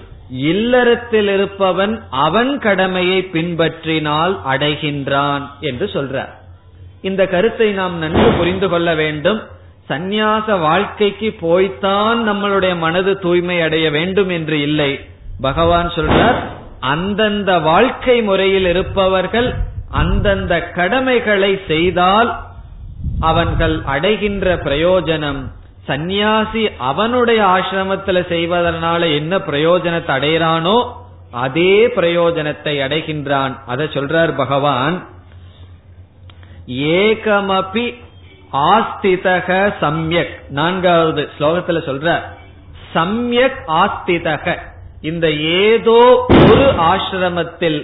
இல்லறத்தில் 0.50 1.28
இருப்பவன் 1.28 1.94
அவன் 2.10 2.52
கடமையை 2.58 3.18
பின்பற்றினால் 3.32 4.34
அடைகின்றான் 4.52 5.44
என்று 5.60 5.86
சொல்றார். 5.86 6.32
இந்த 7.02 7.22
கருத்தை 7.26 7.68
நாம் 7.72 7.96
நன்கு 7.98 8.28
புரிந்து 8.38 8.68
கொள்ள 8.68 8.94
வேண்டும். 8.94 9.40
சந்நியாச 9.88 10.58
வாழ்க்கைக்கு 10.60 11.30
போய்த்தான் 11.40 12.18
நம்மளுடைய 12.28 12.74
மனது 12.78 13.18
தூய்மை 13.18 13.58
அடைய 13.60 13.86
வேண்டும் 13.90 14.28
என்று 14.28 14.60
இல்லை. 14.60 14.92
பகவான் 15.40 15.88
சொல்றார் 15.88 16.40
அந்தந்த 16.82 17.58
வாழ்க்கை 17.58 18.22
முறையில் 18.22 18.66
இருப்பவர்கள் 18.66 19.48
அந்தந்த 19.90 20.54
கடமைகளை 20.68 21.60
செய்தால் 21.66 22.30
அவன்கள் 23.20 23.82
அடைகின்ற 23.84 24.56
பிரயோஜனம். 24.56 25.40
சந்நியாசி 25.84 26.70
அவனுடைய 26.78 27.40
ஆசிரமத்துல 27.44 28.18
செய்வதனால 28.28 29.14
என்ன 29.14 29.38
பிரயோஜனத்தை 29.38 30.12
அடைகிறானோ 30.18 30.76
அதே 31.32 31.86
பிரயோஜனத்தை 31.86 32.74
அடைகின்றான். 32.86 33.54
அதை 33.66 33.86
சொல்றார் 33.86 34.36
பகவான். 34.36 34.96
ஏகமபி 36.98 37.86
ஆஸ்திதக 38.52 39.48
சம்யக். 39.80 40.34
நான்காவது 40.48 41.30
ஸ்லோகத்துல 41.38 41.80
சொல்ற 41.88 42.20
சம்யக் 42.94 43.60
ஆஸ்திதக. 43.82 44.70
இந்த 45.02 45.30
ஏதோ 45.32 46.24
ஒரு 46.28 46.66
ஆசிரமத்தில் 46.92 47.80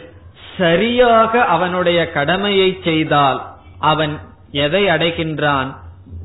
சரியாக 0.58 1.44
அவனுடைய 1.44 2.12
கடமையை 2.12 2.78
செய்தால் 2.84 3.40
அவன் 3.78 4.18
எதை 4.50 4.84
அடைகின்றான்? 4.84 5.68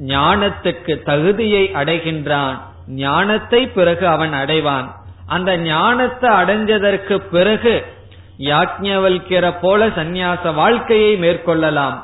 ஞானத்துக்கு 0.06 1.04
தகுதியை 1.04 1.72
அடைகின்றான். 1.74 2.58
ஞானத்தை 2.88 3.68
பிறகு 3.68 4.08
அவன் 4.08 4.34
அடைவான். 4.34 4.88
அந்த 5.28 5.58
ஞானத்தை 5.58 6.30
அடைஞ்சதற்கு 6.30 7.18
பிறகு 7.32 7.86
யாஜ்ஞவல்கிற 8.38 9.54
போல 9.62 9.88
சந்நியாச 9.88 10.54
வாழ்க்கையை 10.54 11.14
மேற்கொள்ளலாம். 11.18 11.98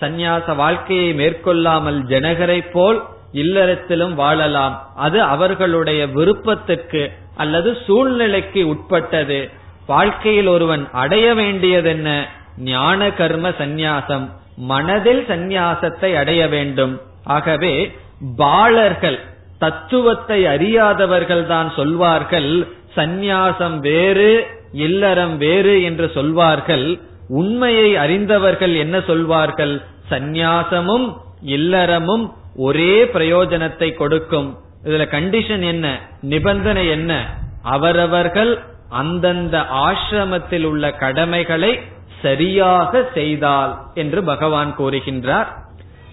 சந்நியாச 0.00 0.54
வாழ்க்கையை 0.56 1.10
மேற்கொள்ளாமல் 1.14 2.00
ஜனகரை 2.06 2.60
போல் 2.72 3.02
இல்லறத்திலும் 3.32 4.14
வாழலாம். 4.14 4.74
அது 4.96 5.22
அவர்களுடைய 5.22 6.06
விருப்பத்துக்கு 6.06 7.02
அல்லது 7.36 7.78
சூழ்நிலைக்கு 7.86 8.68
உட்பட்டது. 8.68 9.50
வாழ்க்கையில் 9.86 10.46
ஒருவன் 10.46 10.88
அடைய 10.92 11.34
வேண்டியதென்ன? 11.34 12.26
ஞான 12.56 13.10
கர்ம 13.10 13.48
சந்நியாசம். 13.48 14.30
மனதில் 14.56 15.24
சந்நியாசத்தை 15.28 16.14
அடைய 16.14 16.48
வேண்டும். 16.48 17.00
ஆகவே 17.24 17.96
பாலர்கள் 18.36 19.18
தத்துவத்தை 19.58 20.46
அறியாதவர்கள் 20.46 21.46
தான் 21.46 21.72
சொல்வார்கள் 21.76 22.68
சந்நியாசம் 22.96 23.78
வேறு 23.78 24.46
இல்லறம் 24.72 25.36
வேறு 25.36 25.82
என்று 25.82 26.10
சொல்வார்கள். 26.14 26.98
உண்மையை 27.28 27.96
அறிந்தவர்கள் 27.96 28.74
என்ன 28.74 29.00
சொல்வார்கள்? 29.00 29.82
சந்நியாசமும் 30.10 31.16
இல்லறமும் 31.42 32.32
ஒரே 32.56 33.04
பிரயோஜனத்தை 33.04 33.94
கொடுக்கும். 33.94 34.58
இதுல 34.83 35.05
கண்டிஷன் 35.11 35.69
என்ன 35.69 35.99
நிபந்தனை 36.33 36.87
என்ன 36.87 37.39
அவரவர்கள் 37.67 38.59
அந்தந்த 39.01 39.65
ஆசிரமத்தில் 39.85 40.63
உள்ள 40.63 40.95
கடமைகளை 40.95 41.79
சரியாக 42.21 43.09
செய்தால் 43.13 43.95
என்று 43.95 44.23
பகவான் 44.23 44.77
கூறுகின்றார் 44.77 45.49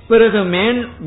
பிறகு 0.09 0.43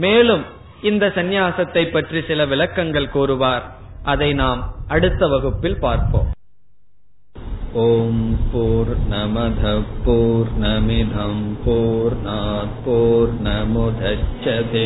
மேலும் 0.05 0.45
இந்த 0.81 1.13
சந்நியாசத்தை 1.17 1.89
பற்றி 1.89 2.21
சில 2.21 2.45
விளக்கங்கள் 2.45 3.09
கூறுவார் 3.09 3.67
அதை 4.05 4.33
நாம் 4.41 4.73
அடுத்த 4.87 5.27
வகுப்பில் 5.27 5.79
பார்ப்போம் 5.79 6.35
ॐ 7.77 8.19
पूर्णमधः 8.51 9.79
पूर्णमिधम् 10.05 11.41
पूर्णात् 11.63 12.77
पूर्णमुदच्छते 12.85 14.85